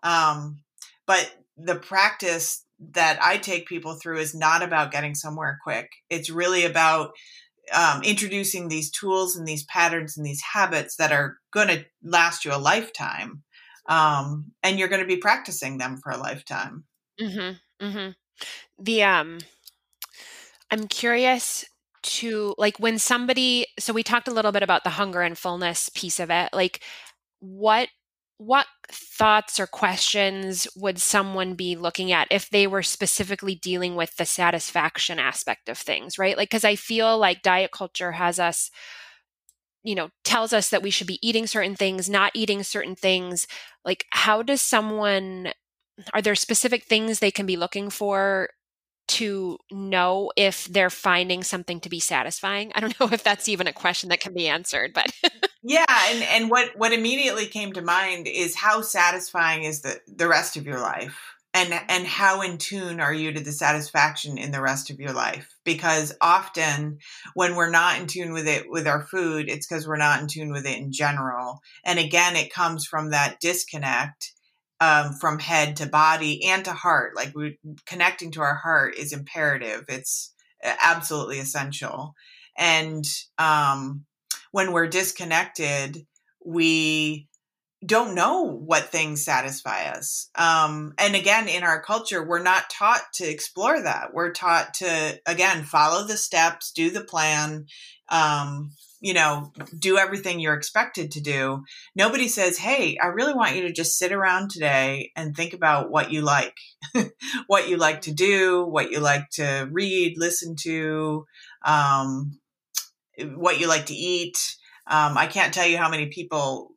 Um, 0.03 0.59
but 1.07 1.33
the 1.57 1.75
practice 1.75 2.65
that 2.91 3.19
I 3.21 3.37
take 3.37 3.67
people 3.67 3.95
through 3.95 4.19
is 4.19 4.35
not 4.35 4.63
about 4.63 4.91
getting 4.91 5.15
somewhere 5.15 5.59
quick. 5.63 5.89
It's 6.09 6.29
really 6.29 6.65
about 6.65 7.11
um, 7.73 8.01
introducing 8.03 8.67
these 8.67 8.91
tools 8.91 9.35
and 9.35 9.47
these 9.47 9.65
patterns 9.65 10.17
and 10.17 10.25
these 10.25 10.41
habits 10.53 10.95
that 10.95 11.11
are 11.11 11.37
going 11.51 11.67
to 11.67 11.85
last 12.03 12.45
you 12.45 12.53
a 12.53 12.57
lifetime. 12.57 13.43
Um, 13.87 14.51
and 14.63 14.77
you're 14.77 14.87
going 14.87 15.01
to 15.01 15.07
be 15.07 15.17
practicing 15.17 15.77
them 15.77 15.97
for 15.97 16.11
a 16.11 16.17
lifetime. 16.17 16.85
Mm-hmm, 17.19 17.85
mm-hmm. 17.85 18.11
The 18.81 19.03
um, 19.03 19.39
I'm 20.71 20.87
curious 20.87 21.65
to 22.03 22.55
like 22.57 22.79
when 22.79 22.99
somebody 22.99 23.65
so 23.79 23.93
we 23.93 24.03
talked 24.03 24.27
a 24.27 24.33
little 24.33 24.51
bit 24.51 24.63
about 24.63 24.83
the 24.83 24.91
hunger 24.91 25.21
and 25.21 25.37
fullness 25.37 25.89
piece 25.89 26.19
of 26.19 26.29
it 26.29 26.49
like 26.53 26.81
what 27.39 27.89
what 28.37 28.67
thoughts 28.89 29.59
or 29.59 29.67
questions 29.67 30.65
would 30.75 30.97
someone 30.99 31.55
be 31.55 31.75
looking 31.75 32.11
at 32.11 32.27
if 32.31 32.49
they 32.49 32.65
were 32.67 32.81
specifically 32.81 33.55
dealing 33.55 33.95
with 33.95 34.15
the 34.15 34.25
satisfaction 34.25 35.19
aspect 35.19 35.67
of 35.67 35.77
things 35.77 36.17
right? 36.17 36.37
Like 36.37 36.49
because 36.49 36.63
i 36.63 36.75
feel 36.75 37.17
like 37.17 37.41
diet 37.41 37.71
culture 37.71 38.13
has 38.13 38.39
us 38.39 38.71
you 39.83 39.95
know 39.95 40.09
tells 40.23 40.53
us 40.53 40.69
that 40.69 40.83
we 40.83 40.89
should 40.89 41.07
be 41.07 41.19
eating 41.27 41.47
certain 41.47 41.75
things 41.75 42.09
not 42.09 42.31
eating 42.35 42.63
certain 42.63 42.95
things. 42.95 43.47
Like 43.85 44.05
how 44.11 44.41
does 44.43 44.61
someone 44.61 45.51
are 46.13 46.21
there 46.21 46.35
specific 46.35 46.85
things 46.85 47.19
they 47.19 47.31
can 47.31 47.45
be 47.45 47.57
looking 47.57 47.89
for 47.89 48.49
to 49.09 49.57
know 49.71 50.31
if 50.35 50.65
they're 50.65 50.89
finding 50.89 51.43
something 51.43 51.79
to 51.81 51.89
be 51.89 51.99
satisfying? 51.99 52.71
I 52.75 52.79
don't 52.79 52.99
know 52.99 53.09
if 53.11 53.23
that's 53.23 53.49
even 53.49 53.67
a 53.67 53.73
question 53.73 54.09
that 54.09 54.19
can 54.19 54.33
be 54.33 54.47
answered, 54.47 54.93
but 54.93 55.11
yeah, 55.63 55.85
and 56.09 56.23
and 56.23 56.49
what 56.49 56.71
what 56.77 56.93
immediately 56.93 57.45
came 57.45 57.73
to 57.73 57.81
mind 57.81 58.27
is 58.27 58.55
how 58.55 58.81
satisfying 58.81 59.63
is 59.63 59.81
the 59.81 59.99
the 60.07 60.27
rest 60.27 60.57
of 60.57 60.65
your 60.65 60.79
life? 60.79 61.35
And 61.51 61.73
and 61.89 62.05
how 62.05 62.43
in 62.43 62.59
tune 62.59 62.99
are 62.99 63.13
you 63.13 63.33
to 63.33 63.39
the 63.39 63.51
satisfaction 63.51 64.37
in 64.37 64.51
the 64.51 64.61
rest 64.61 64.91
of 64.91 64.99
your 64.99 65.13
life? 65.13 65.55
Because 65.63 66.15
often 66.21 66.99
when 67.33 67.55
we're 67.55 67.71
not 67.71 67.99
in 67.99 68.05
tune 68.05 68.33
with 68.33 68.47
it 68.47 68.69
with 68.69 68.87
our 68.87 69.01
food, 69.01 69.49
it's 69.49 69.65
because 69.67 69.87
we're 69.87 69.97
not 69.97 70.21
in 70.21 70.27
tune 70.27 70.51
with 70.51 70.67
it 70.67 70.77
in 70.77 70.91
general. 70.91 71.61
And 71.83 71.97
again, 71.97 72.35
it 72.35 72.53
comes 72.53 72.85
from 72.85 73.09
that 73.09 73.39
disconnect 73.39 74.33
um, 74.81 75.13
from 75.13 75.39
head 75.39 75.77
to 75.77 75.85
body 75.85 76.45
and 76.45 76.65
to 76.65 76.73
heart. 76.73 77.15
Like 77.15 77.35
we 77.35 77.59
connecting 77.85 78.31
to 78.31 78.41
our 78.41 78.55
heart 78.55 78.95
is 78.95 79.13
imperative. 79.13 79.85
It's 79.87 80.33
uh, 80.63 80.73
absolutely 80.83 81.39
essential. 81.39 82.13
And 82.57 83.05
um, 83.37 84.05
when 84.51 84.71
we're 84.71 84.87
disconnected, 84.87 86.05
we 86.45 87.27
don't 87.85 88.15
know 88.15 88.43
what 88.43 88.89
things 88.89 89.23
satisfy 89.23 89.85
us. 89.85 90.29
Um, 90.35 90.93
and 90.97 91.15
again, 91.15 91.47
in 91.47 91.63
our 91.63 91.81
culture, 91.81 92.21
we're 92.21 92.43
not 92.43 92.69
taught 92.69 93.03
to 93.15 93.29
explore 93.29 93.81
that. 93.81 94.13
We're 94.13 94.33
taught 94.33 94.73
to, 94.75 95.19
again, 95.25 95.63
follow 95.63 96.05
the 96.05 96.17
steps, 96.17 96.71
do 96.73 96.89
the 96.89 97.03
plan, 97.03 97.67
um, 98.09 98.71
you 99.01 99.13
know, 99.13 99.51
do 99.77 99.97
everything 99.97 100.39
you're 100.39 100.55
expected 100.55 101.11
to 101.11 101.21
do. 101.21 101.63
Nobody 101.95 102.27
says, 102.27 102.57
Hey, 102.57 102.97
I 103.01 103.07
really 103.07 103.33
want 103.33 103.55
you 103.55 103.63
to 103.63 103.71
just 103.71 103.97
sit 103.97 104.11
around 104.11 104.51
today 104.51 105.11
and 105.15 105.35
think 105.35 105.53
about 105.53 105.89
what 105.89 106.11
you 106.11 106.21
like, 106.21 106.55
what 107.47 107.69
you 107.69 107.77
like 107.77 108.01
to 108.01 108.13
do, 108.13 108.65
what 108.65 108.91
you 108.91 108.99
like 108.99 109.29
to 109.33 109.69
read, 109.71 110.15
listen 110.17 110.55
to, 110.63 111.25
um, 111.63 112.39
what 113.35 113.59
you 113.59 113.67
like 113.67 113.87
to 113.87 113.95
eat. 113.95 114.37
Um, 114.87 115.17
I 115.17 115.27
can't 115.27 115.53
tell 115.53 115.67
you 115.67 115.77
how 115.77 115.89
many 115.89 116.07
people 116.07 116.71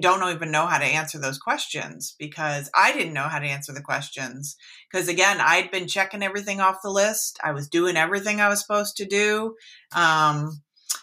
don't 0.00 0.34
even 0.34 0.50
know 0.50 0.66
how 0.66 0.78
to 0.78 0.84
answer 0.84 1.18
those 1.18 1.38
questions 1.38 2.14
because 2.18 2.70
I 2.74 2.92
didn't 2.92 3.12
know 3.12 3.28
how 3.28 3.38
to 3.38 3.46
answer 3.46 3.72
the 3.72 3.82
questions. 3.82 4.56
Because 4.90 5.08
again, 5.08 5.38
I'd 5.40 5.70
been 5.70 5.88
checking 5.88 6.22
everything 6.22 6.60
off 6.60 6.82
the 6.82 6.90
list. 6.90 7.38
I 7.42 7.52
was 7.52 7.68
doing 7.68 7.96
everything 7.96 8.40
I 8.40 8.48
was 8.48 8.60
supposed 8.60 8.96
to 8.96 9.06
do. 9.06 9.54
Um, 9.94 10.62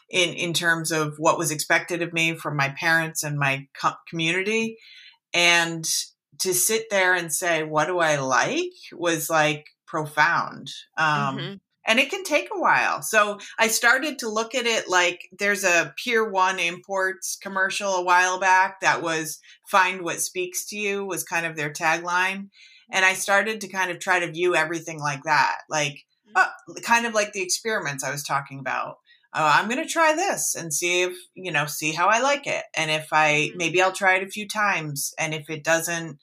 in 0.10 0.34
in 0.34 0.53
terms 0.53 0.91
of 0.91 1.16
what 1.18 1.38
was 1.38 1.51
expected 1.51 2.01
of 2.01 2.14
me 2.14 2.36
from 2.36 2.55
my 2.55 2.70
parents 2.70 3.24
and 3.24 3.38
my 3.38 3.68
co- 3.80 3.93
community. 4.10 4.78
And 5.34 5.88
to 6.39 6.53
sit 6.53 6.89
there 6.89 7.14
and 7.14 7.34
say 7.34 7.64
what 7.64 7.88
do 7.88 7.99
i 7.99 8.18
like? 8.18 8.72
was 8.93 9.30
like 9.30 9.68
profound 9.86 10.70
um, 10.97 11.38
mm-hmm. 11.38 11.53
and 11.86 11.99
it 11.99 12.10
can 12.10 12.24
take 12.24 12.49
a 12.53 12.60
while. 12.60 13.01
So 13.01 13.39
i 13.60 13.68
started 13.68 14.20
to 14.20 14.30
look 14.30 14.55
at 14.55 14.66
it 14.66 14.89
like 14.89 15.30
there's 15.38 15.64
a 15.64 15.93
Pier 15.97 16.28
1 16.30 16.60
imports 16.60 17.38
commercial 17.41 17.95
a 17.95 18.03
while 18.03 18.39
back 18.39 18.82
that 18.82 19.01
was 19.01 19.39
find 19.70 20.01
what 20.01 20.22
speaks 20.22 20.66
to 20.68 20.78
you 20.78 21.05
was 21.05 21.24
kind 21.24 21.45
of 21.45 21.55
their 21.55 21.72
tagline 21.72 22.49
and 22.91 23.05
i 23.05 23.14
started 23.14 23.62
to 23.62 23.68
kind 23.68 23.91
of 23.91 23.99
try 23.99 24.20
to 24.20 24.32
view 24.32 24.55
everything 24.55 24.99
like 24.99 25.24
that 25.24 25.57
like 25.70 26.05
uh, 26.36 26.47
kind 26.84 27.05
of 27.05 27.14
like 27.14 27.34
the 27.34 27.41
experiments 27.41 28.03
i 28.03 28.12
was 28.12 28.24
talking 28.24 28.60
about 28.60 28.97
oh, 29.34 29.46
I'm 29.46 29.70
going 29.70 29.82
to 29.82 29.90
try 29.90 30.16
this 30.16 30.56
and 30.56 30.74
see 30.74 31.04
if, 31.04 31.16
you 31.36 31.52
know, 31.52 31.66
see 31.66 31.92
how 31.92 32.08
I 32.08 32.20
like 32.20 32.48
it. 32.48 32.64
And 32.76 32.90
if 32.90 33.08
I, 33.12 33.50
mm-hmm. 33.50 33.58
maybe 33.58 33.82
I'll 33.82 33.92
try 33.92 34.16
it 34.16 34.24
a 34.24 34.30
few 34.30 34.48
times. 34.48 35.14
And 35.20 35.34
if 35.34 35.50
it 35.50 35.64
doesn't 35.64 36.20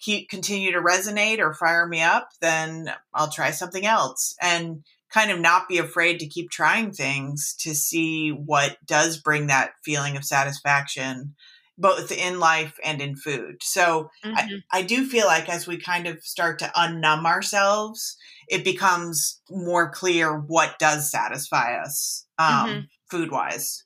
keep, 0.00 0.28
continue 0.28 0.72
to 0.72 0.80
resonate 0.80 1.38
or 1.38 1.54
fire 1.54 1.86
me 1.86 2.02
up, 2.02 2.28
then 2.40 2.92
I'll 3.14 3.30
try 3.30 3.50
something 3.50 3.86
else. 3.86 4.34
And 4.40 4.84
kind 5.12 5.30
of 5.30 5.40
not 5.40 5.68
be 5.68 5.78
afraid 5.78 6.20
to 6.20 6.28
keep 6.28 6.50
trying 6.50 6.92
things 6.92 7.54
to 7.60 7.74
see 7.74 8.30
what 8.30 8.76
does 8.86 9.16
bring 9.16 9.46
that 9.46 9.70
feeling 9.82 10.16
of 10.16 10.24
satisfaction 10.24 11.34
both 11.78 12.10
in 12.10 12.40
life 12.40 12.76
and 12.84 13.00
in 13.00 13.14
food. 13.14 13.62
So 13.62 14.10
mm-hmm. 14.24 14.36
I, 14.36 14.78
I 14.80 14.82
do 14.82 15.06
feel 15.06 15.26
like 15.26 15.48
as 15.48 15.66
we 15.66 15.78
kind 15.78 16.08
of 16.08 16.22
start 16.24 16.58
to 16.58 16.72
unnumb 16.76 17.24
ourselves, 17.24 18.16
it 18.48 18.64
becomes 18.64 19.40
more 19.50 19.90
clear 19.90 20.38
what 20.38 20.78
does 20.78 21.10
satisfy 21.10 21.80
us 21.80 22.26
um, 22.38 22.46
mm-hmm. 22.46 22.80
food 23.10 23.30
wise. 23.30 23.84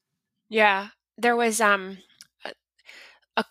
Yeah, 0.49 0.89
there 1.19 1.37
was 1.37 1.61
um 1.61 1.99
a 3.37 3.45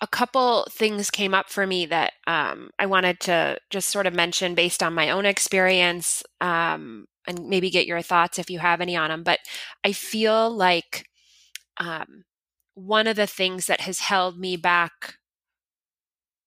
a 0.00 0.06
couple 0.06 0.66
things 0.70 1.10
came 1.10 1.34
up 1.34 1.48
for 1.48 1.66
me 1.66 1.86
that 1.86 2.12
um, 2.26 2.70
I 2.78 2.86
wanted 2.86 3.20
to 3.20 3.58
just 3.70 3.88
sort 3.88 4.06
of 4.06 4.14
mention 4.14 4.54
based 4.54 4.82
on 4.82 4.92
my 4.92 5.10
own 5.10 5.24
experience 5.24 6.22
um, 6.40 7.06
and 7.26 7.48
maybe 7.48 7.70
get 7.70 7.86
your 7.86 8.02
thoughts 8.02 8.38
if 8.38 8.50
you 8.50 8.58
have 8.58 8.80
any 8.80 8.96
on 8.96 9.08
them. 9.08 9.22
But 9.22 9.38
I 9.82 9.92
feel 9.92 10.50
like 10.54 11.06
um, 11.78 12.24
one 12.74 13.06
of 13.06 13.16
the 13.16 13.26
things 13.26 13.66
that 13.66 13.80
has 13.80 14.00
held 14.00 14.38
me 14.38 14.56
back 14.56 15.14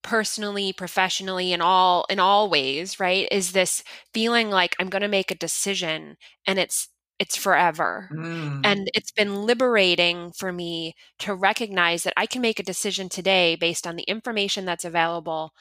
personally 0.08 0.72
professionally 0.72 1.52
in 1.52 1.60
all 1.60 2.06
in 2.10 2.18
all 2.18 2.50
ways 2.50 2.98
right 2.98 3.28
is 3.30 3.52
this 3.52 3.84
feeling 4.14 4.50
like 4.50 4.74
i'm 4.80 4.88
going 4.88 5.02
to 5.02 5.08
make 5.10 5.32
a 5.32 5.36
decision 5.36 6.16
and 6.48 6.58
it's 6.58 6.88
it's 7.20 7.36
forever. 7.36 8.10
Mm. 8.14 8.62
And 8.64 8.92
it's 8.94 9.12
been 9.12 9.44
liberating 9.44 10.32
for 10.34 10.52
me 10.54 10.94
to 11.18 11.34
recognize 11.34 12.04
that 12.04 12.14
I 12.16 12.28
can 12.28 12.42
make 12.42 12.60
a 12.60 12.64
decision 12.64 13.10
today 13.10 13.56
based 13.56 13.88
on 13.88 13.96
the 13.96 14.04
information 14.04 14.66
that's 14.66 14.86
available. 14.86 15.52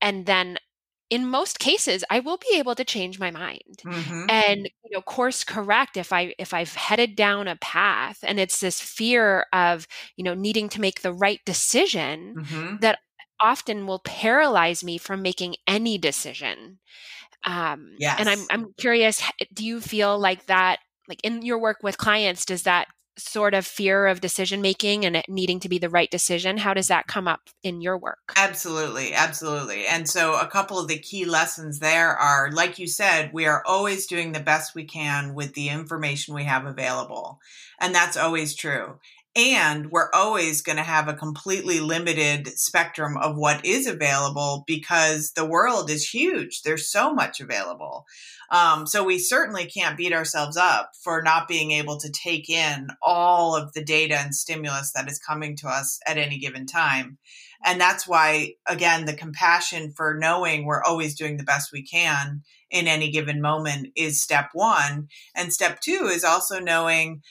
And 0.00 0.26
then 0.26 0.58
in 1.08 1.26
most 1.26 1.58
cases 1.58 2.04
I 2.10 2.20
will 2.20 2.36
be 2.36 2.58
able 2.58 2.74
to 2.74 2.84
change 2.84 3.18
my 3.18 3.30
mind 3.30 3.80
mm-hmm. 3.84 4.26
and 4.28 4.68
you 4.84 4.90
know 4.90 5.00
course 5.00 5.44
correct 5.44 5.96
if 5.96 6.12
I 6.12 6.34
if 6.38 6.52
I've 6.52 6.74
headed 6.74 7.14
down 7.14 7.46
a 7.46 7.56
path 7.56 8.18
and 8.24 8.40
it's 8.40 8.58
this 8.58 8.80
fear 8.80 9.44
of 9.52 9.86
you 10.16 10.24
know 10.24 10.34
needing 10.34 10.68
to 10.70 10.80
make 10.80 11.02
the 11.02 11.12
right 11.12 11.40
decision 11.46 12.34
mm-hmm. 12.38 12.76
that 12.78 12.98
often 13.40 13.86
will 13.86 14.00
paralyze 14.00 14.82
me 14.82 14.98
from 14.98 15.22
making 15.22 15.56
any 15.66 15.98
decision 15.98 16.78
um, 17.44 17.94
yes. 17.98 18.16
and 18.18 18.28
I'm 18.28 18.46
I'm 18.50 18.72
curious 18.76 19.22
do 19.52 19.64
you 19.64 19.80
feel 19.80 20.18
like 20.18 20.46
that 20.46 20.78
like 21.08 21.20
in 21.22 21.42
your 21.42 21.58
work 21.58 21.78
with 21.82 21.98
clients 21.98 22.44
does 22.44 22.62
that 22.62 22.88
sort 23.18 23.54
of 23.54 23.66
fear 23.66 24.06
of 24.06 24.20
decision 24.20 24.60
making 24.60 25.04
and 25.04 25.16
it 25.16 25.24
needing 25.26 25.58
to 25.58 25.68
be 25.70 25.78
the 25.78 25.88
right 25.88 26.10
decision 26.10 26.58
how 26.58 26.74
does 26.74 26.88
that 26.88 27.06
come 27.06 27.26
up 27.26 27.40
in 27.62 27.80
your 27.80 27.96
work 27.96 28.18
absolutely 28.36 29.14
absolutely 29.14 29.86
and 29.86 30.06
so 30.06 30.38
a 30.38 30.46
couple 30.46 30.78
of 30.78 30.86
the 30.86 30.98
key 30.98 31.24
lessons 31.24 31.78
there 31.78 32.10
are 32.10 32.50
like 32.52 32.78
you 32.78 32.86
said 32.86 33.30
we 33.32 33.46
are 33.46 33.62
always 33.66 34.06
doing 34.06 34.32
the 34.32 34.40
best 34.40 34.74
we 34.74 34.84
can 34.84 35.34
with 35.34 35.54
the 35.54 35.70
information 35.70 36.34
we 36.34 36.44
have 36.44 36.66
available 36.66 37.40
and 37.80 37.94
that's 37.94 38.18
always 38.18 38.54
true 38.54 38.98
and 39.36 39.90
we're 39.90 40.10
always 40.12 40.62
going 40.62 40.76
to 40.76 40.82
have 40.82 41.06
a 41.06 41.14
completely 41.14 41.78
limited 41.78 42.48
spectrum 42.58 43.16
of 43.18 43.36
what 43.36 43.64
is 43.64 43.86
available 43.86 44.64
because 44.66 45.32
the 45.32 45.44
world 45.44 45.90
is 45.90 46.08
huge 46.08 46.62
there's 46.62 46.90
so 46.90 47.12
much 47.12 47.40
available 47.40 48.06
um, 48.50 48.86
so 48.86 49.02
we 49.02 49.18
certainly 49.18 49.66
can't 49.66 49.96
beat 49.96 50.12
ourselves 50.12 50.56
up 50.56 50.92
for 51.02 51.22
not 51.22 51.48
being 51.48 51.72
able 51.72 51.98
to 51.98 52.10
take 52.10 52.48
in 52.48 52.88
all 53.02 53.56
of 53.56 53.72
the 53.72 53.84
data 53.84 54.16
and 54.16 54.34
stimulus 54.34 54.92
that 54.94 55.10
is 55.10 55.18
coming 55.18 55.56
to 55.56 55.68
us 55.68 55.98
at 56.06 56.18
any 56.18 56.38
given 56.38 56.66
time. 56.66 57.18
And 57.64 57.80
that's 57.80 58.06
why, 58.06 58.54
again, 58.66 59.06
the 59.06 59.14
compassion 59.14 59.92
for 59.96 60.14
knowing 60.14 60.64
we're 60.64 60.82
always 60.82 61.16
doing 61.16 61.36
the 61.36 61.44
best 61.44 61.72
we 61.72 61.82
can 61.82 62.42
in 62.70 62.86
any 62.86 63.10
given 63.10 63.40
moment 63.40 63.88
is 63.96 64.22
step 64.22 64.50
one. 64.52 65.08
And 65.34 65.52
step 65.52 65.80
two 65.80 66.08
is 66.12 66.22
also 66.22 66.60
knowing 66.60 67.22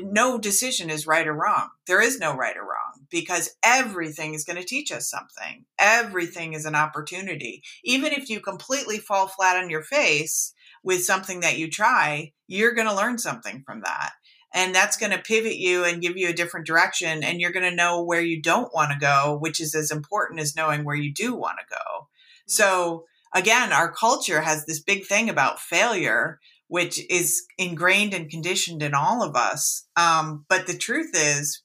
no 0.00 0.38
decision 0.38 0.90
is 0.90 1.06
right 1.06 1.26
or 1.26 1.34
wrong. 1.34 1.68
There 1.86 2.00
is 2.00 2.18
no 2.18 2.34
right 2.34 2.56
or 2.56 2.62
wrong 2.62 3.06
because 3.10 3.56
everything 3.62 4.34
is 4.34 4.44
going 4.44 4.58
to 4.58 4.64
teach 4.64 4.90
us 4.90 5.08
something. 5.08 5.64
Everything 5.78 6.54
is 6.54 6.64
an 6.64 6.74
opportunity. 6.74 7.62
Even 7.84 8.12
if 8.12 8.28
you 8.28 8.40
completely 8.40 8.98
fall 8.98 9.28
flat 9.28 9.62
on 9.62 9.70
your 9.70 9.82
face 9.82 10.54
with 10.82 11.04
something 11.04 11.40
that 11.40 11.58
you 11.58 11.70
try, 11.70 12.32
you're 12.46 12.74
going 12.74 12.88
to 12.88 12.94
learn 12.94 13.18
something 13.18 13.62
from 13.64 13.82
that. 13.82 14.12
And 14.54 14.74
that's 14.74 14.96
going 14.96 15.12
to 15.12 15.18
pivot 15.18 15.56
you 15.56 15.84
and 15.84 16.02
give 16.02 16.16
you 16.16 16.28
a 16.28 16.34
different 16.34 16.66
direction. 16.66 17.22
And 17.22 17.40
you're 17.40 17.52
going 17.52 17.68
to 17.68 17.74
know 17.74 18.02
where 18.02 18.20
you 18.20 18.42
don't 18.42 18.74
want 18.74 18.92
to 18.92 18.98
go, 18.98 19.38
which 19.40 19.60
is 19.60 19.74
as 19.74 19.90
important 19.90 20.40
as 20.40 20.56
knowing 20.56 20.84
where 20.84 20.96
you 20.96 21.12
do 21.12 21.34
want 21.34 21.58
to 21.58 21.74
go. 21.74 21.76
Mm-hmm. 21.76 22.50
So, 22.50 23.04
again, 23.34 23.72
our 23.72 23.90
culture 23.90 24.42
has 24.42 24.66
this 24.66 24.80
big 24.80 25.06
thing 25.06 25.30
about 25.30 25.60
failure 25.60 26.38
which 26.72 26.98
is 27.10 27.44
ingrained 27.58 28.14
and 28.14 28.30
conditioned 28.30 28.82
in 28.82 28.94
all 28.94 29.22
of 29.22 29.36
us. 29.36 29.86
Um, 29.94 30.46
but 30.48 30.66
the 30.66 30.72
truth 30.72 31.10
is, 31.12 31.60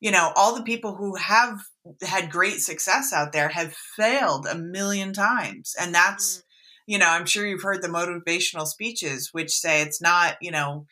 you 0.00 0.10
know, 0.10 0.32
all 0.34 0.54
the 0.54 0.62
people 0.62 0.96
who 0.96 1.14
have 1.16 1.58
had 2.00 2.30
great 2.30 2.62
success 2.62 3.12
out 3.12 3.34
there 3.34 3.50
have 3.50 3.74
failed 3.98 4.46
a 4.46 4.56
million 4.56 5.12
times. 5.12 5.74
And 5.78 5.94
that's, 5.94 6.38
mm. 6.38 6.42
you 6.86 6.96
know, 6.96 7.06
I'm 7.06 7.26
sure 7.26 7.46
you've 7.46 7.64
heard 7.64 7.82
the 7.82 7.88
motivational 7.88 8.66
speeches, 8.66 9.28
which 9.30 9.50
say 9.50 9.82
it's 9.82 10.00
not, 10.00 10.38
you 10.40 10.52
know, 10.52 10.86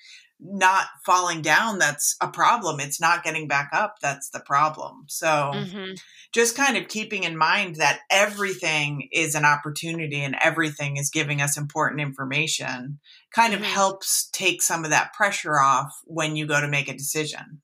not 0.44 0.86
falling 1.06 1.40
down 1.40 1.78
that's 1.78 2.16
a 2.20 2.28
problem. 2.28 2.78
It's 2.78 3.00
not 3.00 3.24
getting 3.24 3.48
back 3.48 3.70
up 3.72 3.96
that's 4.02 4.28
the 4.28 4.40
problem. 4.40 5.04
So 5.08 5.26
mm-hmm. 5.26 5.92
just 6.32 6.54
kind 6.54 6.76
of 6.76 6.88
keeping 6.88 7.24
in 7.24 7.36
mind 7.36 7.76
that 7.76 8.00
everything 8.10 9.08
is 9.10 9.34
an 9.34 9.46
opportunity 9.46 10.20
and 10.22 10.36
everything 10.42 10.98
is 10.98 11.08
giving 11.08 11.40
us 11.40 11.56
important 11.56 12.02
information 12.02 13.00
kind 13.34 13.54
mm-hmm. 13.54 13.62
of 13.62 13.68
helps 13.68 14.28
take 14.32 14.60
some 14.60 14.84
of 14.84 14.90
that 14.90 15.14
pressure 15.14 15.58
off 15.58 15.98
when 16.04 16.36
you 16.36 16.46
go 16.46 16.60
to 16.60 16.68
make 16.68 16.88
a 16.88 16.96
decision. 16.96 17.62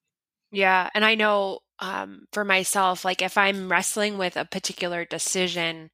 Yeah. 0.51 0.89
And 0.95 1.05
I 1.05 1.15
know 1.15 1.59
um, 1.81 2.27
for 2.33 2.45
myself, 2.45 3.05
like 3.05 3.21
if 3.21 3.37
I'm 3.37 3.71
wrestling 3.71 4.17
with 4.17 4.37
a 4.37 4.47
particular 4.47 5.05
decision, 5.05 5.91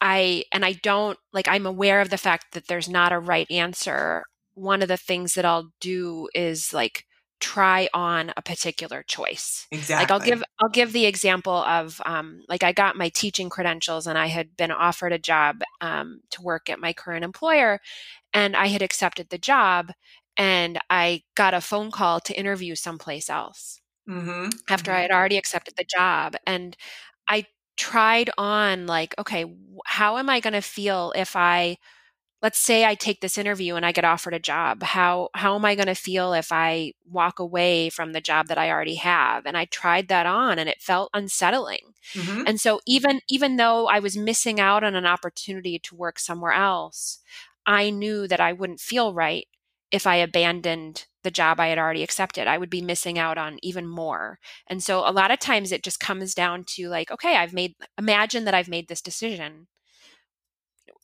I, 0.00 0.44
and 0.52 0.64
I 0.64 0.72
don't, 0.72 1.18
like, 1.32 1.48
I'm 1.48 1.64
aware 1.64 2.00
of 2.00 2.10
the 2.10 2.18
fact 2.18 2.52
that 2.52 2.66
there's 2.66 2.88
not 2.88 3.12
a 3.12 3.18
right 3.18 3.50
answer 3.50 4.24
one 4.54 4.82
of 4.82 4.88
the 4.88 4.96
things 4.96 5.34
that 5.34 5.44
I'll 5.44 5.72
do 5.80 6.28
is 6.34 6.72
like 6.72 7.06
try 7.42 7.88
on 7.92 8.32
a 8.36 8.42
particular 8.42 9.02
choice. 9.02 9.66
Exactly. 9.72 10.02
Like 10.02 10.10
I'll 10.12 10.26
give 10.26 10.44
I'll 10.60 10.68
give 10.68 10.92
the 10.92 11.06
example 11.06 11.56
of 11.56 12.00
um, 12.06 12.42
like 12.48 12.62
I 12.62 12.72
got 12.72 12.96
my 12.96 13.08
teaching 13.08 13.50
credentials 13.50 14.06
and 14.06 14.16
I 14.16 14.28
had 14.28 14.56
been 14.56 14.70
offered 14.70 15.12
a 15.12 15.18
job 15.18 15.62
um, 15.80 16.20
to 16.30 16.40
work 16.40 16.70
at 16.70 16.78
my 16.78 16.92
current 16.92 17.24
employer, 17.24 17.80
and 18.32 18.56
I 18.56 18.68
had 18.68 18.80
accepted 18.80 19.28
the 19.28 19.38
job, 19.38 19.90
and 20.36 20.78
I 20.88 21.22
got 21.34 21.52
a 21.52 21.60
phone 21.60 21.90
call 21.90 22.20
to 22.20 22.38
interview 22.38 22.76
someplace 22.76 23.28
else 23.28 23.80
mm-hmm. 24.08 24.50
after 24.70 24.92
mm-hmm. 24.92 24.98
I 24.98 25.02
had 25.02 25.10
already 25.10 25.36
accepted 25.36 25.74
the 25.76 25.84
job, 25.84 26.36
and 26.46 26.76
I 27.28 27.46
tried 27.76 28.30
on 28.38 28.86
like 28.86 29.16
okay, 29.18 29.52
how 29.84 30.16
am 30.18 30.30
I 30.30 30.38
going 30.38 30.52
to 30.52 30.62
feel 30.62 31.12
if 31.16 31.34
I 31.34 31.76
let's 32.42 32.58
say 32.58 32.84
I 32.84 32.96
take 32.96 33.20
this 33.20 33.38
interview 33.38 33.76
and 33.76 33.86
I 33.86 33.92
get 33.92 34.04
offered 34.04 34.34
a 34.34 34.40
job. 34.40 34.82
How 34.82 35.30
how 35.34 35.54
am 35.54 35.64
I 35.64 35.76
going 35.76 35.86
to 35.86 35.94
feel 35.94 36.34
if 36.34 36.50
I 36.50 36.92
walk 37.08 37.38
away 37.38 37.88
from 37.88 38.12
the 38.12 38.20
job 38.20 38.48
that 38.48 38.58
I 38.58 38.70
already 38.70 38.96
have? 38.96 39.46
And 39.46 39.56
I 39.56 39.66
tried 39.66 40.08
that 40.08 40.26
on 40.26 40.58
and 40.58 40.68
it 40.68 40.82
felt 40.82 41.10
unsettling. 41.14 41.94
Mm-hmm. 42.14 42.42
And 42.46 42.60
so 42.60 42.80
even 42.86 43.20
even 43.28 43.56
though 43.56 43.86
I 43.86 44.00
was 44.00 44.16
missing 44.16 44.58
out 44.58 44.82
on 44.82 44.96
an 44.96 45.06
opportunity 45.06 45.78
to 45.78 45.94
work 45.94 46.18
somewhere 46.18 46.52
else, 46.52 47.20
I 47.64 47.90
knew 47.90 48.26
that 48.26 48.40
I 48.40 48.52
wouldn't 48.52 48.80
feel 48.80 49.14
right 49.14 49.46
if 49.92 50.06
I 50.06 50.16
abandoned 50.16 51.06
the 51.22 51.30
job 51.30 51.60
I 51.60 51.68
had 51.68 51.78
already 51.78 52.02
accepted. 52.02 52.48
I 52.48 52.58
would 52.58 52.70
be 52.70 52.82
missing 52.82 53.18
out 53.18 53.38
on 53.38 53.58
even 53.62 53.86
more. 53.86 54.40
And 54.66 54.82
so 54.82 55.08
a 55.08 55.12
lot 55.12 55.30
of 55.30 55.38
times 55.38 55.70
it 55.70 55.84
just 55.84 56.00
comes 56.00 56.34
down 56.34 56.64
to 56.74 56.88
like, 56.88 57.12
okay, 57.12 57.36
I've 57.36 57.52
made 57.52 57.74
imagine 57.96 58.44
that 58.46 58.54
I've 58.54 58.68
made 58.68 58.88
this 58.88 59.02
decision 59.02 59.68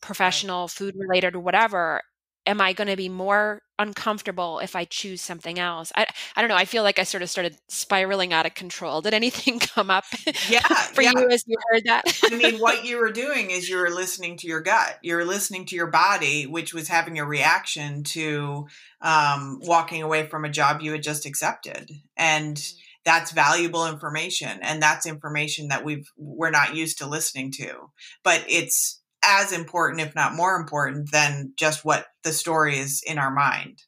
professional, 0.01 0.62
right. 0.62 0.70
food 0.70 0.94
related, 0.96 1.34
or 1.34 1.40
whatever, 1.40 2.03
am 2.49 2.61
I 2.62 2.72
going 2.72 2.88
to 2.88 2.96
be 2.96 3.11
more 3.11 3.61
uncomfortable 3.78 4.59
if 4.59 4.74
I 4.74 4.86
choose 4.86 5.20
something 5.20 5.59
else? 5.59 5.92
I, 5.94 6.07
I 6.34 6.40
don't 6.40 6.49
know. 6.49 6.57
I 6.57 6.64
feel 6.64 6.82
like 6.82 6.99
I 6.99 7.05
sort 7.05 7.22
of 7.22 7.30
started 7.30 7.57
spiraling 7.68 8.32
out 8.32 8.46
of 8.46 8.55
control. 8.55 9.03
Did 9.03 9.14
anything 9.14 9.59
come 9.61 9.90
up 9.90 10.05
yeah, 10.49 10.61
for 10.92 11.03
yeah. 11.03 11.12
you 11.14 11.28
as 11.28 11.44
you 11.46 11.57
heard 11.70 11.84
that? 11.84 12.20
I 12.24 12.34
mean, 12.34 12.57
what 12.59 12.84
you 12.84 12.99
were 12.99 13.12
doing 13.12 13.51
is 13.51 13.68
you 13.68 13.76
were 13.76 13.90
listening 13.90 14.38
to 14.38 14.49
your 14.49 14.62
gut. 14.62 14.99
You 15.03 15.14
were 15.14 15.26
listening 15.26 15.66
to 15.66 15.76
your 15.76 15.88
body, 15.88 16.46
which 16.46 16.72
was 16.72 16.88
having 16.88 17.18
a 17.18 17.26
reaction 17.26 18.03
to 18.05 18.66
um, 19.03 19.61
walking 19.62 20.03
away 20.03 20.26
from 20.26 20.44
a 20.44 20.51
job 20.51 20.80
you 20.80 20.92
had 20.92 21.03
just 21.03 21.26
accepted. 21.26 21.92
And 22.16 22.57
mm-hmm. 22.57 22.78
that's 23.05 23.30
valuable 23.30 23.86
information. 23.86 24.59
And 24.62 24.82
that's 24.82 25.07
information 25.07 25.68
that 25.68 25.84
we've, 25.84 26.11
we're 26.16 26.51
not 26.51 26.74
used 26.74 26.99
to 26.99 27.07
listening 27.07 27.53
to. 27.59 27.90
But 28.24 28.44
it's, 28.49 29.03
as 29.29 29.53
important, 29.53 30.01
if 30.01 30.14
not 30.14 30.35
more 30.35 30.57
important, 30.57 31.12
than 31.12 31.53
just 31.57 31.85
what 31.85 32.07
the 32.24 32.33
story 32.33 32.79
is 32.79 33.03
in 33.07 33.18
our 33.18 33.31
mind. 33.31 33.83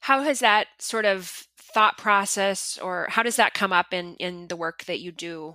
How 0.00 0.22
has 0.22 0.40
that 0.40 0.68
sort 0.78 1.04
of 1.04 1.44
thought 1.58 1.98
process, 1.98 2.78
or 2.82 3.08
how 3.10 3.22
does 3.22 3.36
that 3.36 3.54
come 3.54 3.72
up 3.72 3.92
in 3.92 4.16
in 4.16 4.48
the 4.48 4.56
work 4.56 4.84
that 4.84 5.00
you 5.00 5.12
do? 5.12 5.54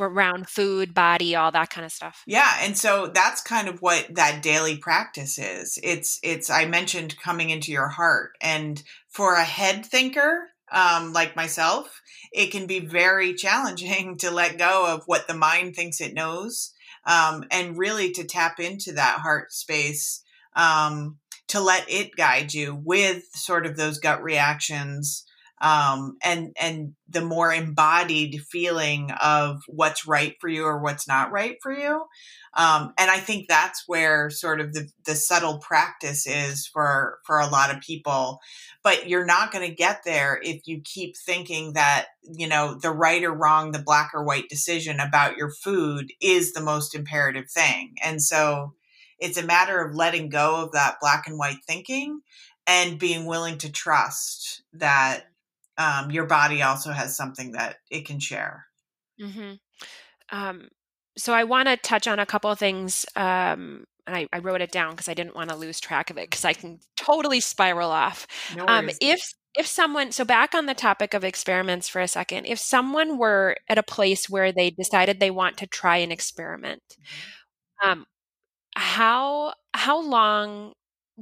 around 0.00 0.48
food, 0.48 0.92
body, 0.92 1.36
all 1.36 1.52
that 1.52 1.70
kind 1.70 1.84
of 1.84 1.92
stuff. 1.92 2.24
Yeah, 2.26 2.56
and 2.60 2.76
so 2.76 3.06
that's 3.14 3.40
kind 3.40 3.68
of 3.68 3.80
what 3.80 4.08
that 4.16 4.42
daily 4.42 4.76
practice 4.76 5.38
is. 5.38 5.78
It's 5.82 6.18
it's 6.24 6.50
I 6.50 6.64
mentioned 6.64 7.20
coming 7.20 7.50
into 7.50 7.70
your 7.70 7.86
heart 7.86 8.32
and 8.40 8.82
for 9.08 9.34
a 9.34 9.44
head 9.44 9.86
thinker 9.86 10.48
um 10.72 11.12
like 11.12 11.36
myself, 11.36 12.00
it 12.32 12.50
can 12.50 12.66
be 12.66 12.80
very 12.80 13.34
challenging 13.44 14.16
to 14.18 14.32
let 14.32 14.58
go 14.58 14.92
of 14.92 15.04
what 15.06 15.28
the 15.28 15.34
mind 15.34 15.76
thinks 15.76 16.00
it 16.00 16.14
knows 16.14 16.72
um, 17.04 17.44
and 17.50 17.78
really 17.78 18.12
to 18.12 18.24
tap 18.24 18.60
into 18.60 18.92
that 18.92 19.18
heart 19.20 19.52
space 19.52 20.22
um, 20.56 21.18
to 21.48 21.60
let 21.60 21.90
it 21.90 22.16
guide 22.16 22.54
you 22.54 22.74
with 22.74 23.24
sort 23.34 23.66
of 23.66 23.76
those 23.76 23.98
gut 23.98 24.22
reactions 24.22 25.24
um, 25.60 26.16
and 26.22 26.52
and 26.60 26.94
the 27.08 27.20
more 27.20 27.52
embodied 27.52 28.42
feeling 28.48 29.10
of 29.22 29.62
what's 29.66 30.06
right 30.06 30.36
for 30.40 30.48
you 30.48 30.64
or 30.64 30.80
what's 30.80 31.08
not 31.08 31.32
right 31.32 31.56
for 31.62 31.72
you. 31.72 32.04
Um, 32.54 32.94
and 32.98 33.10
I 33.10 33.18
think 33.18 33.46
that's 33.46 33.84
where 33.86 34.28
sort 34.30 34.60
of 34.60 34.72
the, 34.72 34.88
the 35.04 35.14
subtle 35.14 35.58
practice 35.58 36.26
is 36.26 36.66
for 36.66 37.18
for 37.24 37.38
a 37.38 37.48
lot 37.48 37.74
of 37.74 37.80
people. 37.82 38.40
But 38.82 39.08
you're 39.08 39.26
not 39.26 39.52
going 39.52 39.68
to 39.68 39.74
get 39.74 40.02
there 40.04 40.40
if 40.42 40.66
you 40.66 40.80
keep 40.82 41.16
thinking 41.16 41.74
that 41.74 42.06
you 42.22 42.48
know 42.48 42.74
the 42.74 42.90
right 42.90 43.22
or 43.22 43.32
wrong, 43.32 43.72
the 43.72 43.82
black 43.82 44.10
or 44.14 44.24
white 44.24 44.48
decision 44.48 44.98
about 44.98 45.36
your 45.36 45.50
food 45.50 46.12
is 46.20 46.52
the 46.52 46.62
most 46.62 46.94
imperative 46.94 47.50
thing. 47.50 47.94
And 48.02 48.22
so 48.22 48.74
it's 49.18 49.36
a 49.36 49.46
matter 49.46 49.84
of 49.84 49.94
letting 49.94 50.30
go 50.30 50.64
of 50.64 50.72
that 50.72 50.96
black 51.00 51.26
and 51.26 51.38
white 51.38 51.62
thinking 51.66 52.20
and 52.66 52.98
being 52.98 53.26
willing 53.26 53.58
to 53.58 53.70
trust 53.70 54.62
that 54.72 55.29
um, 55.80 56.10
your 56.10 56.26
body 56.26 56.62
also 56.62 56.92
has 56.92 57.16
something 57.16 57.52
that 57.52 57.76
it 57.90 58.06
can 58.06 58.20
share. 58.20 58.66
Mm-hmm. 59.20 59.54
Um, 60.30 60.68
so 61.16 61.32
I 61.32 61.44
want 61.44 61.68
to 61.68 61.76
touch 61.78 62.06
on 62.06 62.18
a 62.18 62.26
couple 62.26 62.50
of 62.50 62.58
things. 62.58 63.06
Um, 63.16 63.84
and 64.06 64.16
I, 64.16 64.28
I, 64.32 64.40
wrote 64.40 64.60
it 64.60 64.72
down 64.72 64.90
because 64.90 65.08
I 65.08 65.14
didn't 65.14 65.34
want 65.34 65.50
to 65.50 65.56
lose 65.56 65.80
track 65.80 66.10
of 66.10 66.18
it 66.18 66.28
because 66.30 66.44
I 66.44 66.52
can 66.52 66.80
totally 66.96 67.40
spiral 67.40 67.90
off. 67.90 68.26
No 68.56 68.66
um, 68.66 68.90
if 69.00 69.32
if 69.54 69.66
someone 69.66 70.12
so 70.12 70.24
back 70.24 70.54
on 70.54 70.66
the 70.66 70.74
topic 70.74 71.14
of 71.14 71.24
experiments 71.24 71.88
for 71.88 72.00
a 72.00 72.08
second, 72.08 72.44
if 72.44 72.58
someone 72.58 73.18
were 73.18 73.56
at 73.68 73.78
a 73.78 73.82
place 73.82 74.28
where 74.28 74.52
they 74.52 74.70
decided 74.70 75.18
they 75.18 75.30
want 75.30 75.56
to 75.58 75.66
try 75.66 75.98
an 75.98 76.12
experiment, 76.12 76.82
mm-hmm. 76.92 77.90
um, 77.90 78.06
how 78.74 79.54
how 79.74 80.00
long 80.00 80.72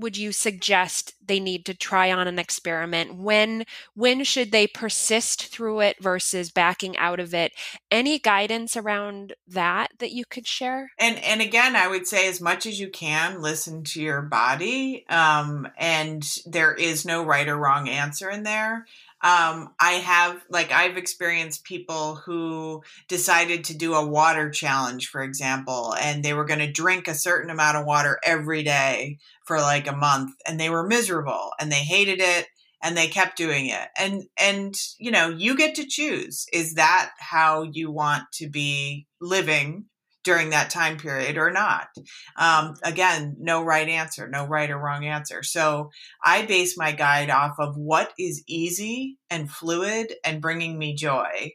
would 0.01 0.17
you 0.17 0.33
suggest 0.33 1.15
they 1.25 1.41
need 1.41 1.67
to 1.67 1.75
try 1.75 2.11
on 2.11 2.29
an 2.29 2.39
experiment? 2.39 3.17
When 3.17 3.65
when 3.95 4.25
should 4.25 4.53
they 4.53 4.67
persist 4.67 5.47
through 5.47 5.81
it 5.81 5.97
versus 6.01 6.51
backing 6.51 6.97
out 6.97 7.21
of 7.21 7.35
it? 7.35 7.53
Any 7.91 8.19
guidance 8.19 8.77
around 8.77 9.35
that 9.47 9.93
that 9.99 10.13
you 10.13 10.25
could 10.25 10.47
share? 10.47 10.93
And 10.99 11.19
and 11.19 11.41
again 11.41 11.77
i 11.77 11.89
would 11.89 12.07
say 12.07 12.29
as 12.29 12.41
much 12.41 12.67
as 12.67 12.81
you 12.81 12.89
can 12.89 13.41
listen 13.41 13.85
to 13.85 14.01
your 14.01 14.23
body 14.23 15.05
um, 15.09 15.69
and 15.77 16.25
there 16.47 16.75
is 16.75 17.05
no 17.05 17.25
right 17.25 17.49
or 17.49 17.57
wrong 17.57 17.89
answer 17.89 18.31
in 18.31 18.43
there. 18.43 18.87
Um, 19.21 19.75
I 19.81 19.93
have, 19.95 20.45
like, 20.49 20.71
I've 20.71 20.97
experienced 20.97 21.65
people 21.65 22.15
who 22.15 22.85
decided 23.09 23.65
to 23.65 23.77
do 23.77 23.95
a 23.95 24.07
water 24.07 24.49
challenge, 24.49 25.09
for 25.09 25.23
example, 25.23 25.97
and 26.01 26.25
they 26.25 26.35
were 26.35 26.45
going 26.45 26.61
to 26.61 26.71
drink 26.71 27.09
a 27.09 27.15
certain 27.15 27.51
amount 27.51 27.77
of 27.77 27.85
water 27.85 28.21
every 28.23 28.63
day 28.63 29.19
for 29.49 29.59
like 29.59 29.89
a 29.89 29.97
month 29.97 30.35
and 30.47 30.61
they 30.61 30.71
were 30.71 30.87
miserable 30.87 31.51
and 31.59 31.73
they 31.73 31.77
hated 31.77 32.21
it 32.21 32.47
and 32.81 32.97
they 32.97 33.09
kept 33.09 33.37
doing 33.37 33.67
it. 33.67 33.89
And, 33.99 34.23
and, 34.39 34.75
you 35.01 35.11
know, 35.11 35.31
you 35.31 35.57
get 35.57 35.75
to 35.77 35.87
choose. 35.89 36.47
Is 36.53 36.75
that 36.75 37.11
how 37.19 37.65
you 37.65 37.91
want 37.91 38.25
to 38.35 38.49
be 38.49 39.09
living 39.21 39.87
during 40.23 40.51
that 40.51 40.69
time 40.69 40.99
period 40.99 41.39
or 41.39 41.51
not. 41.51 41.89
Um, 42.37 42.75
again, 42.85 43.37
no 43.39 43.63
right 43.63 43.89
answer, 43.89 44.29
no 44.29 44.45
right 44.45 44.71
or 44.71 44.79
wrong 44.79 45.07
answer. 45.07 45.43
So 45.43 45.89
I 46.23 46.45
base 46.45 46.77
my 46.77 46.93
guide 46.93 47.31
off 47.31 47.55
of 47.59 47.77
what 47.79 48.13
is 48.19 48.45
easy 48.47 49.17
and 49.31 49.51
fluid 49.51 50.13
and 50.25 50.43
bringing 50.43 50.79
me 50.79 50.95
joy. 50.95 51.53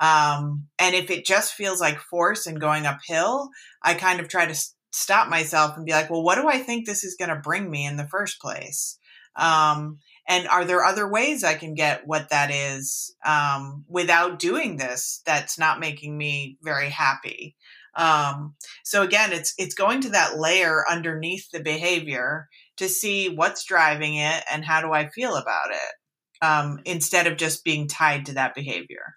Um, 0.00 0.66
and 0.78 0.94
if 0.94 1.10
it 1.10 1.24
just 1.24 1.54
feels 1.54 1.80
like 1.80 2.00
force 2.00 2.46
and 2.46 2.60
going 2.60 2.84
uphill, 2.84 3.50
I 3.82 3.94
kind 3.94 4.18
of 4.18 4.28
try 4.28 4.46
to 4.46 4.60
stop 4.96 5.28
myself 5.28 5.76
and 5.76 5.84
be 5.84 5.92
like, 5.92 6.08
well, 6.08 6.22
what 6.22 6.36
do 6.36 6.48
I 6.48 6.58
think 6.58 6.86
this 6.86 7.04
is 7.04 7.16
going 7.16 7.28
to 7.28 7.36
bring 7.36 7.70
me 7.70 7.84
in 7.84 7.96
the 7.96 8.08
first 8.08 8.40
place? 8.40 8.98
Um, 9.36 9.98
and 10.26 10.48
are 10.48 10.64
there 10.64 10.82
other 10.82 11.06
ways 11.06 11.44
I 11.44 11.54
can 11.54 11.74
get 11.74 12.06
what 12.06 12.30
that 12.30 12.50
is 12.50 13.14
um, 13.24 13.84
without 13.88 14.38
doing 14.38 14.78
this 14.78 15.20
that's 15.26 15.58
not 15.58 15.80
making 15.80 16.16
me 16.16 16.56
very 16.62 16.88
happy? 16.88 17.56
Um, 17.94 18.54
so 18.84 19.02
again, 19.02 19.32
it's 19.32 19.54
it's 19.58 19.74
going 19.74 20.00
to 20.02 20.10
that 20.10 20.38
layer 20.38 20.84
underneath 20.90 21.50
the 21.50 21.60
behavior 21.60 22.48
to 22.78 22.88
see 22.88 23.28
what's 23.28 23.64
driving 23.64 24.16
it 24.16 24.42
and 24.50 24.64
how 24.64 24.80
do 24.80 24.92
I 24.92 25.08
feel 25.08 25.36
about 25.36 25.70
it, 25.70 26.44
um, 26.44 26.80
instead 26.84 27.26
of 27.26 27.36
just 27.36 27.64
being 27.64 27.86
tied 27.86 28.26
to 28.26 28.34
that 28.34 28.54
behavior. 28.54 29.14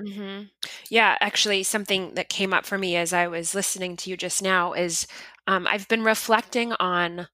Mm-hmm. 0.00 0.44
Yeah, 0.90 1.16
actually, 1.20 1.62
something 1.64 2.14
that 2.14 2.28
came 2.28 2.54
up 2.54 2.64
for 2.64 2.78
me 2.78 2.96
as 2.96 3.12
I 3.12 3.26
was 3.26 3.54
listening 3.54 3.96
to 3.98 4.10
you 4.10 4.16
just 4.16 4.42
now 4.42 4.72
is 4.72 5.06
um, 5.46 5.66
I've 5.66 5.88
been 5.88 6.04
reflecting 6.04 6.72
on 6.78 7.28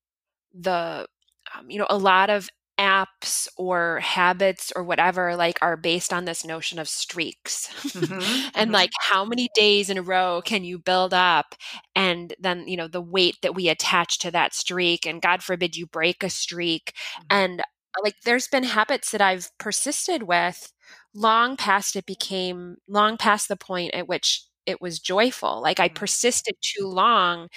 the, 0.54 1.06
um, 1.56 1.70
you 1.70 1.78
know, 1.78 1.86
a 1.90 1.98
lot 1.98 2.30
of 2.30 2.48
apps 2.78 3.46
or 3.56 4.00
habits 4.00 4.72
or 4.74 4.82
whatever 4.82 5.36
like 5.36 5.56
are 5.62 5.76
based 5.76 6.12
on 6.12 6.24
this 6.24 6.44
notion 6.44 6.78
of 6.80 6.88
streaks 6.88 7.68
mm-hmm, 7.92 8.14
and 8.56 8.66
mm-hmm. 8.68 8.72
like 8.72 8.90
how 9.00 9.24
many 9.24 9.48
days 9.54 9.88
in 9.90 9.96
a 9.96 10.02
row 10.02 10.42
can 10.44 10.64
you 10.64 10.76
build 10.76 11.14
up 11.14 11.54
and 11.94 12.34
then 12.40 12.66
you 12.66 12.76
know 12.76 12.88
the 12.88 13.00
weight 13.00 13.36
that 13.42 13.54
we 13.54 13.68
attach 13.68 14.18
to 14.18 14.28
that 14.32 14.52
streak 14.54 15.06
and 15.06 15.22
god 15.22 15.40
forbid 15.40 15.76
you 15.76 15.86
break 15.86 16.24
a 16.24 16.28
streak 16.28 16.92
mm-hmm. 17.16 17.26
and 17.30 17.62
like 18.02 18.16
there's 18.24 18.48
been 18.48 18.64
habits 18.64 19.10
that 19.12 19.20
I've 19.20 19.50
persisted 19.58 20.24
with 20.24 20.72
long 21.14 21.56
past 21.56 21.96
it 21.96 22.06
became 22.06 22.76
long 22.88 23.16
past 23.16 23.48
the 23.48 23.56
point 23.56 23.94
at 23.94 24.08
which 24.08 24.44
it 24.66 24.80
was 24.80 24.98
joyful 24.98 25.62
like 25.62 25.80
i 25.80 25.88
mm-hmm. 25.88 25.94
persisted 25.94 26.54
too 26.60 26.86
long 26.86 27.48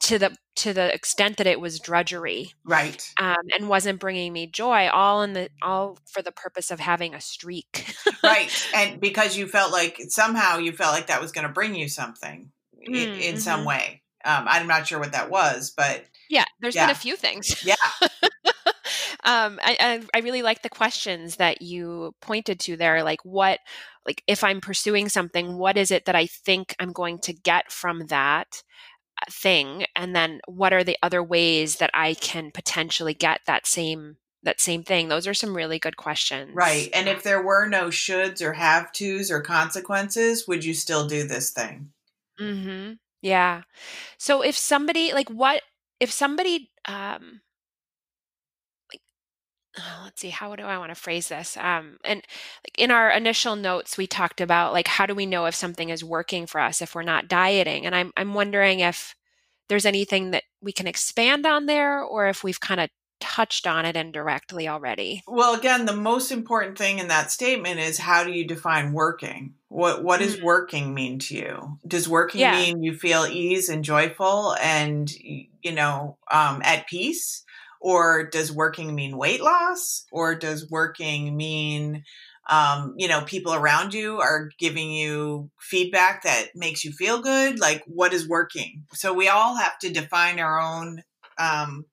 to 0.00 0.18
the 0.18 0.36
to 0.54 0.72
the 0.72 0.92
extent 0.94 1.36
that 1.36 1.46
it 1.46 1.60
was 1.60 1.78
drudgery 1.78 2.50
right 2.64 3.10
um, 3.20 3.36
and 3.54 3.68
wasn't 3.68 3.98
bringing 4.00 4.32
me 4.32 4.46
joy 4.46 4.88
all 4.88 5.22
in 5.22 5.32
the 5.32 5.48
all 5.62 5.98
for 6.06 6.22
the 6.22 6.32
purpose 6.32 6.70
of 6.70 6.80
having 6.80 7.14
a 7.14 7.20
streak 7.20 7.94
right 8.22 8.68
and 8.74 9.00
because 9.00 9.36
you 9.36 9.46
felt 9.46 9.72
like 9.72 10.00
somehow 10.08 10.58
you 10.58 10.72
felt 10.72 10.94
like 10.94 11.08
that 11.08 11.20
was 11.20 11.32
going 11.32 11.46
to 11.46 11.52
bring 11.52 11.74
you 11.74 11.88
something 11.88 12.50
mm, 12.76 12.88
in, 12.88 12.94
in 12.94 13.18
mm-hmm. 13.18 13.36
some 13.38 13.64
way 13.64 14.02
um, 14.24 14.44
i'm 14.48 14.66
not 14.66 14.86
sure 14.86 14.98
what 14.98 15.12
that 15.12 15.30
was 15.30 15.72
but 15.76 16.04
yeah 16.30 16.44
there's 16.60 16.74
yeah. 16.74 16.86
been 16.86 16.92
a 16.92 16.98
few 16.98 17.16
things 17.16 17.64
yeah 17.64 17.74
um, 19.26 19.58
I, 19.60 20.00
I, 20.14 20.20
really 20.20 20.42
like 20.42 20.62
the 20.62 20.68
questions 20.68 21.36
that 21.36 21.60
you 21.60 22.14
pointed 22.20 22.60
to 22.60 22.76
there. 22.76 23.02
Like, 23.02 23.24
what, 23.24 23.58
like, 24.06 24.22
if 24.28 24.44
I'm 24.44 24.60
pursuing 24.60 25.08
something, 25.08 25.58
what 25.58 25.76
is 25.76 25.90
it 25.90 26.04
that 26.04 26.14
I 26.14 26.26
think 26.26 26.76
I'm 26.78 26.92
going 26.92 27.18
to 27.22 27.32
get 27.32 27.72
from 27.72 28.06
that 28.06 28.62
uh, 29.20 29.26
thing? 29.28 29.84
And 29.96 30.14
then, 30.14 30.40
what 30.46 30.72
are 30.72 30.84
the 30.84 30.96
other 31.02 31.24
ways 31.24 31.78
that 31.78 31.90
I 31.92 32.14
can 32.14 32.52
potentially 32.52 33.14
get 33.14 33.40
that 33.48 33.66
same 33.66 34.18
that 34.44 34.60
same 34.60 34.84
thing? 34.84 35.08
Those 35.08 35.26
are 35.26 35.34
some 35.34 35.56
really 35.56 35.80
good 35.80 35.96
questions. 35.96 36.52
Right. 36.54 36.88
And 36.94 37.08
if 37.08 37.24
there 37.24 37.42
were 37.42 37.66
no 37.66 37.88
shoulds 37.88 38.40
or 38.40 38.52
have 38.52 38.92
tos 38.92 39.32
or 39.32 39.40
consequences, 39.40 40.46
would 40.46 40.64
you 40.64 40.72
still 40.72 41.08
do 41.08 41.26
this 41.26 41.50
thing? 41.50 41.90
Mm-hmm. 42.40 42.92
Yeah. 43.22 43.62
So 44.18 44.42
if 44.42 44.56
somebody 44.56 45.12
like 45.12 45.28
what 45.30 45.62
if 45.98 46.12
somebody 46.12 46.70
um 46.86 47.40
oh, 49.78 50.00
let's 50.04 50.20
see 50.20 50.30
how 50.30 50.54
do 50.56 50.62
i 50.62 50.78
want 50.78 50.90
to 50.90 51.00
phrase 51.00 51.28
this? 51.28 51.56
Um, 51.56 51.98
and 52.04 52.22
in 52.78 52.90
our 52.90 53.10
initial 53.10 53.56
notes 53.56 53.98
we 53.98 54.06
talked 54.06 54.40
about 54.40 54.72
like 54.72 54.88
how 54.88 55.06
do 55.06 55.14
we 55.14 55.26
know 55.26 55.46
if 55.46 55.54
something 55.54 55.90
is 55.90 56.04
working 56.04 56.46
for 56.46 56.60
us 56.60 56.82
if 56.82 56.94
we're 56.94 57.02
not 57.02 57.28
dieting? 57.28 57.86
And 57.86 57.94
i'm, 57.94 58.12
I'm 58.16 58.34
wondering 58.34 58.80
if 58.80 59.14
there's 59.68 59.86
anything 59.86 60.30
that 60.30 60.44
we 60.60 60.72
can 60.72 60.86
expand 60.86 61.46
on 61.46 61.66
there 61.66 62.02
or 62.02 62.28
if 62.28 62.44
we've 62.44 62.60
kind 62.60 62.80
of 62.80 62.88
touched 63.20 63.66
on 63.66 63.84
it 63.84 63.96
indirectly 63.96 64.68
already? 64.68 65.22
Well 65.26 65.54
again 65.54 65.86
the 65.86 65.96
most 65.96 66.30
important 66.30 66.76
thing 66.78 66.98
in 66.98 67.08
that 67.08 67.30
statement 67.30 67.80
is 67.80 67.98
how 67.98 68.24
do 68.24 68.32
you 68.32 68.46
define 68.46 68.92
working? 68.92 69.54
What 69.68 70.04
what 70.04 70.20
does 70.20 70.36
mm-hmm. 70.36 70.44
working 70.44 70.94
mean 70.94 71.18
to 71.20 71.34
you? 71.36 71.78
Does 71.86 72.08
working 72.08 72.40
yeah. 72.40 72.52
mean 72.52 72.82
you 72.82 72.94
feel 72.94 73.26
ease 73.26 73.68
and 73.68 73.84
joyful 73.84 74.54
and 74.60 75.10
you 75.12 75.72
know 75.72 76.18
um, 76.30 76.60
at 76.62 76.86
peace 76.86 77.42
or 77.86 78.24
does 78.24 78.50
working 78.50 78.96
mean 78.96 79.16
weight 79.16 79.40
loss? 79.40 80.06
Or 80.10 80.34
does 80.34 80.68
working 80.68 81.36
mean 81.36 82.02
um, 82.50 82.94
you 82.96 83.06
know 83.06 83.20
people 83.20 83.54
around 83.54 83.94
you 83.94 84.18
are 84.18 84.50
giving 84.58 84.90
you 84.90 85.52
feedback 85.60 86.24
that 86.24 86.48
makes 86.56 86.84
you 86.84 86.90
feel 86.90 87.22
good? 87.22 87.60
Like 87.60 87.84
what 87.86 88.12
is 88.12 88.28
working? 88.28 88.86
So 88.92 89.12
we 89.12 89.28
all 89.28 89.54
have 89.54 89.78
to 89.82 89.92
define 89.92 90.40
our 90.40 90.60
own 90.60 91.04
um, 91.38 91.84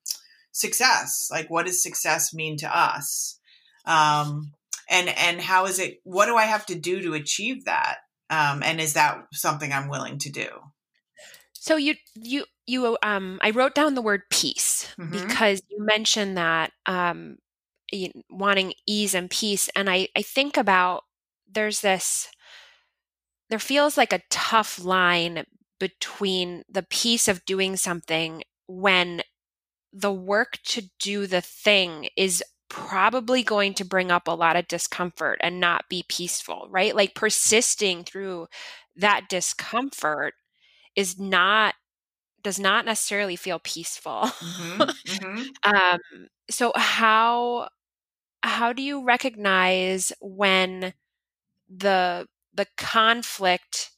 success. 0.50 1.28
Like 1.30 1.48
what 1.48 1.66
does 1.66 1.80
success 1.80 2.34
mean 2.34 2.56
to 2.56 2.76
us? 2.76 3.38
Um, 3.86 4.50
and 4.90 5.08
and 5.08 5.40
how 5.40 5.66
is 5.66 5.78
it 5.78 6.00
what 6.02 6.26
do 6.26 6.34
i 6.36 6.44
have 6.44 6.66
to 6.66 6.74
do 6.74 7.02
to 7.02 7.14
achieve 7.14 7.66
that? 7.66 7.98
Um, 8.30 8.64
and 8.64 8.80
is 8.80 8.94
that 8.94 9.26
something 9.32 9.72
i'm 9.72 9.88
willing 9.88 10.18
to 10.18 10.30
do 10.32 10.48
so 11.64 11.76
you 11.76 11.94
you 12.14 12.44
you 12.66 12.98
um 13.02 13.38
I 13.40 13.48
wrote 13.48 13.74
down 13.74 13.94
the 13.94 14.02
word 14.02 14.24
peace 14.28 14.86
mm-hmm. 14.98 15.10
because 15.10 15.62
you 15.70 15.82
mentioned 15.82 16.36
that 16.36 16.72
um 16.84 17.38
wanting 18.28 18.74
ease 18.86 19.14
and 19.14 19.30
peace 19.30 19.70
and 19.74 19.88
I 19.88 20.08
I 20.14 20.20
think 20.20 20.58
about 20.58 21.04
there's 21.50 21.80
this 21.80 22.28
there 23.48 23.58
feels 23.58 23.96
like 23.96 24.12
a 24.12 24.20
tough 24.28 24.78
line 24.78 25.44
between 25.80 26.64
the 26.68 26.82
peace 26.82 27.28
of 27.28 27.46
doing 27.46 27.76
something 27.76 28.42
when 28.66 29.22
the 29.90 30.12
work 30.12 30.58
to 30.64 30.82
do 31.00 31.26
the 31.26 31.40
thing 31.40 32.08
is 32.14 32.44
probably 32.68 33.42
going 33.42 33.72
to 33.72 33.86
bring 33.86 34.10
up 34.10 34.28
a 34.28 34.32
lot 34.32 34.56
of 34.56 34.68
discomfort 34.68 35.38
and 35.40 35.60
not 35.60 35.84
be 35.88 36.04
peaceful, 36.08 36.66
right? 36.70 36.94
Like 36.94 37.14
persisting 37.14 38.04
through 38.04 38.48
that 38.96 39.28
discomfort 39.30 40.34
is 40.96 41.18
not 41.18 41.74
does 42.42 42.58
not 42.58 42.84
necessarily 42.84 43.36
feel 43.36 43.58
peaceful. 43.60 44.22
Mm-hmm, 44.42 44.82
mm-hmm. 45.10 45.74
um, 45.76 46.00
so 46.50 46.72
how 46.76 47.68
how 48.42 48.72
do 48.72 48.82
you 48.82 49.04
recognize 49.04 50.12
when 50.20 50.94
the 51.68 52.26
the 52.54 52.66
conflict 52.76 53.92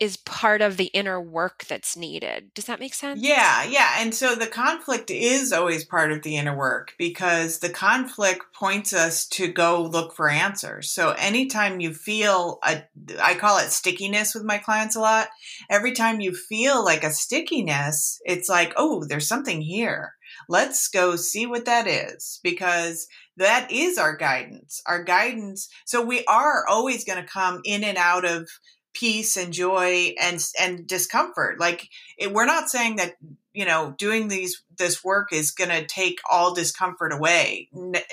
is 0.00 0.16
part 0.16 0.62
of 0.62 0.78
the 0.78 0.86
inner 0.86 1.20
work 1.20 1.64
that's 1.66 1.94
needed. 1.94 2.52
Does 2.54 2.64
that 2.64 2.80
make 2.80 2.94
sense? 2.94 3.20
Yeah, 3.22 3.64
yeah. 3.64 3.96
And 3.98 4.14
so 4.14 4.34
the 4.34 4.46
conflict 4.46 5.10
is 5.10 5.52
always 5.52 5.84
part 5.84 6.10
of 6.10 6.22
the 6.22 6.38
inner 6.38 6.56
work 6.56 6.94
because 6.98 7.58
the 7.58 7.68
conflict 7.68 8.46
points 8.54 8.94
us 8.94 9.26
to 9.28 9.48
go 9.48 9.82
look 9.82 10.16
for 10.16 10.30
answers. 10.30 10.90
So 10.90 11.10
anytime 11.18 11.80
you 11.80 11.92
feel 11.92 12.58
a 12.64 12.82
I 13.22 13.34
call 13.34 13.58
it 13.58 13.70
stickiness 13.70 14.34
with 14.34 14.44
my 14.44 14.56
clients 14.56 14.96
a 14.96 15.00
lot. 15.00 15.28
Every 15.68 15.92
time 15.92 16.20
you 16.20 16.34
feel 16.34 16.82
like 16.82 17.04
a 17.04 17.10
stickiness, 17.10 18.18
it's 18.24 18.48
like, 18.48 18.72
"Oh, 18.76 19.04
there's 19.04 19.28
something 19.28 19.60
here. 19.60 20.14
Let's 20.48 20.88
go 20.88 21.16
see 21.16 21.44
what 21.44 21.66
that 21.66 21.86
is." 21.86 22.40
Because 22.42 23.06
that 23.36 23.70
is 23.70 23.98
our 23.98 24.16
guidance. 24.16 24.82
Our 24.86 25.04
guidance. 25.04 25.68
So 25.84 26.02
we 26.02 26.24
are 26.24 26.66
always 26.66 27.04
going 27.04 27.22
to 27.22 27.30
come 27.30 27.60
in 27.64 27.84
and 27.84 27.98
out 27.98 28.24
of 28.24 28.48
peace 28.92 29.36
and 29.36 29.52
joy 29.52 30.14
and 30.20 30.44
and 30.58 30.86
discomfort. 30.86 31.60
Like 31.60 31.88
it, 32.18 32.32
we're 32.32 32.46
not 32.46 32.70
saying 32.70 32.96
that 32.96 33.14
you 33.52 33.64
know 33.64 33.94
doing 33.98 34.28
these 34.28 34.62
this 34.76 35.04
work 35.04 35.32
is 35.32 35.50
going 35.50 35.70
to 35.70 35.86
take 35.86 36.18
all 36.30 36.54
discomfort 36.54 37.12
away. 37.12 37.68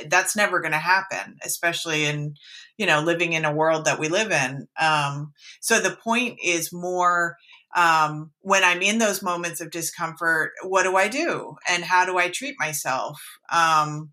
That's 0.07 0.35
never 0.35 0.59
going 0.59 0.71
to 0.71 0.77
happen 0.77 1.37
especially 1.43 2.05
in 2.05 2.35
you 2.77 2.85
know 2.85 3.01
living 3.01 3.33
in 3.33 3.45
a 3.45 3.53
world 3.53 3.85
that 3.85 3.99
we 3.99 4.09
live 4.09 4.31
in. 4.31 4.67
Um, 4.79 5.33
so 5.59 5.79
the 5.79 5.95
point 5.95 6.39
is 6.43 6.73
more 6.73 7.37
um, 7.75 8.31
when 8.41 8.63
i'm 8.63 8.81
in 8.81 8.97
those 8.97 9.21
moments 9.21 9.61
of 9.61 9.71
discomfort 9.71 10.51
what 10.63 10.83
do 10.83 10.95
i 10.95 11.07
do? 11.07 11.55
And 11.69 11.83
how 11.83 12.05
do 12.05 12.17
i 12.17 12.29
treat 12.29 12.55
myself 12.59 13.21
um, 13.51 14.11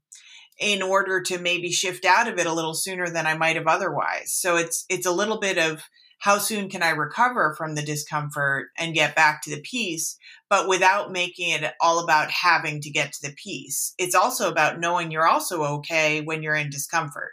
in 0.59 0.83
order 0.83 1.21
to 1.23 1.39
maybe 1.39 1.73
shift 1.73 2.05
out 2.05 2.29
of 2.29 2.39
it 2.39 2.47
a 2.47 2.53
little 2.53 2.75
sooner 2.75 3.09
than 3.09 3.27
i 3.27 3.37
might 3.37 3.57
have 3.57 3.67
otherwise? 3.67 4.33
So 4.33 4.57
it's 4.57 4.85
it's 4.89 5.07
a 5.07 5.13
little 5.13 5.39
bit 5.39 5.59
of 5.59 5.83
how 6.25 6.39
soon 6.39 6.71
can 6.71 6.83
I 6.83 6.89
recover 6.89 7.55
from 7.55 7.75
the 7.75 7.83
discomfort 7.83 8.71
and 8.79 8.95
get 8.95 9.15
back 9.15 9.43
to 9.43 9.51
the 9.51 9.61
peace, 9.61 10.17
but 10.49 10.67
without 10.67 11.13
making 11.13 11.51
it 11.51 11.75
all 11.83 12.03
about 12.03 12.31
having 12.31 12.81
to 12.81 12.91
get 12.91 13.13
to 13.13 13.29
the 13.29 13.35
peace. 13.35 13.93
It's 13.99 14.15
also 14.15 14.51
about 14.51 14.81
knowing 14.81 15.11
you're 15.11 15.29
also 15.29 15.63
okay 15.65 16.23
when 16.23 16.43
you're 16.43 16.55
in 16.55 16.71
discomfort. 16.71 17.33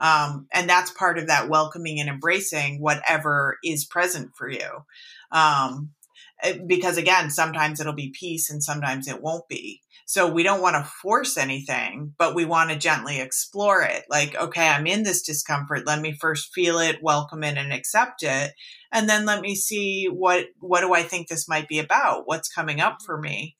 Um, 0.00 0.48
and 0.52 0.68
that's 0.68 0.90
part 0.90 1.18
of 1.18 1.28
that 1.28 1.48
welcoming 1.48 2.00
and 2.00 2.08
embracing 2.08 2.80
whatever 2.80 3.58
is 3.62 3.84
present 3.84 4.32
for 4.36 4.50
you. 4.50 4.86
Um, 5.30 5.90
eh, 6.42 6.58
because 6.66 6.96
again, 6.96 7.30
sometimes 7.30 7.78
it'll 7.78 7.92
be 7.92 8.12
peace 8.12 8.50
and 8.50 8.60
sometimes 8.60 9.06
it 9.06 9.22
won't 9.22 9.46
be. 9.48 9.81
So 10.12 10.30
we 10.30 10.42
don't 10.42 10.60
want 10.60 10.76
to 10.76 10.92
force 11.00 11.38
anything, 11.38 12.12
but 12.18 12.34
we 12.34 12.44
want 12.44 12.68
to 12.68 12.76
gently 12.76 13.18
explore 13.18 13.80
it. 13.80 14.04
Like, 14.10 14.36
okay, 14.36 14.68
I'm 14.68 14.86
in 14.86 15.04
this 15.04 15.22
discomfort. 15.22 15.86
Let 15.86 16.02
me 16.02 16.12
first 16.12 16.52
feel 16.52 16.78
it, 16.80 17.02
welcome 17.02 17.42
it, 17.42 17.56
and 17.56 17.72
accept 17.72 18.22
it. 18.22 18.52
And 18.92 19.08
then 19.08 19.24
let 19.24 19.40
me 19.40 19.54
see 19.54 20.10
what, 20.12 20.48
what 20.60 20.82
do 20.82 20.92
I 20.92 21.02
think 21.02 21.28
this 21.28 21.48
might 21.48 21.66
be 21.66 21.78
about? 21.78 22.24
What's 22.26 22.52
coming 22.52 22.78
up 22.78 22.98
for 23.06 23.14
mm-hmm. 23.14 23.22
me? 23.22 23.56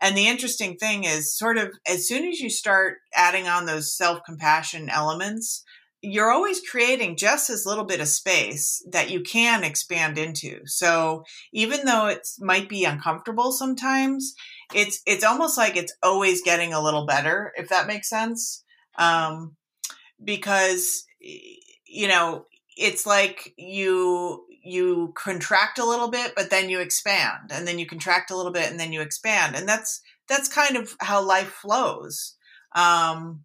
And 0.00 0.16
the 0.16 0.26
interesting 0.26 0.76
thing 0.76 1.04
is 1.04 1.38
sort 1.38 1.56
of 1.56 1.70
as 1.86 2.08
soon 2.08 2.26
as 2.26 2.40
you 2.40 2.50
start 2.50 2.98
adding 3.14 3.46
on 3.46 3.66
those 3.66 3.96
self 3.96 4.24
compassion 4.26 4.88
elements, 4.88 5.62
you're 6.04 6.32
always 6.32 6.60
creating 6.68 7.16
just 7.16 7.48
as 7.48 7.64
little 7.64 7.84
bit 7.84 8.00
of 8.00 8.08
space 8.08 8.84
that 8.90 9.10
you 9.10 9.20
can 9.20 9.62
expand 9.62 10.18
into. 10.18 10.60
So 10.66 11.22
even 11.52 11.84
though 11.84 12.06
it 12.06 12.26
might 12.40 12.68
be 12.68 12.84
uncomfortable 12.84 13.52
sometimes, 13.52 14.34
it's 14.74 15.02
it's 15.06 15.24
almost 15.24 15.56
like 15.56 15.76
it's 15.76 15.94
always 16.02 16.42
getting 16.42 16.72
a 16.72 16.82
little 16.82 17.06
better, 17.06 17.52
if 17.56 17.68
that 17.68 17.86
makes 17.86 18.08
sense. 18.08 18.64
Um, 18.96 19.56
because 20.22 21.06
you 21.20 22.08
know 22.08 22.46
it's 22.76 23.06
like 23.06 23.52
you 23.56 24.44
you 24.64 25.12
contract 25.16 25.78
a 25.78 25.84
little 25.84 26.08
bit, 26.08 26.34
but 26.36 26.50
then 26.50 26.68
you 26.68 26.80
expand, 26.80 27.50
and 27.50 27.66
then 27.66 27.78
you 27.78 27.86
contract 27.86 28.30
a 28.30 28.36
little 28.36 28.52
bit, 28.52 28.70
and 28.70 28.78
then 28.78 28.92
you 28.92 29.00
expand, 29.00 29.56
and 29.56 29.68
that's 29.68 30.00
that's 30.28 30.48
kind 30.48 30.76
of 30.76 30.94
how 31.00 31.22
life 31.22 31.48
flows. 31.48 32.36
Um, 32.74 33.44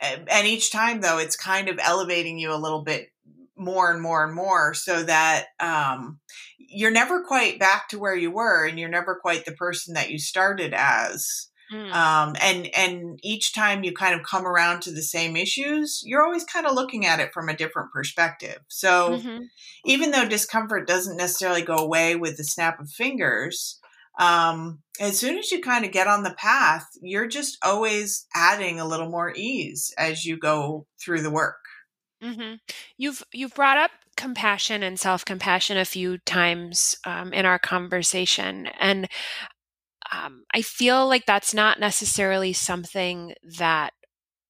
and 0.00 0.46
each 0.46 0.72
time 0.72 1.00
though, 1.02 1.18
it's 1.18 1.36
kind 1.36 1.68
of 1.68 1.78
elevating 1.78 2.38
you 2.38 2.52
a 2.52 2.56
little 2.56 2.82
bit 2.82 3.12
more 3.60 3.92
and 3.92 4.00
more 4.00 4.24
and 4.24 4.34
more 4.34 4.72
so 4.72 5.02
that 5.02 5.46
um, 5.60 6.18
you're 6.58 6.90
never 6.90 7.22
quite 7.22 7.58
back 7.58 7.88
to 7.90 7.98
where 7.98 8.16
you 8.16 8.30
were 8.30 8.66
and 8.66 8.78
you're 8.78 8.88
never 8.88 9.18
quite 9.20 9.44
the 9.44 9.52
person 9.52 9.94
that 9.94 10.10
you 10.10 10.18
started 10.18 10.72
as 10.74 11.50
mm. 11.70 11.92
um, 11.92 12.34
and 12.40 12.74
and 12.74 13.20
each 13.22 13.54
time 13.54 13.84
you 13.84 13.92
kind 13.92 14.18
of 14.18 14.26
come 14.26 14.46
around 14.46 14.80
to 14.80 14.90
the 14.90 15.02
same 15.02 15.36
issues 15.36 16.02
you're 16.06 16.24
always 16.24 16.44
kind 16.44 16.66
of 16.66 16.74
looking 16.74 17.04
at 17.04 17.20
it 17.20 17.34
from 17.34 17.50
a 17.50 17.56
different 17.56 17.92
perspective 17.92 18.58
so 18.68 19.18
mm-hmm. 19.18 19.42
even 19.84 20.10
though 20.10 20.26
discomfort 20.26 20.88
doesn't 20.88 21.18
necessarily 21.18 21.62
go 21.62 21.76
away 21.76 22.16
with 22.16 22.38
the 22.38 22.44
snap 22.44 22.80
of 22.80 22.88
fingers 22.88 23.78
um, 24.18 24.80
as 25.00 25.18
soon 25.18 25.38
as 25.38 25.52
you 25.52 25.60
kind 25.60 25.84
of 25.84 25.92
get 25.92 26.06
on 26.06 26.22
the 26.22 26.34
path 26.38 26.86
you're 27.02 27.28
just 27.28 27.58
always 27.62 28.26
adding 28.34 28.80
a 28.80 28.88
little 28.88 29.10
more 29.10 29.34
ease 29.36 29.92
as 29.98 30.24
you 30.24 30.38
go 30.38 30.86
through 30.98 31.20
the 31.20 31.30
work 31.30 31.56
Mm-hmm. 32.22 32.54
You've 32.98 33.22
you've 33.32 33.54
brought 33.54 33.78
up 33.78 33.90
compassion 34.16 34.82
and 34.82 35.00
self 35.00 35.24
compassion 35.24 35.78
a 35.78 35.84
few 35.84 36.18
times 36.18 36.96
um, 37.04 37.32
in 37.32 37.46
our 37.46 37.58
conversation, 37.58 38.66
and 38.78 39.08
um, 40.12 40.44
I 40.52 40.62
feel 40.62 41.06
like 41.08 41.26
that's 41.26 41.54
not 41.54 41.80
necessarily 41.80 42.52
something 42.52 43.34
that 43.58 43.92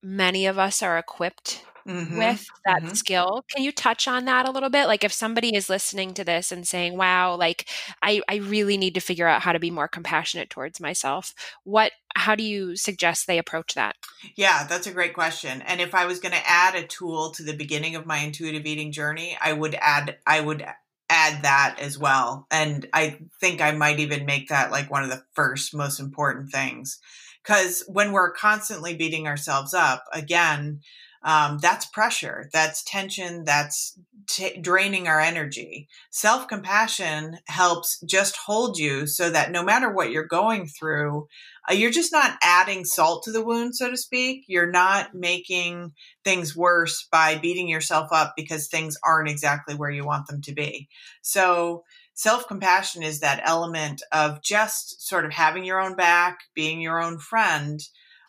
many 0.03 0.47
of 0.47 0.59
us 0.59 0.83
are 0.83 0.99
equipped 0.99 1.65
mm-hmm. 1.87 2.19
with 2.19 2.47
that 2.65 2.83
mm-hmm. 2.83 2.95
skill. 2.95 3.45
Can 3.49 3.65
you 3.65 3.73
touch 3.73 4.09
on 4.09 4.25
that 4.27 4.49
a 4.49 4.51
little 4.51 4.71
bit? 4.71 4.87
Like 4.87 5.05
if 5.05 5.13
somebody 5.13 5.55
is 5.55 5.69
listening 5.69 6.15
to 6.15 6.25
this 6.25 6.53
and 6.53 6.67
saying, 6.67 6.97
wow, 6.97 7.37
like 7.37 7.69
I, 8.03 8.23
I 8.29 8.37
really 8.37 8.77
need 8.77 8.95
to 8.95 9.01
figure 9.01 9.27
out 9.27 9.43
how 9.43 9.53
to 9.53 9.59
be 9.59 9.71
more 9.71 9.89
compassionate 9.89 10.51
towards 10.51 10.81
myself. 10.81 11.35
What, 11.65 11.93
how 12.17 12.35
do 12.35 12.43
you 12.43 12.77
suggest 12.77 13.27
they 13.27 13.39
approach 13.39 13.75
that? 13.75 13.97
Yeah, 14.37 14.67
that's 14.67 14.87
a 14.87 14.93
great 14.93 15.15
question. 15.15 15.63
And 15.63 15.81
if 15.81 15.95
I 15.95 16.07
was 16.07 16.21
going 16.21 16.35
to 16.35 16.49
add 16.49 16.75
a 16.75 16.87
tool 16.87 17.33
to 17.33 17.43
the 17.43 17.57
beginning 17.57 17.97
of 17.97 18.07
my 18.07 18.19
intuitive 18.19 18.67
eating 18.67 18.93
journey, 18.93 19.37
I 19.41 19.53
would 19.53 19.77
add, 19.81 20.19
I 20.27 20.41
would 20.41 20.65
add 21.09 21.43
that 21.43 21.77
as 21.81 21.99
well. 21.99 22.47
And 22.51 22.87
I 22.93 23.19
think 23.41 23.61
I 23.61 23.73
might 23.73 23.99
even 23.99 24.27
make 24.27 24.49
that 24.49 24.71
like 24.71 24.91
one 24.91 25.03
of 25.03 25.11
the 25.11 25.25
first 25.35 25.75
most 25.75 25.99
important 25.99 26.51
things. 26.51 26.99
Because 27.43 27.83
when 27.89 28.13
we're 28.13 28.33
constantly 28.33 28.95
beating 28.95 29.27
ourselves 29.27 29.75
up, 29.75 30.05
again, 30.13 30.81
um, 31.23 31.59
that's 31.59 31.87
pressure, 31.87 32.49
that's 32.53 32.83
tension, 32.83 33.45
that's 33.45 33.99
t- 34.27 34.59
draining 34.59 35.07
our 35.07 35.21
energy. 35.21 35.89
Self 36.11 36.49
compassion 36.49 37.39
helps 37.47 38.01
just 38.07 38.37
hold 38.37 38.79
you 38.79 39.07
so 39.07 39.29
that 39.29 39.51
no 39.51 39.63
matter 39.63 39.93
what 39.93 40.11
you're 40.11 40.27
going 40.27 40.67
through, 40.67 41.29
uh, 41.69 41.75
you're 41.75 41.91
just 41.91 42.13
not 42.13 42.39
adding 42.43 42.87
salt 42.87 43.25
to 43.25 43.33
the 43.33 43.45
wound, 43.45 43.77
so 43.77 43.91
to 43.91 43.97
speak. 43.99 44.45
You're 44.47 44.71
not 44.71 45.15
making 45.15 45.93
things 46.25 46.57
worse 46.57 47.07
by 47.13 47.37
beating 47.37 47.69
yourself 47.69 48.09
up 48.13 48.33
because 48.35 48.69
things 48.69 48.97
aren't 49.05 49.29
exactly 49.29 49.75
where 49.75 49.91
you 49.91 50.07
want 50.07 50.27
them 50.27 50.41
to 50.43 50.53
be. 50.55 50.89
So, 51.21 51.85
self 52.15 52.49
compassion 52.49 53.03
is 53.03 53.21
that 53.21 53.43
element 53.45 54.03
of 54.11 54.43
just 54.43 55.07
sort 55.07 55.27
of 55.27 55.33
having 55.33 55.65
your 55.65 55.81
own 55.81 55.97
back, 55.97 56.39
being 56.55 56.81
your 56.81 57.03
own 57.03 57.19
friend. 57.19 57.81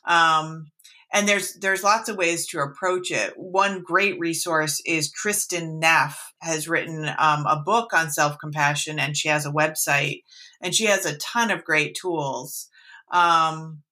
Um, 0.06 0.72
and 1.14 1.28
there's 1.28 1.54
there's 1.56 1.84
lots 1.84 2.10
of 2.10 2.18
ways 2.18 2.48
to 2.48 2.60
approach 2.60 3.12
it. 3.12 3.34
One 3.36 3.84
great 3.84 4.20
resource 4.20 4.82
is 4.86 5.12
Kristin 5.12 5.80
Neff 5.80 6.34
has 6.42 6.70
written 6.70 7.10
um, 7.18 7.46
a 7.46 7.62
book 7.64 7.94
on 7.94 8.12
self 8.12 8.38
compassion, 8.40 9.00
and 9.00 9.16
she 9.16 9.28
has 9.28 9.46
a 9.46 9.52
website, 9.52 10.24
and 10.62 10.74
she 10.74 10.86
has 10.86 11.06
a 11.06 11.18
ton 11.18 11.52
of 11.52 11.66
great 11.66 11.96
tools. 11.96 12.70
Um, 13.12 13.84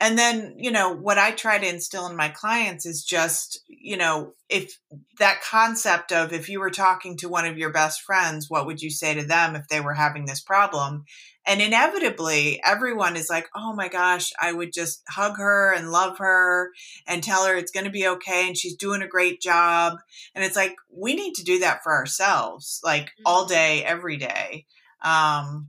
and 0.00 0.18
then, 0.18 0.56
you 0.58 0.72
know, 0.72 0.92
what 0.92 1.18
I 1.18 1.30
try 1.30 1.58
to 1.58 1.68
instill 1.68 2.06
in 2.08 2.16
my 2.16 2.28
clients 2.28 2.84
is 2.84 3.04
just, 3.04 3.60
you 3.68 3.96
know, 3.96 4.32
if 4.48 4.78
that 5.18 5.40
concept 5.42 6.10
of 6.10 6.32
if 6.32 6.48
you 6.48 6.58
were 6.58 6.70
talking 6.70 7.16
to 7.18 7.28
one 7.28 7.46
of 7.46 7.56
your 7.56 7.70
best 7.70 8.02
friends, 8.02 8.50
what 8.50 8.66
would 8.66 8.82
you 8.82 8.90
say 8.90 9.14
to 9.14 9.24
them 9.24 9.54
if 9.54 9.68
they 9.68 9.80
were 9.80 9.94
having 9.94 10.26
this 10.26 10.40
problem? 10.40 11.04
And 11.46 11.62
inevitably, 11.62 12.60
everyone 12.64 13.16
is 13.16 13.30
like, 13.30 13.48
oh 13.54 13.72
my 13.74 13.88
gosh, 13.88 14.32
I 14.40 14.52
would 14.52 14.72
just 14.72 15.02
hug 15.08 15.36
her 15.36 15.72
and 15.72 15.92
love 15.92 16.18
her 16.18 16.70
and 17.06 17.22
tell 17.22 17.46
her 17.46 17.54
it's 17.54 17.72
going 17.72 17.84
to 17.84 17.90
be 17.90 18.08
okay 18.08 18.48
and 18.48 18.56
she's 18.56 18.76
doing 18.76 19.02
a 19.02 19.08
great 19.08 19.40
job. 19.40 19.98
And 20.34 20.44
it's 20.44 20.56
like, 20.56 20.74
we 20.90 21.14
need 21.14 21.34
to 21.34 21.44
do 21.44 21.60
that 21.60 21.82
for 21.84 21.92
ourselves, 21.92 22.80
like 22.82 23.12
all 23.24 23.42
mm-hmm. 23.42 23.54
day, 23.54 23.84
every 23.84 24.16
day. 24.16 24.66
Um, 25.02 25.68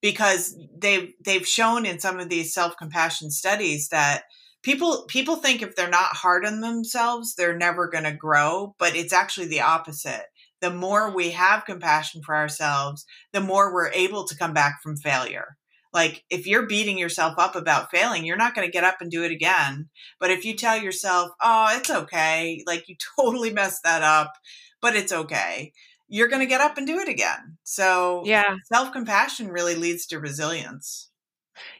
because 0.00 0.56
they've 0.76 1.12
they've 1.24 1.46
shown 1.46 1.86
in 1.86 2.00
some 2.00 2.18
of 2.18 2.28
these 2.28 2.54
self-compassion 2.54 3.30
studies 3.30 3.88
that 3.88 4.22
people 4.62 5.04
people 5.08 5.36
think 5.36 5.62
if 5.62 5.76
they're 5.76 5.88
not 5.88 6.16
hard 6.16 6.44
on 6.44 6.60
themselves 6.60 7.34
they're 7.34 7.56
never 7.56 7.88
going 7.88 8.04
to 8.04 8.12
grow 8.12 8.74
but 8.78 8.94
it's 8.96 9.12
actually 9.12 9.46
the 9.46 9.60
opposite. 9.60 10.26
The 10.60 10.70
more 10.70 11.14
we 11.14 11.30
have 11.30 11.64
compassion 11.64 12.22
for 12.24 12.36
ourselves 12.36 13.04
the 13.32 13.40
more 13.40 13.72
we're 13.72 13.92
able 13.92 14.26
to 14.26 14.36
come 14.36 14.52
back 14.52 14.80
from 14.82 14.96
failure. 14.96 15.56
Like 15.92 16.22
if 16.30 16.46
you're 16.46 16.66
beating 16.66 16.98
yourself 16.98 17.34
up 17.38 17.56
about 17.56 17.90
failing 17.90 18.24
you're 18.24 18.36
not 18.36 18.54
going 18.54 18.66
to 18.66 18.72
get 18.72 18.84
up 18.84 19.00
and 19.00 19.10
do 19.10 19.24
it 19.24 19.32
again. 19.32 19.88
But 20.18 20.30
if 20.30 20.44
you 20.44 20.54
tell 20.54 20.80
yourself 20.80 21.30
oh 21.42 21.68
it's 21.76 21.90
okay 21.90 22.62
like 22.66 22.88
you 22.88 22.96
totally 23.18 23.52
messed 23.52 23.82
that 23.84 24.02
up 24.02 24.32
but 24.80 24.96
it's 24.96 25.12
okay 25.12 25.72
you're 26.10 26.28
going 26.28 26.40
to 26.40 26.46
get 26.46 26.60
up 26.60 26.76
and 26.76 26.86
do 26.86 26.98
it 26.98 27.08
again. 27.08 27.56
So, 27.62 28.22
yeah, 28.26 28.56
self 28.64 28.92
compassion 28.92 29.48
really 29.48 29.76
leads 29.76 30.06
to 30.06 30.18
resilience. 30.18 31.08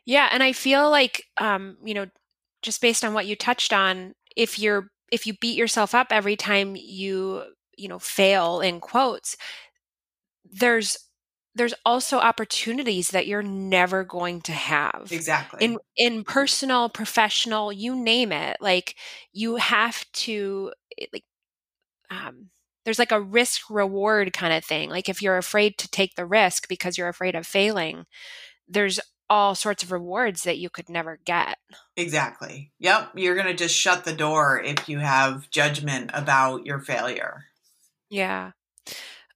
Yeah, 0.07 0.29
and 0.33 0.43
I 0.43 0.53
feel 0.53 0.89
like, 0.89 1.25
um, 1.39 1.77
you 1.85 1.95
know, 1.95 2.07
just 2.63 2.81
based 2.81 3.05
on 3.05 3.13
what 3.13 3.27
you 3.27 3.37
touched 3.37 3.73
on, 3.73 4.15
if 4.37 4.59
you're 4.59 4.89
if 5.13 5.27
you 5.27 5.35
beat 5.41 5.59
yourself 5.59 5.95
up 5.95 6.09
every 6.11 6.37
time 6.37 6.77
you 6.77 7.43
you 7.77 7.89
know 7.89 7.99
fail 7.99 8.61
in 8.61 8.81
quotes, 8.81 9.37
there's 10.51 10.97
there's 11.57 11.75
also 11.85 12.19
opportunities 12.19 13.11
that 13.11 13.27
you're 13.27 13.43
never 13.43 14.05
going 14.05 14.41
to 14.43 14.53
have 14.53 15.09
exactly 15.11 15.65
in 15.65 15.77
in 15.97 16.23
personal 16.23 16.89
professional 16.89 17.73
you 17.73 17.97
name 17.97 18.31
it 18.31 18.57
like 18.61 18.95
you 19.33 19.57
have 19.57 20.05
to 20.13 20.73
like 21.13 21.25
um 22.11 22.51
there's 22.85 22.99
like 22.99 23.13
a 23.13 23.21
risk 23.21 23.71
reward 23.71 24.33
kind 24.33 24.53
of 24.53 24.65
thing. 24.65 24.91
Like 24.91 25.09
if 25.09 25.23
you're 25.23 25.37
afraid 25.37 25.79
to 25.79 25.89
take 25.89 26.15
the 26.15 26.27
risk 26.27 26.69
because 26.69 26.97
you're 26.97 27.09
afraid 27.09 27.35
of 27.35 27.47
failing, 27.47 28.07
there's 28.69 29.01
all 29.29 29.55
sorts 29.55 29.83
of 29.83 29.93
rewards 29.93 30.43
that 30.43 30.59
you 30.59 30.69
could 30.69 30.89
never 30.89 31.21
get. 31.25 31.57
Exactly. 31.97 32.73
Yep. 32.81 33.13
You're 33.15 33.37
going 33.37 33.47
to 33.47 33.55
just 33.55 33.77
shut 33.77 34.05
the 34.05 34.13
door 34.13 34.61
if 34.61 34.89
you 34.89 34.99
have 34.99 35.49
judgment 35.51 36.11
about 36.13 36.67
your 36.67 36.81
failure. 36.81 37.45
Yeah. 38.11 38.51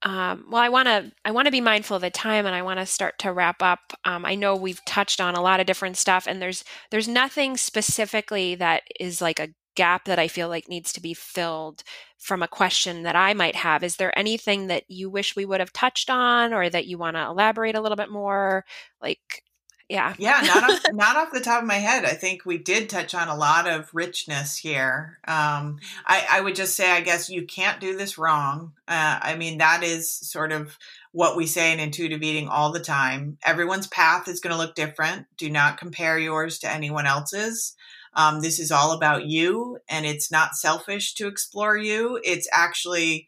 Um, 0.02 0.46
well, 0.50 0.60
I 0.60 0.68
want 0.68 0.86
to 0.86 1.12
I 1.24 1.30
want 1.30 1.46
to 1.46 1.52
be 1.52 1.62
mindful 1.62 1.96
of 1.96 2.02
the 2.02 2.10
time, 2.10 2.44
and 2.44 2.54
I 2.54 2.60
want 2.60 2.78
to 2.78 2.84
start 2.84 3.18
to 3.20 3.32
wrap 3.32 3.62
up. 3.62 3.94
Um, 4.04 4.26
I 4.26 4.34
know 4.34 4.54
we've 4.54 4.84
touched 4.84 5.18
on 5.18 5.34
a 5.34 5.40
lot 5.40 5.60
of 5.60 5.66
different 5.66 5.96
stuff, 5.96 6.26
and 6.26 6.42
there's 6.42 6.62
there's 6.90 7.08
nothing 7.08 7.56
specifically 7.56 8.54
that 8.56 8.82
is 9.00 9.22
like 9.22 9.38
a 9.38 9.48
gap 9.74 10.04
that 10.06 10.18
I 10.18 10.28
feel 10.28 10.48
like 10.48 10.68
needs 10.68 10.92
to 10.94 11.00
be 11.00 11.14
filled 11.14 11.82
from 12.18 12.42
a 12.42 12.48
question 12.48 13.02
that 13.02 13.16
I 13.16 13.34
might 13.34 13.56
have. 13.56 13.82
Is 13.82 13.96
there 13.96 14.16
anything 14.18 14.68
that 14.68 14.84
you 14.88 15.10
wish 15.10 15.36
we 15.36 15.44
would 15.44 15.60
have 15.60 15.72
touched 15.72 16.08
on 16.08 16.54
or 16.54 16.68
that 16.70 16.86
you 16.86 16.98
want 16.98 17.16
to 17.16 17.26
elaborate 17.26 17.74
a 17.74 17.80
little 17.80 17.96
bit 17.96 18.10
more? 18.10 18.64
Like, 19.02 19.42
yeah. 19.88 20.14
Yeah, 20.18 20.40
not 20.42 20.70
off, 20.70 20.80
not 20.92 21.16
off 21.16 21.32
the 21.32 21.40
top 21.40 21.60
of 21.60 21.68
my 21.68 21.74
head. 21.74 22.04
I 22.04 22.14
think 22.14 22.46
we 22.46 22.56
did 22.56 22.88
touch 22.88 23.14
on 23.14 23.28
a 23.28 23.36
lot 23.36 23.68
of 23.68 23.90
richness 23.92 24.56
here. 24.56 25.18
Um, 25.28 25.78
I, 26.06 26.26
I 26.32 26.40
would 26.40 26.54
just 26.54 26.76
say, 26.76 26.90
I 26.90 27.02
guess 27.02 27.28
you 27.28 27.44
can't 27.44 27.80
do 27.80 27.96
this 27.96 28.16
wrong. 28.16 28.72
Uh, 28.88 29.18
I 29.20 29.36
mean, 29.36 29.58
that 29.58 29.82
is 29.82 30.10
sort 30.10 30.52
of 30.52 30.78
what 31.12 31.36
we 31.36 31.46
say 31.46 31.72
in 31.72 31.80
intuitive 31.80 32.22
eating 32.22 32.48
all 32.48 32.72
the 32.72 32.80
time. 32.80 33.36
Everyone's 33.44 33.86
path 33.86 34.26
is 34.26 34.40
going 34.40 34.52
to 34.52 34.58
look 34.58 34.74
different. 34.74 35.26
Do 35.36 35.50
not 35.50 35.78
compare 35.78 36.18
yours 36.18 36.58
to 36.60 36.72
anyone 36.72 37.06
else's. 37.06 37.76
Um, 38.16 38.40
this 38.40 38.58
is 38.58 38.70
all 38.70 38.92
about 38.92 39.26
you, 39.26 39.78
and 39.88 40.06
it's 40.06 40.30
not 40.30 40.54
selfish 40.54 41.14
to 41.14 41.26
explore 41.26 41.76
you. 41.76 42.20
It's 42.24 42.48
actually 42.52 43.26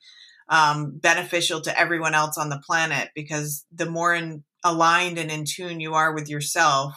um, 0.49 0.99
beneficial 0.99 1.61
to 1.62 1.78
everyone 1.78 2.14
else 2.14 2.39
on 2.39 2.49
the 2.49 2.62
planet 2.64 3.11
because 3.14 3.64
the 3.72 3.87
more 3.87 4.14
in, 4.14 4.45
aligned 4.64 5.18
and 5.18 5.30
in 5.30 5.45
tune 5.45 5.80
you 5.80 5.95
are 5.95 6.14
with 6.14 6.28
yourself, 6.28 6.95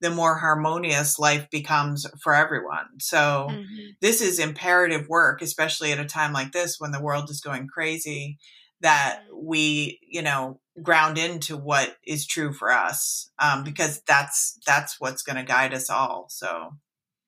the 0.00 0.10
more 0.10 0.38
harmonious 0.38 1.18
life 1.18 1.48
becomes 1.50 2.06
for 2.22 2.34
everyone. 2.34 2.86
So, 3.00 3.48
mm-hmm. 3.50 3.90
this 4.00 4.20
is 4.20 4.38
imperative 4.38 5.08
work, 5.08 5.42
especially 5.42 5.92
at 5.92 5.98
a 5.98 6.04
time 6.04 6.32
like 6.32 6.52
this 6.52 6.76
when 6.78 6.92
the 6.92 7.02
world 7.02 7.30
is 7.30 7.40
going 7.40 7.66
crazy, 7.66 8.38
that 8.80 9.22
we, 9.32 9.98
you 10.08 10.22
know, 10.22 10.60
ground 10.82 11.18
into 11.18 11.56
what 11.56 11.96
is 12.06 12.26
true 12.26 12.52
for 12.52 12.70
us 12.70 13.30
um, 13.38 13.64
because 13.64 14.02
that's 14.06 14.58
that's 14.66 15.00
what's 15.00 15.22
going 15.22 15.36
to 15.36 15.42
guide 15.42 15.74
us 15.74 15.90
all 15.90 16.26
so 16.28 16.70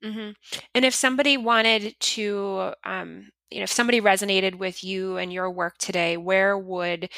Mm-hmm. 0.04 0.30
And 0.74 0.84
if 0.84 0.94
somebody 0.94 1.36
wanted 1.36 1.94
to, 2.00 2.72
um, 2.84 3.30
you 3.50 3.58
know, 3.58 3.64
if 3.64 3.72
somebody 3.72 4.00
resonated 4.00 4.56
with 4.56 4.82
you 4.84 5.16
and 5.16 5.32
your 5.32 5.50
work 5.50 5.78
today, 5.78 6.16
where 6.16 6.56
would 6.56 7.10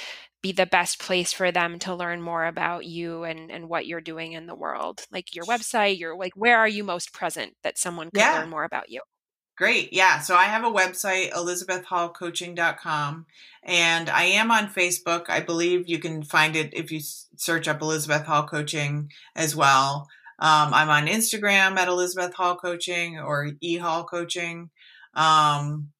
be 0.43 0.53
the 0.53 0.66
best 0.66 0.99
place 0.99 1.33
for 1.33 1.53
them 1.53 1.78
to 1.78 1.95
learn 1.95 2.20
more 2.20 2.47
about 2.47 2.85
you 2.85 3.22
and, 3.22 3.51
and 3.51 3.68
what 3.68 3.87
you're 3.87 4.01
doing 4.01 4.33
in 4.33 4.47
the 4.47 4.55
world? 4.55 5.05
Like 5.12 5.35
your 5.35 5.45
website, 5.45 5.99
your 5.99 6.16
like 6.16 6.33
where 6.35 6.59
are 6.59 6.68
you 6.68 6.85
most 6.85 7.12
present 7.12 7.55
that 7.62 7.78
someone 7.78 8.11
could 8.11 8.20
yeah. 8.20 8.41
learn 8.41 8.51
more 8.51 8.64
about 8.64 8.91
you? 8.91 9.03
Great. 9.57 9.93
Yeah. 9.93 10.18
So 10.20 10.35
I 10.35 10.45
have 10.45 10.64
a 10.64 10.70
website, 10.70 11.30
elizabethhallcoaching.com, 11.33 13.26
and 13.62 14.11
I 14.11 14.24
am 14.24 14.51
on 14.51 14.66
Facebook. 14.68 15.26
I 15.28 15.41
believe 15.41 15.89
you 15.89 15.99
can 15.99 16.22
find 16.22 16.57
it 16.57 16.72
if 16.72 16.91
you 16.91 17.01
search 17.37 17.68
up 17.68 17.83
Elizabeth 17.83 18.24
Hall 18.24 18.47
Coaching 18.47 19.11
as 19.37 19.55
well. 19.55 20.09
Um, 20.43 20.74
I'm 20.74 20.90
on 20.90 21.07
Instagram 21.07 21.76
at 21.76 21.86
Elizabeth 21.86 22.34
Hall 22.34 22.57
Coaching 22.57 23.16
or 23.16 23.53
E 23.61 23.76
Hall 23.76 24.03
Coaching. 24.03 24.70
Um, 25.14 25.93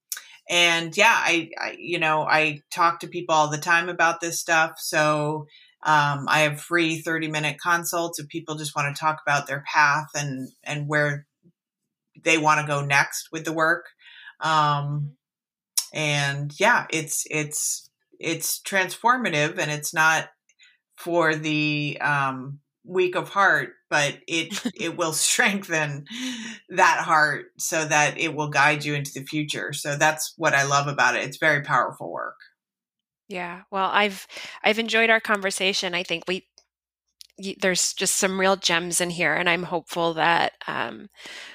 and 0.51 0.97
yeah, 0.97 1.15
I, 1.17 1.51
I, 1.57 1.77
you 1.79 2.01
know, 2.01 2.23
I 2.25 2.63
talk 2.69 2.99
to 3.01 3.07
people 3.07 3.37
all 3.37 3.49
the 3.49 3.57
time 3.57 3.89
about 3.89 4.21
this 4.21 4.41
stuff. 4.41 4.81
So 4.81 5.47
um, 5.85 6.27
I 6.29 6.41
have 6.41 6.61
free 6.61 6.99
30 6.99 7.29
minute 7.29 7.59
consults 7.63 8.19
if 8.19 8.27
people 8.27 8.57
just 8.57 8.75
want 8.75 8.93
to 8.93 9.01
talk 9.01 9.21
about 9.25 9.47
their 9.47 9.63
path 9.73 10.09
and, 10.17 10.49
and 10.65 10.89
where 10.89 11.25
they 12.25 12.37
want 12.37 12.61
to 12.61 12.67
go 12.67 12.85
next 12.85 13.29
with 13.31 13.45
the 13.45 13.53
work. 13.53 13.91
Um, 14.41 15.13
and 15.95 16.53
yeah, 16.59 16.87
it's, 16.91 17.29
it's, 17.31 17.89
it's 18.19 18.61
transformative 18.61 19.59
and 19.59 19.71
it's 19.71 19.95
not 19.95 20.31
for 20.97 21.37
the, 21.37 21.97
um, 22.01 22.59
weak 22.85 23.15
of 23.15 23.29
heart, 23.29 23.71
but 23.91 24.19
it 24.27 24.61
it 24.75 24.97
will 24.97 25.13
strengthen 25.13 26.07
that 26.71 26.99
heart 26.99 27.47
so 27.59 27.85
that 27.85 28.19
it 28.19 28.35
will 28.35 28.49
guide 28.49 28.85
you 28.85 28.95
into 28.95 29.13
the 29.15 29.25
future. 29.25 29.73
So 29.73 29.97
that's 29.97 30.35
what 30.37 30.55
I 30.55 30.65
love 30.65 30.87
about 30.87 31.17
it. 31.17 31.25
It's 31.25 31.39
very 31.39 31.63
powerful 31.63 32.11
work. 32.11 32.37
Yeah. 33.29 33.63
Well, 33.71 33.91
I've 33.93 34.27
I've 34.63 34.79
enjoyed 34.79 35.11
our 35.11 35.21
conversation. 35.21 35.95
I 35.95 36.03
think 36.03 36.25
we 36.29 36.47
there's 37.61 37.95
just 37.95 38.17
some 38.17 38.39
real 38.39 38.57
gems 38.57 39.01
in 39.01 39.11
here, 39.11 39.35
and 39.35 39.49
I'm 39.49 39.63
hopeful 39.63 40.15
that 40.15 40.53
um, 40.67 41.09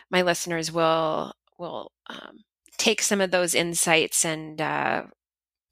my 0.10 0.22
listeners 0.22 0.72
will 0.72 1.34
will 1.60 1.92
um, 2.10 2.40
take 2.78 3.02
some 3.02 3.22
of 3.22 3.32
those 3.32 3.56
insights 3.56 4.26
and 4.26 4.60
uh, 4.62 5.04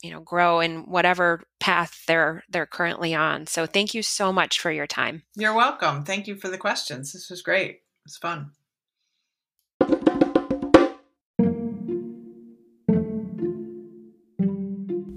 you 0.06 0.12
know 0.12 0.20
grow 0.22 0.60
in 0.60 0.84
whatever 0.86 1.42
path 1.60 2.04
they're 2.08 2.44
they're 2.50 2.68
currently 2.68 3.16
on 3.16 3.48
so 3.48 3.66
thank 3.66 3.96
you 3.96 4.04
so 4.04 4.32
much 4.32 4.60
for 4.60 4.72
your 4.72 4.86
time 4.86 5.24
you're 5.36 5.56
welcome 5.56 6.04
thank 6.04 6.28
you 6.28 6.36
for 6.36 6.48
the 6.48 6.58
questions 6.58 7.12
this 7.12 7.30
was 7.30 7.42
great 7.42 7.82
it's 8.06 8.18
fun 8.18 8.52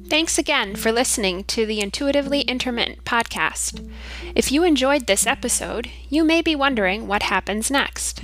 Thanks 0.08 0.38
again 0.38 0.74
for 0.74 0.90
listening 0.90 1.44
to 1.44 1.66
the 1.66 1.80
Intuitively 1.80 2.40
Intermittent 2.40 3.04
podcast. 3.04 3.88
If 4.34 4.50
you 4.50 4.64
enjoyed 4.64 5.06
this 5.06 5.26
episode, 5.26 5.90
you 6.08 6.24
may 6.24 6.40
be 6.40 6.56
wondering 6.56 7.06
what 7.06 7.22
happens 7.24 7.70
next. 7.70 8.22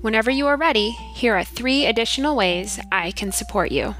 Whenever 0.00 0.30
you 0.30 0.46
are 0.46 0.56
ready, 0.56 0.90
here 0.90 1.34
are 1.34 1.44
three 1.44 1.86
additional 1.86 2.36
ways 2.36 2.78
I 2.92 3.10
can 3.10 3.32
support 3.32 3.72
you. 3.72 3.96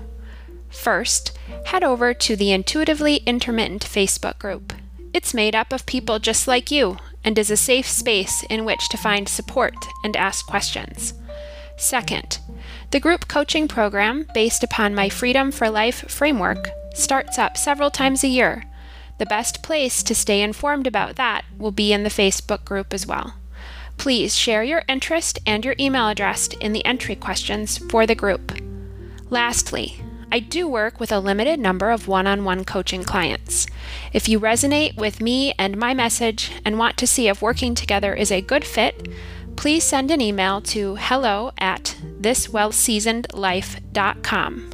First, 0.75 1.37
head 1.67 1.83
over 1.83 2.13
to 2.13 2.37
the 2.37 2.53
Intuitively 2.53 3.17
Intermittent 3.27 3.85
Facebook 3.85 4.39
group. 4.39 4.73
It's 5.15 5.33
made 5.33 5.55
up 5.55 5.73
of 5.73 5.87
people 5.87 6.19
just 6.19 6.47
like 6.47 6.71
you 6.71 6.99
and 7.25 7.39
is 7.39 7.51
a 7.51 7.57
safe 7.57 7.89
space 7.89 8.45
in 8.51 8.65
which 8.65 8.89
to 8.91 8.99
find 8.99 9.29
support 9.29 9.75
and 10.03 10.17
ask 10.17 10.47
questions. 10.47 11.15
Second, 11.77 12.39
the 12.91 13.01
group 13.01 13.29
coaching 13.29 13.67
program, 13.67 14.27
based 14.35 14.63
upon 14.63 14.95
my 14.95 15.09
Freedom 15.09 15.51
for 15.51 15.71
Life 15.71 16.11
framework, 16.11 16.69
starts 16.95 17.39
up 17.39 17.57
several 17.57 17.91
times 17.91 18.23
a 18.23 18.29
year. 18.29 18.65
The 19.19 19.27
best 19.27 19.63
place 19.63 20.03
to 20.03 20.15
stay 20.15 20.43
informed 20.43 20.87
about 20.87 21.17
that 21.17 21.45
will 21.57 21.73
be 21.73 21.93
in 21.93 22.03
the 22.03 22.11
Facebook 22.11 22.65
group 22.65 22.93
as 22.93 23.07
well. 23.07 23.35
Please 23.97 24.37
share 24.37 24.65
your 24.65 24.83
interest 24.89 25.39
and 25.47 25.65
your 25.65 25.77
email 25.79 26.09
address 26.09 26.49
in 26.61 26.73
the 26.73 26.85
entry 26.85 27.15
questions 27.15 27.79
for 27.79 28.07
the 28.07 28.15
group. 28.15 28.53
Lastly, 29.31 30.04
I 30.35 30.41
do 30.41 30.67
work 30.67 30.99
with 30.99 31.13
a 31.13 31.21
limited 31.21 31.61
number 31.61 31.93
of 31.93 32.09
one 32.09 32.27
on 32.27 32.43
one 32.43 32.65
coaching 32.65 33.05
clients. 33.05 33.69
If 34.13 34.29
you 34.29 34.41
resonate 34.41 34.97
with 34.97 35.21
me 35.21 35.55
and 35.61 35.77
my 35.77 35.95
message 35.95 36.51
and 36.65 36.77
want 36.77 36.97
to 36.97 37.07
see 37.07 37.29
if 37.29 37.41
working 37.41 37.77
together 37.77 38.13
is 38.13 38.33
a 38.33 38.41
good 38.41 38.65
fit, 38.65 39.07
please 39.55 39.85
send 39.85 40.11
an 40.11 40.21
email 40.21 40.61
to 40.63 40.97
hello 40.97 41.53
at 41.59 41.97
thiswellseasonedlife.com 42.21 44.71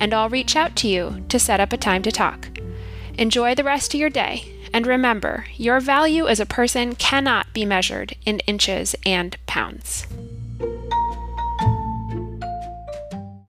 and 0.00 0.14
I'll 0.14 0.30
reach 0.30 0.56
out 0.56 0.74
to 0.76 0.88
you 0.88 1.22
to 1.28 1.38
set 1.38 1.60
up 1.60 1.74
a 1.74 1.76
time 1.76 2.02
to 2.02 2.10
talk. 2.10 2.48
Enjoy 3.18 3.54
the 3.54 3.64
rest 3.64 3.92
of 3.92 4.00
your 4.00 4.08
day, 4.08 4.50
and 4.72 4.86
remember 4.86 5.44
your 5.56 5.78
value 5.78 6.26
as 6.26 6.40
a 6.40 6.46
person 6.46 6.94
cannot 6.94 7.52
be 7.52 7.66
measured 7.66 8.16
in 8.24 8.38
inches 8.46 8.96
and 9.04 9.36
pounds. 9.44 10.06